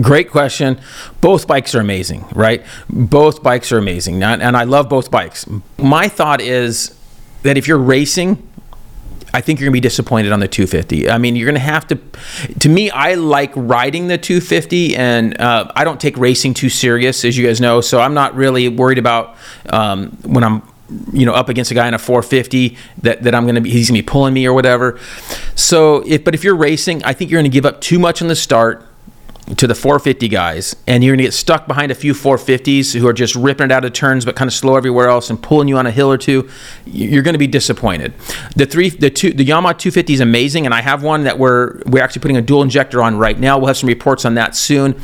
Great 0.00 0.30
question. 0.30 0.80
Both 1.20 1.46
bikes 1.46 1.74
are 1.74 1.80
amazing, 1.80 2.26
right? 2.32 2.64
Both 2.88 3.42
bikes 3.42 3.70
are 3.72 3.78
amazing. 3.78 4.22
And 4.22 4.42
and 4.42 4.56
I 4.56 4.64
love 4.64 4.88
both 4.88 5.10
bikes. 5.10 5.46
My 5.78 6.08
thought 6.08 6.40
is 6.40 6.96
that 7.42 7.56
if 7.56 7.68
you're 7.68 7.78
racing, 7.78 8.48
I 9.34 9.40
think 9.40 9.60
you're 9.60 9.66
going 9.66 9.72
to 9.72 9.76
be 9.76 9.80
disappointed 9.80 10.32
on 10.32 10.40
the 10.40 10.48
250. 10.48 11.10
I 11.10 11.18
mean, 11.18 11.36
you're 11.36 11.46
going 11.46 11.54
to 11.54 11.60
have 11.60 11.86
to. 11.88 11.98
To 12.60 12.68
me, 12.68 12.90
I 12.90 13.14
like 13.14 13.52
riding 13.54 14.08
the 14.08 14.16
250, 14.16 14.96
and 14.96 15.38
uh, 15.40 15.70
I 15.74 15.84
don't 15.84 16.00
take 16.00 16.16
racing 16.16 16.54
too 16.54 16.70
serious, 16.70 17.24
as 17.24 17.36
you 17.36 17.46
guys 17.46 17.60
know. 17.60 17.80
So 17.80 18.00
I'm 18.00 18.14
not 18.14 18.34
really 18.34 18.68
worried 18.68 18.98
about 18.98 19.36
um, 19.68 20.10
when 20.22 20.44
I'm, 20.44 20.62
you 21.12 21.26
know, 21.26 21.32
up 21.32 21.48
against 21.48 21.70
a 21.70 21.74
guy 21.74 21.86
in 21.86 21.94
a 21.94 21.98
450 21.98 22.76
that, 23.02 23.22
that 23.22 23.34
I'm 23.34 23.46
to 23.54 23.60
be 23.60 23.70
he's 23.70 23.88
to 23.88 23.92
be 23.92 24.02
pulling 24.02 24.34
me 24.34 24.46
or 24.46 24.54
whatever. 24.54 24.98
So 25.54 26.02
if 26.06 26.24
but 26.24 26.34
if 26.34 26.44
you're 26.44 26.56
racing, 26.56 27.04
I 27.04 27.12
think 27.12 27.30
you're 27.30 27.42
to 27.42 27.48
give 27.48 27.66
up 27.66 27.80
too 27.80 27.98
much 27.98 28.22
on 28.22 28.28
the 28.28 28.36
start 28.36 28.86
to 29.56 29.66
the 29.66 29.74
450 29.74 30.28
guys, 30.28 30.76
and 30.86 31.02
you're 31.02 31.16
to 31.16 31.22
get 31.22 31.32
stuck 31.32 31.66
behind 31.66 31.90
a 31.90 31.94
few 31.94 32.12
450s 32.12 32.98
who 32.98 33.06
are 33.08 33.12
just 33.12 33.34
ripping 33.34 33.66
it 33.66 33.72
out 33.72 33.84
of 33.84 33.92
turns, 33.92 34.24
but 34.24 34.36
kind 34.36 34.48
of 34.48 34.52
slow 34.52 34.76
everywhere 34.76 35.08
else 35.08 35.30
and 35.30 35.42
pulling 35.42 35.68
you 35.68 35.78
on 35.78 35.86
a 35.86 35.90
hill 35.90 36.10
or 36.10 36.18
two. 36.18 36.48
You're 36.84 37.22
to 37.32 37.38
be 37.38 37.46
disappointed. 37.46 38.12
The 38.56 38.66
three, 38.66 38.90
the 38.90 39.10
two, 39.10 39.32
the 39.32 39.44
Yamaha 39.44 39.78
250 39.78 40.12
is 40.12 40.20
amazing, 40.20 40.66
and 40.66 40.74
I 40.74 40.82
have 40.82 41.02
one 41.02 41.24
that 41.24 41.38
we're 41.38 41.80
we're 41.86 42.02
actually 42.02 42.20
putting 42.20 42.36
a 42.36 42.42
dual 42.42 42.62
injector 42.62 43.02
on 43.02 43.16
right 43.16 43.38
now. 43.38 43.58
We'll 43.58 43.68
have 43.68 43.78
some 43.78 43.88
reports 43.88 44.24
on 44.24 44.34
that 44.34 44.54
soon. 44.54 45.00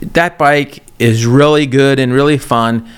That 0.00 0.38
bike 0.38 0.84
is 0.98 1.26
really 1.26 1.66
good 1.66 1.98
and 1.98 2.12
really 2.12 2.38
fun. 2.38 2.88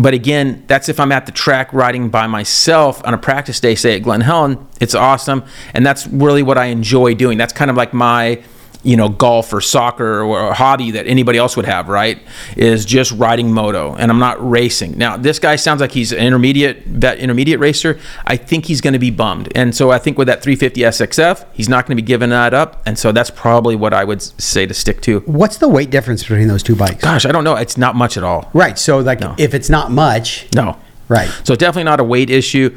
But 0.00 0.14
again, 0.14 0.64
that's 0.66 0.88
if 0.88 0.98
I'm 0.98 1.12
at 1.12 1.26
the 1.26 1.32
track 1.32 1.74
riding 1.74 2.08
by 2.08 2.26
myself 2.26 3.04
on 3.04 3.12
a 3.12 3.18
practice 3.18 3.60
day, 3.60 3.74
say 3.74 3.96
at 3.96 4.02
Glen 4.02 4.22
Helen. 4.22 4.66
It's 4.80 4.94
awesome. 4.94 5.44
And 5.74 5.84
that's 5.84 6.06
really 6.06 6.42
what 6.42 6.56
I 6.56 6.66
enjoy 6.66 7.14
doing. 7.14 7.36
That's 7.36 7.52
kind 7.52 7.70
of 7.70 7.76
like 7.76 7.92
my, 7.92 8.42
you 8.82 8.96
know, 8.96 9.10
golf 9.10 9.52
or 9.52 9.60
soccer 9.60 10.22
or 10.22 10.48
a 10.48 10.54
hobby 10.54 10.90
that 10.92 11.06
anybody 11.06 11.38
else 11.38 11.54
would 11.54 11.66
have, 11.66 11.88
right? 11.88 12.18
Is 12.56 12.86
just 12.86 13.12
riding 13.12 13.52
moto. 13.52 13.94
And 13.94 14.10
I'm 14.10 14.18
not 14.18 14.36
racing. 14.48 14.96
Now, 14.96 15.18
this 15.18 15.38
guy 15.38 15.56
sounds 15.56 15.82
like 15.82 15.92
he's 15.92 16.12
an 16.12 16.18
intermediate, 16.18 17.00
that 17.00 17.18
intermediate 17.18 17.60
racer. 17.60 18.00
I 18.26 18.36
think 18.38 18.64
he's 18.64 18.80
going 18.80 18.94
to 18.94 18.98
be 18.98 19.10
bummed. 19.10 19.52
And 19.54 19.76
so 19.76 19.90
I 19.90 19.98
think 19.98 20.16
with 20.16 20.28
that 20.28 20.42
350 20.42 20.80
SXF, 20.80 21.44
he's 21.52 21.68
not 21.68 21.84
going 21.86 21.94
to 21.96 22.02
be 22.02 22.06
giving 22.06 22.30
that 22.30 22.54
up. 22.54 22.82
And 22.86 22.98
so 22.98 23.12
that's 23.12 23.28
probably 23.30 23.76
what 23.76 23.92
I 23.92 24.02
would 24.04 24.22
say 24.22 24.64
to 24.64 24.72
stick 24.72 25.02
to. 25.02 25.20
What's 25.20 25.58
the 25.58 25.68
weight 25.68 25.90
difference 25.90 26.22
between 26.22 26.48
those 26.48 26.62
two 26.62 26.74
bikes? 26.74 27.02
Gosh, 27.02 27.26
I 27.26 27.32
don't 27.32 27.44
know. 27.44 27.56
It's 27.56 27.76
not 27.76 27.96
much 27.96 28.16
at 28.16 28.24
all. 28.24 28.48
Right. 28.54 28.78
So, 28.78 28.98
like, 29.00 29.20
No. 29.20 29.34
if 29.36 29.52
it's 29.52 29.68
not 29.68 29.90
much, 29.90 30.46
No. 30.54 30.76
right. 31.08 31.28
So 31.44 31.54
definitely 31.54 31.84
not 31.84 32.00
a 32.00 32.04
weight 32.04 32.30
issue, 32.30 32.74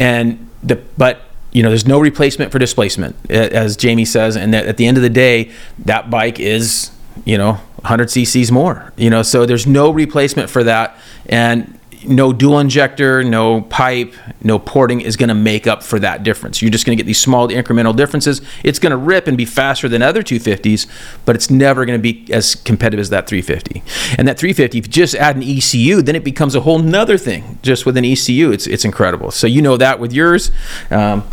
and 0.00 0.48
the 0.64 0.80
but 0.98 1.20
you 1.54 1.62
know 1.62 1.70
there's 1.70 1.86
no 1.86 2.00
replacement 2.00 2.52
for 2.52 2.58
displacement, 2.58 3.16
as 3.30 3.76
Jamie 3.76 4.04
says, 4.04 4.36
and 4.36 4.52
that 4.52 4.66
at 4.66 4.76
the 4.76 4.86
end 4.86 4.98
of 4.98 5.02
the 5.02 5.10
day, 5.10 5.50
that 5.78 6.10
bike 6.10 6.38
is 6.38 6.90
you 7.24 7.38
know 7.38 7.52
100 7.76 8.08
cc's 8.08 8.52
more. 8.52 8.92
You 8.96 9.08
know, 9.08 9.22
so 9.22 9.46
there's 9.46 9.66
no 9.66 9.90
replacement 9.90 10.50
for 10.50 10.64
that, 10.64 10.98
and 11.26 11.78
no 12.06 12.32
dual 12.32 12.58
injector, 12.58 13.22
no 13.22 13.62
pipe, 13.62 14.14
no 14.42 14.58
porting 14.58 15.00
is 15.00 15.16
going 15.16 15.28
to 15.28 15.34
make 15.34 15.66
up 15.66 15.82
for 15.82 15.98
that 15.98 16.22
difference. 16.22 16.60
You're 16.60 16.70
just 16.70 16.86
going 16.86 16.96
to 16.96 17.02
get 17.02 17.06
these 17.06 17.20
small 17.20 17.48
incremental 17.48 17.94
differences. 17.94 18.40
It's 18.62 18.78
going 18.78 18.90
to 18.90 18.96
rip 18.96 19.26
and 19.26 19.36
be 19.36 19.44
faster 19.44 19.88
than 19.88 20.02
other 20.02 20.22
250s, 20.22 20.86
but 21.24 21.34
it's 21.34 21.50
never 21.50 21.84
going 21.84 21.98
to 21.98 22.02
be 22.02 22.32
as 22.32 22.54
competitive 22.54 23.00
as 23.00 23.10
that 23.10 23.26
350. 23.26 23.82
And 24.18 24.28
that 24.28 24.38
350, 24.38 24.78
if 24.78 24.86
you 24.86 24.92
just 24.92 25.14
add 25.14 25.36
an 25.36 25.42
ECU, 25.42 26.02
then 26.02 26.16
it 26.16 26.24
becomes 26.24 26.54
a 26.54 26.60
whole 26.60 26.78
nother 26.78 27.18
thing. 27.18 27.58
Just 27.62 27.86
with 27.86 27.96
an 27.96 28.04
ECU, 28.04 28.50
it's 28.50 28.66
it's 28.66 28.84
incredible. 28.84 29.30
So 29.30 29.46
you 29.46 29.62
know 29.62 29.76
that 29.76 29.98
with 29.98 30.12
yours. 30.12 30.50
Um, 30.90 31.24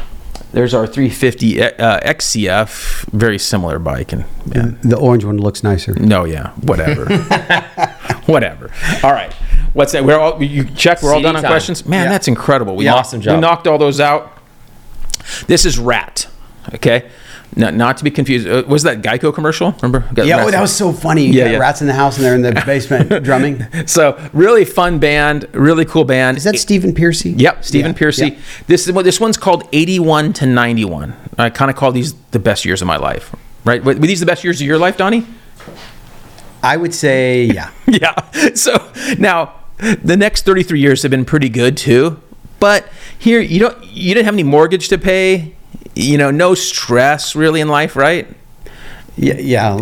there's 0.53 0.73
our 0.73 0.85
350 0.87 1.61
uh, 1.63 1.99
XCF, 2.01 3.05
very 3.11 3.37
similar 3.39 3.79
bike, 3.79 4.11
and 4.13 4.25
yeah, 4.53 4.71
The 4.83 4.97
orange 4.97 5.23
one 5.25 5.37
looks 5.37 5.63
nicer. 5.63 5.93
no, 5.95 6.25
yeah, 6.25 6.51
whatever, 6.61 7.05
whatever. 8.25 8.71
All 9.03 9.11
right, 9.13 9.31
what's 9.73 9.91
that? 9.93 10.03
We're 10.03 10.19
all 10.19 10.41
you 10.43 10.65
check. 10.65 11.01
We're 11.01 11.09
all 11.11 11.15
CD 11.19 11.23
done 11.23 11.35
on 11.37 11.41
time. 11.43 11.51
questions. 11.51 11.85
Man, 11.85 12.05
Yeah. 12.05 12.09
that's 12.11 12.27
incredible. 12.27 12.75
We 12.75 12.85
Yeah. 12.85 12.95
Awesome 12.95 13.21
job. 13.21 13.35
We 13.35 13.41
knocked 13.41 13.67
all 13.67 13.77
those 13.77 13.99
out. 13.99 14.37
This 15.47 15.65
is 15.65 15.77
Ratt. 15.79 16.27
Okay, 16.75 17.09
not, 17.55 17.73
not 17.73 17.97
to 17.97 18.03
be 18.03 18.11
confused. 18.11 18.47
Uh, 18.47 18.63
was 18.67 18.83
that 18.83 19.01
Geico 19.01 19.33
commercial? 19.33 19.71
Remember? 19.81 20.07
Got 20.13 20.25
Yeah, 20.25 20.43
oh, 20.43 20.51
that 20.51 20.61
was 20.61 20.75
so 20.75 20.93
funny. 20.93 21.25
You 21.27 21.33
Yeah, 21.33 21.51
yeah. 21.51 21.57
rats 21.57 21.81
in 21.81 21.87
the 21.87 21.93
house 21.93 22.17
and 22.17 22.25
they're 22.25 22.35
in 22.35 22.41
the 22.41 22.53
basement 22.65 23.23
drumming. 23.23 23.65
So 23.87 24.17
really 24.33 24.63
fun 24.65 24.99
band, 24.99 25.47
really 25.53 25.85
cool 25.85 26.05
band. 26.05 26.37
Is 26.37 26.43
that 26.45 26.57
Stephen 26.57 26.93
Pearcy? 26.93 27.33
Yep, 27.37 27.65
Stephen 27.65 27.91
Yeah, 27.91 27.97
Pearcy. 27.97 28.29
yeah. 28.29 28.39
This 28.67 28.87
is 28.87 28.93
this 28.93 29.19
one's 29.19 29.37
called 29.37 29.67
81 29.73 30.33
to 30.33 30.45
91. 30.45 31.13
I 31.37 31.49
kind 31.49 31.69
of 31.69 31.77
call 31.77 31.91
these 31.91 32.13
the 32.31 32.39
best 32.39 32.65
years 32.65 32.81
of 32.81 32.87
my 32.87 32.97
life. 32.97 33.35
Right? 33.65 33.83
Were 33.83 33.95
were 33.95 34.07
these 34.07 34.19
the 34.19 34.25
best 34.25 34.43
years 34.43 34.61
of 34.61 34.67
your 34.67 34.77
life, 34.77 34.97
Donnie? 34.97 35.25
I 36.63 36.77
would 36.77 36.93
say, 36.93 37.45
yeah. 37.45 37.71
yeah. 37.87 38.53
So 38.53 38.73
now 39.17 39.53
the 40.03 40.15
next 40.15 40.45
33 40.45 40.79
years 40.79 41.01
have 41.01 41.11
been 41.11 41.25
pretty 41.25 41.49
good 41.49 41.75
too. 41.77 42.21
But 42.59 42.87
here 43.17 43.39
you 43.39 43.59
don't 43.59 43.83
you 43.85 44.13
didn't 44.13 44.25
have 44.25 44.35
any 44.35 44.43
mortgage 44.43 44.87
to 44.89 44.97
pay. 44.97 45.55
You 45.95 46.17
know, 46.17 46.31
no 46.31 46.55
stress 46.55 47.35
really 47.35 47.61
in 47.61 47.67
life, 47.67 47.95
right? 47.95 48.27
Yeah. 49.17 49.35
yeah. 49.35 49.77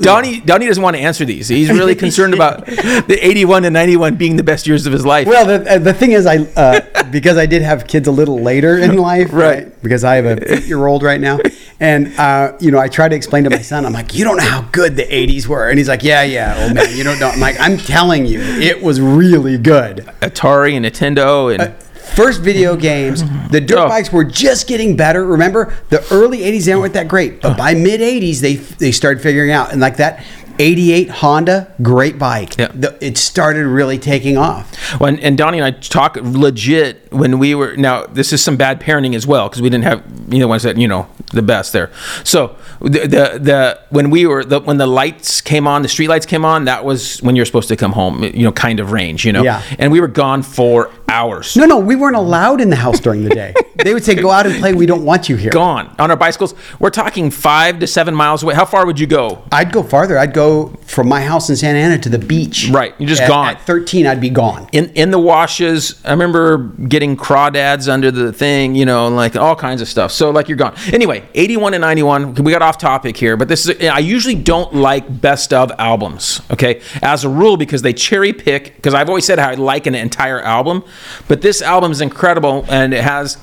Donnie 0.00 0.40
Donnie 0.40 0.66
doesn't 0.66 0.82
want 0.82 0.96
to 0.96 1.02
answer 1.02 1.24
these. 1.24 1.48
He's 1.48 1.68
really 1.68 1.94
concerned 2.06 2.34
about 2.34 2.66
the 2.66 3.18
81 3.20 3.62
to 3.62 3.70
91 3.70 4.16
being 4.16 4.36
the 4.36 4.42
best 4.42 4.66
years 4.66 4.86
of 4.86 4.92
his 4.92 5.04
life. 5.04 5.26
Well, 5.26 5.46
the, 5.46 5.74
uh, 5.74 5.78
the 5.78 5.92
thing 5.92 6.12
is, 6.12 6.26
I 6.26 6.38
uh, 6.56 7.02
because 7.10 7.36
I 7.36 7.46
did 7.46 7.62
have 7.62 7.86
kids 7.86 8.08
a 8.08 8.12
little 8.12 8.40
later 8.40 8.78
in 8.78 8.96
life, 8.98 9.32
Right. 9.32 9.80
Because 9.82 10.04
I 10.04 10.16
have 10.16 10.24
a 10.24 10.54
eight-year-old 10.54 11.02
right 11.02 11.20
now, 11.20 11.38
and 11.78 12.18
uh, 12.18 12.56
you 12.58 12.70
know, 12.70 12.78
I 12.78 12.88
try 12.88 13.08
to 13.08 13.14
explain 13.14 13.44
to 13.44 13.50
my 13.50 13.60
son, 13.60 13.84
I'm 13.84 13.92
like, 13.92 14.14
you 14.14 14.24
don't 14.24 14.38
know 14.38 14.48
how 14.48 14.62
good 14.72 14.96
the 14.96 15.04
'80s 15.04 15.46
were, 15.46 15.68
and 15.68 15.78
he's 15.78 15.88
like, 15.88 16.02
yeah, 16.02 16.22
yeah, 16.22 16.64
old 16.64 16.74
man, 16.74 16.96
you 16.96 17.04
don't 17.04 17.20
know. 17.20 17.28
I'm 17.28 17.40
like, 17.40 17.56
I'm 17.60 17.76
telling 17.76 18.26
you, 18.26 18.40
it 18.40 18.82
was 18.82 19.00
really 19.00 19.58
good. 19.58 19.98
Atari 20.20 20.72
and 20.74 20.84
Nintendo 20.84 21.54
and 21.54 21.74
First 22.14 22.40
video 22.40 22.76
games, 22.76 23.22
the 23.50 23.60
dirt 23.60 23.78
Oh. 23.78 23.88
bikes 23.88 24.12
were 24.12 24.24
just 24.24 24.66
getting 24.68 24.96
better. 24.96 25.24
Remember, 25.24 25.74
the 25.90 26.02
early 26.10 26.38
'80s 26.38 26.64
they 26.64 26.74
weren't 26.74 26.94
that 26.94 27.08
great, 27.08 27.42
but 27.42 27.56
by 27.58 27.74
mid 27.74 28.00
'80s 28.00 28.40
they 28.40 28.54
they 28.56 28.92
started 28.92 29.22
figuring 29.22 29.50
out, 29.50 29.72
and 29.72 29.80
like 29.80 29.96
that. 29.98 30.24
88 30.58 31.10
Honda, 31.10 31.68
great 31.82 32.18
bike. 32.18 32.56
Yeah. 32.56 32.68
The- 32.74 32.96
it 33.02 33.18
started 33.18 33.66
really 33.66 33.98
taking 33.98 34.38
off. 34.38 34.74
When 34.98 35.18
and 35.18 35.36
Donnie 35.36 35.58
and 35.58 35.66
I 35.66 35.70
talk 35.78 36.16
legit 36.22 37.08
when 37.12 37.38
we 37.38 37.54
were 37.54 37.76
now 37.76 38.06
this 38.06 38.32
is 38.32 38.42
some 38.42 38.56
bad 38.56 38.80
parenting 38.80 39.14
as 39.14 39.26
well 39.26 39.50
because 39.50 39.60
we 39.60 39.68
didn't 39.68 39.84
have 39.84 40.02
you 40.30 40.38
know 40.38 40.48
ones 40.48 40.62
that 40.62 40.78
you 40.78 40.88
know 40.88 41.08
the 41.34 41.42
best 41.42 41.74
there. 41.74 41.90
So 42.24 42.56
the 42.80 43.00
the, 43.00 43.38
the 43.38 43.80
when 43.90 44.08
we 44.08 44.24
were 44.24 44.44
the, 44.46 44.60
when 44.60 44.78
the 44.78 44.86
lights 44.86 45.42
came 45.42 45.66
on, 45.66 45.82
the 45.82 45.88
street 45.88 46.08
lights 46.08 46.24
came 46.24 46.46
on, 46.46 46.64
that 46.64 46.86
was 46.86 47.18
when 47.22 47.36
you're 47.36 47.44
supposed 47.44 47.68
to 47.68 47.76
come 47.76 47.92
home. 47.92 48.22
You 48.24 48.44
know, 48.44 48.52
kind 48.52 48.80
of 48.80 48.92
range. 48.92 49.26
You 49.26 49.34
know, 49.34 49.42
Yeah. 49.42 49.60
And 49.78 49.92
we 49.92 50.00
were 50.00 50.08
gone 50.08 50.42
for 50.42 50.90
hours. 51.08 51.56
No, 51.56 51.64
no, 51.66 51.78
we 51.78 51.96
weren't 51.96 52.16
allowed 52.16 52.60
in 52.60 52.70
the 52.70 52.76
house 52.76 53.00
during 53.00 53.22
the 53.24 53.30
day. 53.30 53.54
they 53.84 53.94
would 53.94 54.04
say, 54.04 54.14
"Go 54.14 54.30
out 54.30 54.46
and 54.46 54.58
play. 54.58 54.74
We 54.74 54.86
don't 54.86 55.04
want 55.04 55.28
you 55.28 55.36
here." 55.36 55.50
Gone 55.50 55.94
on 55.98 56.10
our 56.10 56.16
bicycles. 56.16 56.54
We're 56.78 56.90
talking 56.90 57.30
five 57.30 57.78
to 57.80 57.86
seven 57.86 58.14
miles 58.14 58.42
away. 58.42 58.54
How 58.54 58.64
far 58.64 58.86
would 58.86 58.98
you 58.98 59.06
go? 59.06 59.42
I'd 59.52 59.72
go 59.72 59.82
farther. 59.82 60.18
I'd 60.18 60.34
go 60.34 60.68
from 60.86 61.08
my 61.08 61.20
house 61.22 61.48
in 61.50 61.56
Santa 61.56 61.78
Ana 61.78 61.98
to 61.98 62.08
the 62.08 62.18
beach. 62.18 62.68
Right, 62.70 62.94
you're 62.98 63.08
just 63.08 63.22
At- 63.22 63.28
gone. 63.28 63.48
At 63.48 63.60
13, 63.62 64.06
I'd 64.06 64.20
be 64.20 64.30
gone. 64.30 64.68
in 64.72 64.90
in 64.94 65.10
the 65.10 65.18
washes. 65.18 66.00
I 66.04 66.10
remember 66.10 66.58
getting 66.88 67.16
crawdads 67.16 67.88
under 67.92 68.10
the 68.10 68.32
thing, 68.32 68.74
you 68.74 68.84
know, 68.84 69.08
like 69.08 69.36
all 69.36 69.56
kinds 69.56 69.80
of 69.82 69.88
stuff. 69.88 70.12
So 70.12 70.30
like 70.30 70.48
you're 70.48 70.56
gone. 70.58 70.74
Anyway, 70.92 71.22
81 71.34 71.74
and 71.74 71.80
91. 71.82 72.34
We 72.34 72.52
got 72.52 72.62
off 72.62 72.78
topic 72.78 73.16
here, 73.16 73.36
but 73.36 73.48
this 73.48 73.66
is 73.68 73.88
I 73.88 73.98
usually 73.98 74.34
don't 74.34 74.74
like 74.74 75.20
best 75.20 75.52
of 75.52 75.72
albums, 75.78 76.40
okay? 76.50 76.80
As 77.02 77.24
a 77.24 77.28
rule 77.28 77.56
because 77.56 77.82
they 77.82 77.92
cherry 77.92 78.32
pick 78.32 78.76
because 78.76 78.94
I've 78.94 79.08
always 79.08 79.24
said 79.24 79.38
how 79.38 79.50
I 79.50 79.54
like 79.54 79.86
an 79.86 79.94
entire 79.94 80.40
album, 80.40 80.82
but 81.28 81.42
this 81.42 81.62
album 81.62 81.92
is 81.92 82.00
incredible 82.00 82.64
and 82.68 82.94
it 82.94 83.02
has 83.02 83.38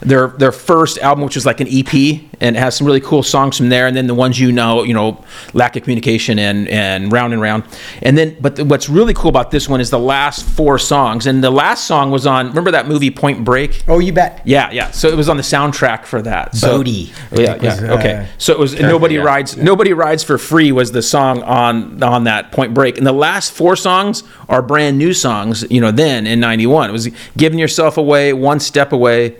their 0.00 0.28
their 0.28 0.52
first 0.52 0.98
album, 0.98 1.24
which 1.24 1.36
is 1.36 1.44
like 1.44 1.60
an 1.60 1.68
EP, 1.68 1.92
and 2.40 2.56
it 2.56 2.58
has 2.58 2.76
some 2.76 2.86
really 2.86 3.00
cool 3.00 3.22
songs 3.22 3.56
from 3.56 3.68
there. 3.68 3.86
And 3.86 3.96
then 3.96 4.06
the 4.06 4.14
ones 4.14 4.38
you 4.38 4.52
know, 4.52 4.82
you 4.82 4.94
know, 4.94 5.24
lack 5.54 5.76
of 5.76 5.82
communication 5.82 6.38
and 6.38 6.68
and 6.68 7.10
round 7.12 7.32
and 7.32 7.42
round. 7.42 7.64
And 8.02 8.16
then, 8.16 8.36
but 8.40 8.56
the, 8.56 8.64
what's 8.64 8.88
really 8.88 9.14
cool 9.14 9.28
about 9.28 9.50
this 9.50 9.68
one 9.68 9.80
is 9.80 9.90
the 9.90 9.98
last 9.98 10.44
four 10.44 10.78
songs. 10.78 11.26
And 11.26 11.42
the 11.42 11.50
last 11.50 11.86
song 11.86 12.10
was 12.10 12.26
on. 12.26 12.48
Remember 12.48 12.70
that 12.70 12.86
movie 12.86 13.10
Point 13.10 13.44
Break? 13.44 13.82
Oh, 13.88 13.98
you 13.98 14.12
bet. 14.12 14.42
Yeah, 14.44 14.70
yeah. 14.70 14.90
So 14.90 15.08
it 15.08 15.16
was 15.16 15.28
on 15.28 15.36
the 15.36 15.42
soundtrack 15.42 16.04
for 16.04 16.22
that. 16.22 16.54
So, 16.54 16.78
Bodhi, 16.78 17.12
I 17.32 17.34
Yeah, 17.34 17.40
yeah. 17.40 17.74
was, 17.74 17.82
uh, 17.82 17.96
okay. 17.98 18.28
So 18.38 18.52
it 18.52 18.58
was 18.58 18.78
nobody 18.78 19.16
yeah. 19.16 19.22
rides. 19.22 19.56
Nobody 19.56 19.92
rides 19.92 20.22
for 20.22 20.38
free 20.38 20.72
was 20.72 20.92
the 20.92 21.02
song 21.02 21.42
on 21.42 22.02
on 22.02 22.24
that 22.24 22.52
Point 22.52 22.74
Break, 22.74 22.98
and 22.98 23.06
the 23.06 23.12
last 23.12 23.52
four 23.52 23.76
songs 23.76 24.22
are 24.48 24.62
brand 24.62 24.98
new 24.98 25.12
songs. 25.12 25.64
You 25.70 25.80
know, 25.80 25.90
then 25.90 26.26
in 26.26 26.40
'91, 26.40 26.90
it 26.90 26.92
was 26.92 27.08
giving 27.36 27.58
yourself 27.58 27.96
away, 27.96 28.32
one 28.32 28.60
step 28.60 28.92
away. 28.92 29.36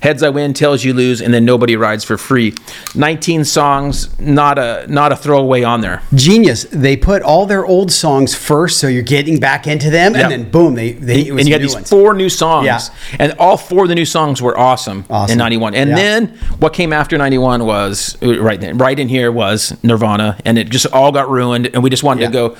Heads 0.00 0.22
I 0.22 0.28
win, 0.30 0.52
tails 0.54 0.84
you 0.84 0.94
lose, 0.94 1.20
and 1.20 1.32
then 1.32 1.44
nobody 1.44 1.76
rides 1.76 2.04
for 2.04 2.16
free. 2.18 2.54
19 2.94 3.44
songs, 3.44 4.18
not 4.18 4.58
a 4.58 4.86
not 4.88 5.12
a 5.12 5.16
throwaway 5.16 5.62
on 5.62 5.80
there. 5.80 6.02
Genius. 6.14 6.64
They 6.70 6.96
put 6.96 7.22
all 7.22 7.46
their 7.46 7.64
old 7.66 7.90
songs 7.92 8.34
first, 8.34 8.78
so 8.78 8.86
you're 8.86 9.02
getting 9.02 9.38
back 9.40 9.66
into 9.66 9.90
them, 9.90 10.14
Yeah. 10.14 10.22
and 10.22 10.30
then 10.32 10.50
boom, 10.50 10.74
they 10.74 10.92
they 10.92 11.26
it 11.26 11.32
was 11.32 11.40
and 11.40 11.48
you 11.48 11.54
had 11.54 11.62
these 11.62 11.74
ones. 11.74 11.88
four 11.88 12.14
new 12.14 12.28
songs, 12.28 12.66
Yeah. 12.66 12.80
and 13.18 13.32
all 13.38 13.56
four 13.56 13.82
of 13.84 13.88
the 13.88 13.94
new 13.94 14.04
songs 14.04 14.40
were 14.42 14.58
awesome, 14.58 15.04
Awesome. 15.10 15.32
in 15.32 15.38
'91. 15.38 15.74
And 15.74 15.90
Yeah. 15.90 15.96
then 15.96 16.26
what 16.58 16.72
came 16.72 16.92
after 16.92 17.16
'91 17.18 17.64
was 17.64 18.16
uh, 18.22 18.38
right 18.40 18.60
then, 18.60 18.78
right 18.78 18.98
in 18.98 19.08
here 19.08 19.30
was 19.32 19.74
Nirvana, 19.82 20.36
and 20.44 20.58
it 20.58 20.68
just 20.70 20.86
all 20.86 21.12
got 21.12 21.30
ruined. 21.30 21.68
And 21.72 21.82
we 21.82 21.90
just 21.90 22.02
wanted 22.02 22.26
to 22.26 22.32
go 22.32 22.56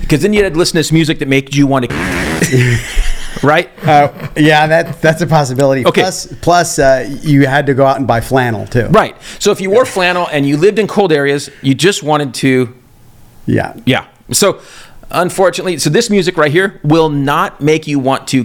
because 0.00 0.20
then 0.22 0.32
you 0.32 0.42
had 0.42 0.52
to 0.54 0.58
listen 0.58 0.72
to 0.74 0.78
this 0.78 0.92
music 0.92 1.18
that 1.18 1.28
made 1.28 1.54
you 1.54 1.66
want 1.66 1.88
to, 1.88 1.94
right? 3.44 3.70
Uh, 3.86 4.30
yeah, 4.36 4.66
that 4.66 5.00
that's 5.00 5.20
a 5.20 5.26
possibility. 5.26 5.86
Okay. 5.86 6.00
Plus, 6.00 6.32
plus 6.40 6.78
uh, 6.78 7.08
you 7.22 7.46
had 7.46 7.66
to 7.66 7.74
go 7.74 7.84
out 7.84 7.98
and 7.98 8.06
buy 8.06 8.20
flannel 8.20 8.66
too. 8.66 8.86
Right. 8.86 9.16
So 9.38 9.52
if 9.52 9.60
you 9.60 9.70
wore 9.70 9.84
flannel 9.84 10.28
and 10.32 10.46
you 10.46 10.56
lived 10.56 10.78
in 10.78 10.86
cold 10.86 11.12
areas, 11.12 11.50
you 11.62 11.74
just 11.74 12.02
wanted 12.02 12.34
to 12.34 12.74
Yeah. 13.46 13.76
Yeah. 13.84 14.06
So, 14.32 14.60
unfortunately, 15.10 15.78
so 15.78 15.90
this 15.90 16.08
music 16.08 16.36
right 16.36 16.50
here 16.50 16.80
will 16.82 17.10
not 17.10 17.60
make 17.60 17.86
you 17.86 17.98
want 17.98 18.26
to. 18.28 18.44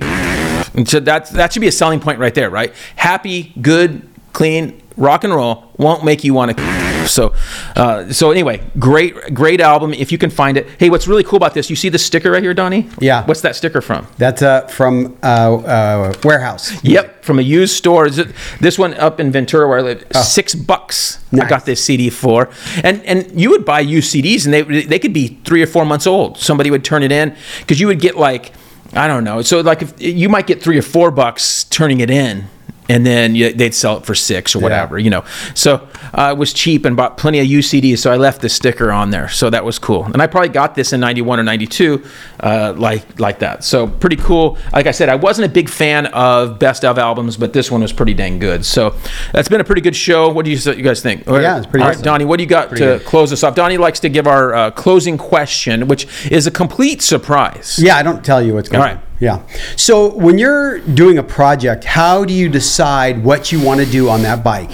And 0.74 0.88
So 0.88 1.00
that 1.00 1.30
that 1.30 1.54
should 1.54 1.62
be 1.62 1.68
a 1.68 1.72
selling 1.72 2.00
point 2.00 2.20
right 2.20 2.36
there, 2.36 2.50
right? 2.50 2.74
Happy, 2.96 3.54
good, 3.62 4.08
clean 4.34 4.82
rock 5.00 5.24
and 5.24 5.34
roll 5.34 5.64
won't 5.78 6.04
make 6.04 6.24
you 6.24 6.34
want 6.34 6.56
to. 6.58 6.90
So, 7.08 7.34
uh, 7.76 8.12
so 8.12 8.30
anyway, 8.30 8.62
great, 8.78 9.34
great 9.34 9.62
album 9.62 9.94
if 9.94 10.12
you 10.12 10.18
can 10.18 10.30
find 10.30 10.58
it. 10.58 10.68
Hey, 10.78 10.90
what's 10.90 11.08
really 11.08 11.24
cool 11.24 11.38
about 11.38 11.54
this? 11.54 11.70
You 11.70 11.76
see 11.76 11.90
the 11.90 11.98
sticker 11.98 12.32
right 12.32 12.44
here, 12.44 12.54
Donnie? 12.54 12.88
Yeah. 13.00 13.26
What's 13.26 13.42
that 13.42 13.56
sticker 13.56 13.82
from? 13.82 14.06
That's 14.18 14.42
uh, 14.42 14.68
from 14.68 15.18
uh, 15.24 15.56
uh, 15.56 16.14
warehouse. 16.24 16.84
Yep, 16.84 17.24
from 17.24 17.40
a 17.40 17.42
used 17.42 17.76
store. 17.76 18.06
Is 18.06 18.20
it- 18.20 18.28
This 18.60 18.78
one 18.78 18.94
up 18.96 19.20
in 19.20 19.32
Ventura 19.32 19.68
where 19.68 19.80
I 19.80 19.82
live, 19.82 20.06
six 20.24 20.54
bucks. 20.54 21.24
I 21.34 21.48
got 21.48 21.66
this 21.66 21.84
CD 21.84 22.10
for, 22.10 22.50
and 22.84 23.02
and 23.06 23.40
you 23.40 23.50
would 23.52 23.64
buy 23.66 23.80
used 23.80 24.14
CDs, 24.14 24.46
and 24.46 24.54
they 24.54 24.62
they 24.84 25.00
could 25.00 25.14
be 25.14 25.40
three 25.46 25.64
or 25.64 25.68
four 25.68 25.86
months 25.86 26.06
old. 26.06 26.38
Somebody 26.38 26.70
would 26.72 26.84
turn 26.84 27.02
it 27.04 27.12
in 27.12 27.36
because 27.60 27.80
you 27.80 27.88
would 27.88 28.02
get 28.02 28.18
like 28.18 28.52
I 28.94 29.08
don't 29.08 29.24
know. 29.24 29.42
So 29.44 29.62
like 29.62 29.82
if 29.82 29.94
you 30.02 30.28
might 30.30 30.48
get 30.48 30.62
three 30.62 30.78
or 30.78 30.82
four 30.84 31.12
bucks 31.12 31.64
turning 31.66 32.02
it 32.02 32.10
in. 32.10 32.48
And 32.90 33.06
then 33.06 33.36
you, 33.36 33.54
they'd 33.54 33.74
sell 33.74 33.98
it 33.98 34.06
for 34.06 34.16
six 34.16 34.56
or 34.56 34.60
whatever, 34.60 34.98
you 34.98 35.10
know. 35.10 35.24
So 35.54 35.88
uh, 36.14 36.34
it 36.36 36.38
was 36.40 36.52
cheap 36.54 36.86
and 36.86 36.98
bought 36.98 37.18
plenty 37.18 37.40
of 37.40 37.46
UCDs, 37.46 38.00
So 38.00 38.12
I 38.12 38.18
left 38.18 38.42
the 38.42 38.50
sticker 38.50 38.92
on 38.92 39.12
there. 39.12 39.30
So 39.30 39.50
that 39.52 39.64
was 39.64 39.78
cool. 39.80 40.06
And 40.06 40.22
I 40.22 40.28
probably 40.28 40.50
got 40.50 40.76
this 40.76 40.92
in 40.92 41.00
'91 41.00 41.40
or 41.40 41.44
'92, 41.44 42.04
uh, 42.40 42.74
like 42.76 43.20
like 43.20 43.40
that. 43.40 43.64
So 43.64 43.88
pretty 43.88 44.16
cool. 44.18 44.58
Like 44.74 44.88
I 44.88 44.92
said, 44.92 45.08
I 45.08 45.16
wasn't 45.16 45.50
a 45.50 45.54
big 45.54 45.70
fan 45.70 46.08
of 46.08 46.58
best 46.60 46.84
of 46.84 46.98
albums, 46.98 47.38
but 47.38 47.54
this 47.54 47.70
one 47.72 47.82
was 47.82 47.94
pretty 47.94 48.14
dang 48.14 48.40
good. 48.40 48.66
So 48.66 48.96
that's 49.34 49.48
been 49.50 49.62
a 49.62 49.64
pretty 49.64 49.82
good 49.82 49.96
show. 49.96 50.30
What 50.32 50.46
do 50.46 50.52
you, 50.52 50.58
you 50.74 50.84
guys 50.84 51.02
think? 51.02 51.26
Yeah, 51.28 51.58
it's 51.58 51.68
pretty 51.68 51.84
All 51.84 51.90
right, 51.90 51.96
awesome. 51.96 52.04
Donnie, 52.04 52.26
what 52.26 52.38
do 52.38 52.44
you 52.44 52.50
got 52.50 52.70
to 52.70 52.76
good. 52.76 53.06
close 53.06 53.32
us 53.32 53.44
off? 53.44 53.56
Donnie 53.56 53.78
likes 53.78 54.00
to 54.02 54.10
give 54.10 54.26
our 54.26 54.54
uh, 54.54 54.72
closing 54.72 55.18
question, 55.18 55.88
which 55.88 56.08
is 56.32 56.48
a 56.48 56.52
complete 56.52 57.02
surprise. 57.02 57.78
Yeah, 57.80 57.98
I 57.98 58.04
don't 58.04 58.26
tell 58.26 58.42
you 58.42 58.56
what's 58.56 58.70
going 58.70 58.82
All 58.82 58.90
on. 58.90 58.96
right. 58.96 59.06
Yeah. 59.20 59.46
So 59.76 60.16
when 60.16 60.38
you're 60.38 60.80
doing 60.80 61.18
a 61.18 61.24
project, 61.24 61.84
how 61.84 62.24
do 62.24 62.34
you 62.34 62.48
decide 62.48 62.79
what 62.80 63.52
you 63.52 63.62
want 63.62 63.80
to 63.80 63.86
do 63.86 64.10
on 64.10 64.22
that 64.24 64.44
bike? 64.44 64.72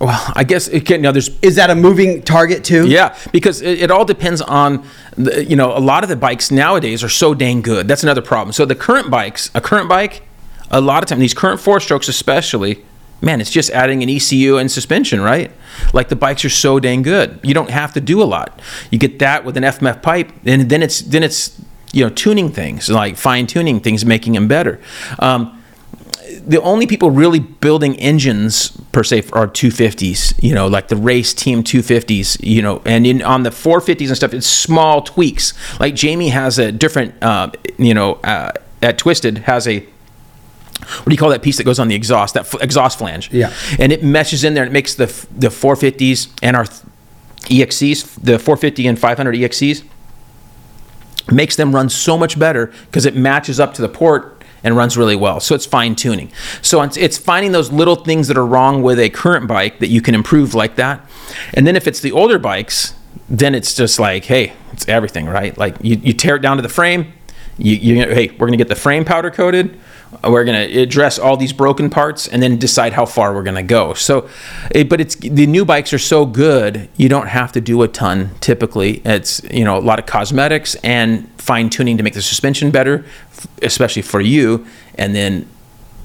Well, 0.00 0.32
I 0.34 0.44
guess 0.44 0.68
it 0.68 0.84
can. 0.84 0.96
You 0.96 1.02
know, 1.02 1.12
there's 1.12 1.30
Is 1.40 1.56
that 1.56 1.70
a 1.70 1.74
moving 1.74 2.22
target 2.22 2.64
too? 2.64 2.88
Yeah, 2.88 3.16
because 3.32 3.62
it, 3.62 3.82
it 3.82 3.90
all 3.90 4.04
depends 4.04 4.42
on, 4.42 4.84
the, 5.16 5.44
you 5.44 5.56
know, 5.56 5.76
a 5.76 5.78
lot 5.78 6.02
of 6.02 6.08
the 6.08 6.16
bikes 6.16 6.50
nowadays 6.50 7.04
are 7.04 7.08
so 7.08 7.34
dang 7.34 7.62
good. 7.62 7.86
That's 7.88 8.02
another 8.02 8.22
problem. 8.22 8.52
So 8.52 8.64
the 8.64 8.74
current 8.74 9.10
bikes, 9.10 9.50
a 9.54 9.60
current 9.60 9.88
bike, 9.88 10.22
a 10.70 10.80
lot 10.80 11.02
of 11.02 11.08
time 11.08 11.18
these 11.20 11.34
current 11.34 11.60
four 11.60 11.78
strokes 11.78 12.08
especially, 12.08 12.84
man, 13.22 13.40
it's 13.40 13.50
just 13.50 13.70
adding 13.70 14.02
an 14.02 14.10
ECU 14.10 14.58
and 14.58 14.70
suspension, 14.70 15.20
right? 15.20 15.52
Like 15.92 16.08
the 16.08 16.16
bikes 16.16 16.44
are 16.44 16.50
so 16.50 16.80
dang 16.80 17.02
good. 17.02 17.38
You 17.42 17.54
don't 17.54 17.70
have 17.70 17.92
to 17.94 18.00
do 18.00 18.22
a 18.22 18.24
lot. 18.24 18.60
You 18.90 18.98
get 18.98 19.18
that 19.20 19.44
with 19.44 19.56
an 19.56 19.62
FMF 19.62 20.02
pipe, 20.02 20.32
and 20.44 20.68
then 20.68 20.82
it's 20.82 21.00
then 21.00 21.22
it's 21.22 21.60
you 21.92 22.04
know 22.04 22.10
tuning 22.10 22.50
things 22.50 22.88
like 22.88 23.16
fine 23.16 23.46
tuning 23.46 23.80
things, 23.80 24.04
making 24.04 24.32
them 24.32 24.48
better. 24.48 24.80
Um, 25.20 25.55
the 26.46 26.60
only 26.62 26.86
people 26.86 27.10
really 27.10 27.38
building 27.38 27.94
engines 27.96 28.70
per 28.92 29.02
se 29.04 29.24
are 29.32 29.46
250s 29.46 30.34
you 30.42 30.54
know 30.54 30.66
like 30.66 30.88
the 30.88 30.96
race 30.96 31.32
team 31.34 31.62
250s 31.62 32.36
you 32.42 32.60
know 32.62 32.82
and 32.84 33.06
in 33.06 33.22
on 33.22 33.42
the 33.42 33.50
450s 33.50 34.08
and 34.08 34.16
stuff 34.16 34.34
it's 34.34 34.46
small 34.46 35.02
tweaks 35.02 35.52
like 35.80 35.94
jamie 35.94 36.28
has 36.30 36.58
a 36.58 36.72
different 36.72 37.14
uh, 37.22 37.50
you 37.78 37.94
know 37.94 38.14
uh, 38.24 38.50
at 38.82 38.98
twisted 38.98 39.38
has 39.38 39.68
a 39.68 39.80
what 39.80 41.06
do 41.06 41.12
you 41.12 41.16
call 41.18 41.30
that 41.30 41.42
piece 41.42 41.56
that 41.58 41.64
goes 41.64 41.78
on 41.78 41.88
the 41.88 41.94
exhaust 41.94 42.34
that 42.34 42.40
f- 42.52 42.60
exhaust 42.62 42.98
flange 42.98 43.30
Yeah. 43.32 43.52
and 43.78 43.92
it 43.92 44.02
meshes 44.02 44.42
in 44.44 44.54
there 44.54 44.64
and 44.64 44.70
it 44.70 44.74
makes 44.74 44.94
the 44.94 45.06
the 45.36 45.48
450s 45.48 46.28
and 46.42 46.56
our 46.56 46.66
excs 47.50 48.02
the 48.16 48.38
450 48.38 48.86
and 48.86 48.98
500 48.98 49.36
excs 49.36 49.82
makes 51.30 51.56
them 51.56 51.74
run 51.74 51.88
so 51.88 52.16
much 52.16 52.38
better 52.38 52.72
because 52.86 53.04
it 53.06 53.16
matches 53.16 53.58
up 53.58 53.74
to 53.74 53.82
the 53.82 53.88
port 53.88 54.35
and 54.66 54.76
runs 54.76 54.96
really 54.96 55.14
well. 55.14 55.38
So 55.38 55.54
it's 55.54 55.64
fine 55.64 55.94
tuning. 55.94 56.32
So 56.60 56.82
it's, 56.82 57.16
finding 57.16 57.52
those 57.52 57.70
little 57.70 57.94
things 57.94 58.26
that 58.26 58.36
are 58.36 58.44
wrong 58.44 58.82
with 58.82 58.98
a 58.98 59.08
current 59.08 59.46
bike 59.46 59.78
that 59.78 59.90
you 59.90 60.02
can 60.02 60.12
improve 60.12 60.54
like 60.54 60.74
that. 60.74 61.08
And 61.54 61.64
then 61.64 61.76
if 61.76 61.86
it's 61.86 62.00
the 62.00 62.10
older 62.10 62.40
bikes, 62.40 62.94
then 63.28 63.54
it's 63.54 63.74
just 63.74 64.00
like, 64.00 64.24
hey, 64.24 64.54
it's 64.72 64.88
everything, 64.88 65.26
right? 65.26 65.56
Like 65.56 65.76
you, 65.82 65.94
you 65.96 66.12
tear 66.12 66.34
it 66.34 66.40
down 66.40 66.56
to 66.56 66.64
the 66.64 66.68
frame. 66.68 67.12
You, 67.58 67.74
you 67.76 67.94
hey, 68.06 68.30
we're 68.38 68.46
gonna 68.46 68.56
get 68.56 68.68
the 68.68 68.76
frame 68.76 69.04
powder 69.04 69.30
coated. 69.30 69.78
We're 70.22 70.44
gonna 70.44 70.64
address 70.64 71.18
all 71.18 71.36
these 71.36 71.52
broken 71.52 71.90
parts 71.90 72.28
and 72.28 72.42
then 72.42 72.58
decide 72.58 72.92
how 72.92 73.06
far 73.06 73.34
we're 73.34 73.42
gonna 73.42 73.62
go. 73.62 73.94
So, 73.94 74.28
eh, 74.74 74.84
but 74.84 75.00
it's 75.00 75.16
the 75.16 75.46
new 75.46 75.64
bikes 75.64 75.92
are 75.92 75.98
so 75.98 76.26
good, 76.26 76.88
you 76.96 77.08
don't 77.08 77.28
have 77.28 77.52
to 77.52 77.60
do 77.60 77.82
a 77.82 77.88
ton. 77.88 78.30
Typically, 78.40 79.02
it's 79.04 79.42
you 79.50 79.64
know 79.64 79.76
a 79.76 79.80
lot 79.80 79.98
of 79.98 80.06
cosmetics 80.06 80.74
and 80.76 81.28
fine 81.40 81.70
tuning 81.70 81.96
to 81.96 82.02
make 82.02 82.14
the 82.14 82.22
suspension 82.22 82.70
better, 82.70 83.04
especially 83.62 84.02
for 84.02 84.20
you, 84.20 84.66
and 84.96 85.14
then 85.14 85.48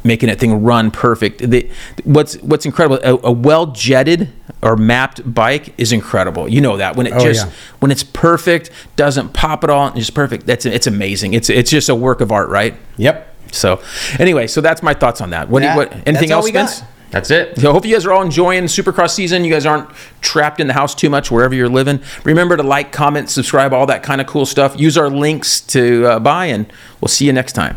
making 0.03 0.27
that 0.27 0.39
thing 0.39 0.63
run 0.63 0.91
perfect. 0.91 1.49
The, 1.49 1.69
what's 2.03 2.35
what's 2.41 2.65
incredible, 2.65 2.99
a, 3.03 3.27
a 3.27 3.31
well 3.31 3.67
jetted 3.67 4.29
or 4.61 4.75
mapped 4.75 5.33
bike 5.33 5.73
is 5.79 5.91
incredible. 5.91 6.47
You 6.47 6.61
know 6.61 6.77
that 6.77 6.95
when 6.95 7.07
it 7.07 7.13
Oh, 7.13 7.19
just 7.19 7.47
yeah. 7.47 7.53
when 7.79 7.91
it's 7.91 8.03
perfect, 8.03 8.71
doesn't 8.95 9.33
pop 9.33 9.63
at 9.63 9.69
all, 9.69 9.87
and 9.87 9.95
just 9.95 10.13
perfect. 10.13 10.45
That's 10.45 10.65
it's 10.65 10.87
amazing. 10.87 11.33
It's 11.33 11.49
it's 11.49 11.69
just 11.71 11.89
a 11.89 11.95
work 11.95 12.21
of 12.21 12.31
art, 12.31 12.49
right? 12.49 12.75
Yep. 12.97 13.27
So, 13.51 13.81
anyway, 14.17 14.47
so 14.47 14.61
that's 14.61 14.81
my 14.81 14.93
thoughts 14.93 15.19
on 15.19 15.31
that. 15.31 15.49
What 15.49 15.61
do 15.61 15.67
you, 15.67 15.75
what 15.75 16.07
anything 16.07 16.31
else, 16.31 16.45
we 16.45 16.51
got. 16.51 16.83
That's 17.11 17.29
it. 17.29 17.59
So 17.59 17.69
I 17.69 17.73
hope 17.73 17.85
you 17.85 17.93
guys 17.93 18.05
are 18.05 18.13
all 18.13 18.21
enjoying 18.21 18.63
Supercross 18.63 19.09
season. 19.09 19.43
You 19.43 19.51
guys 19.51 19.65
aren't 19.65 19.89
trapped 20.21 20.61
in 20.61 20.67
the 20.67 20.73
house 20.73 20.95
too 20.95 21.09
much 21.09 21.29
wherever 21.29 21.53
you're 21.53 21.67
living. 21.67 21.99
Remember 22.23 22.55
to 22.55 22.63
like, 22.63 22.93
comment, 22.93 23.29
subscribe, 23.29 23.73
all 23.73 23.85
that 23.87 24.01
kind 24.01 24.21
of 24.21 24.27
cool 24.27 24.45
stuff. 24.45 24.79
Use 24.79 24.97
our 24.97 25.09
links 25.09 25.59
to 25.59 26.05
uh, 26.05 26.19
buy, 26.19 26.45
and 26.45 26.71
we'll 27.01 27.09
see 27.09 27.25
you 27.25 27.33
next 27.33 27.51
time. 27.51 27.75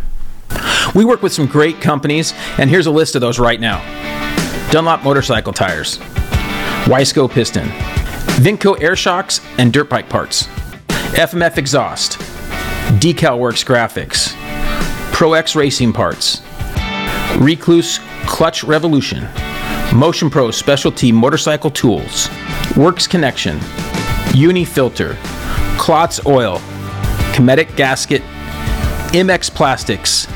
We 0.95 1.05
work 1.05 1.23
with 1.23 1.33
some 1.33 1.47
great 1.47 1.81
companies, 1.81 2.35
and 2.59 2.71
here's 2.71 2.87
a 2.87 2.91
list 2.91 3.15
of 3.15 3.21
those 3.21 3.39
right 3.39 3.61
now. 3.61 3.81
Dunlop 4.71 5.03
Motorcycle 5.03 5.53
Tires, 5.53 5.99
Wiseco 6.87 7.31
Piston, 7.31 7.69
Vinco 8.39 8.81
Air 8.81 8.97
Shocks 8.97 9.41
and 9.59 9.73
Dirt 9.73 9.89
Bike 9.89 10.09
Parts, 10.09 10.47
FMF 11.17 11.59
Exhaust, 11.59 12.19
Decal 13.01 13.39
Works 13.39 13.65
Graphics, 13.65 14.35
Pro 15.13 15.35
X 15.35 15.55
Racing 15.55 15.93
Parts, 15.93 16.41
Rekluse 17.39 17.99
Clutch 18.27 18.65
Revolution, 18.65 19.29
Motion 19.95 20.29
Pro 20.29 20.51
Specialty 20.51 21.13
Motorcycle 21.13 21.71
Tools, 21.71 22.29
Works 22.77 23.07
Connection, 23.07 23.61
Uni 24.35 24.65
Filter, 24.65 25.17
Klotz 25.79 26.25
Oil, 26.27 26.61
Cometic 27.33 27.77
Gasket, 27.77 28.23
MX 29.13 29.55
Plastics, 29.55 30.27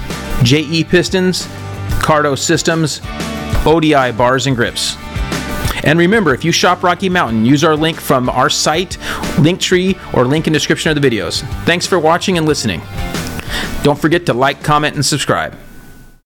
JE 0.43 0.85
Pistons, 0.85 1.47
Cardo 2.01 2.39
Systems, 2.39 3.01
ODI 3.67 4.13
Bars 4.13 4.47
and 4.47 4.57
Grips. 4.57 4.97
And 5.85 5.99
remember, 5.99 6.35
if 6.35 6.45
you 6.45 6.53
shop 6.53 6.83
Rocky 6.83 7.09
Mountain, 7.09 7.45
use 7.45 7.65
our 7.65 7.77
link 7.77 8.01
from 8.01 8.29
our 8.29 8.51
site, 8.51 8.99
Linktree, 9.37 10.15
or 10.15 10.25
link 10.25 10.47
in 10.47 10.53
description 10.53 10.95
of 10.95 11.01
the 11.01 11.09
videos. 11.09 11.43
Thanks 11.65 11.87
for 11.87 11.99
watching 11.99 12.37
and 12.37 12.47
listening. 12.47 12.83
Don't 13.83 13.99
forget 13.99 14.27
to 14.27 14.35
like, 14.35 14.63
comment, 14.63 14.97
and 14.97 15.05
subscribe. 15.05 15.57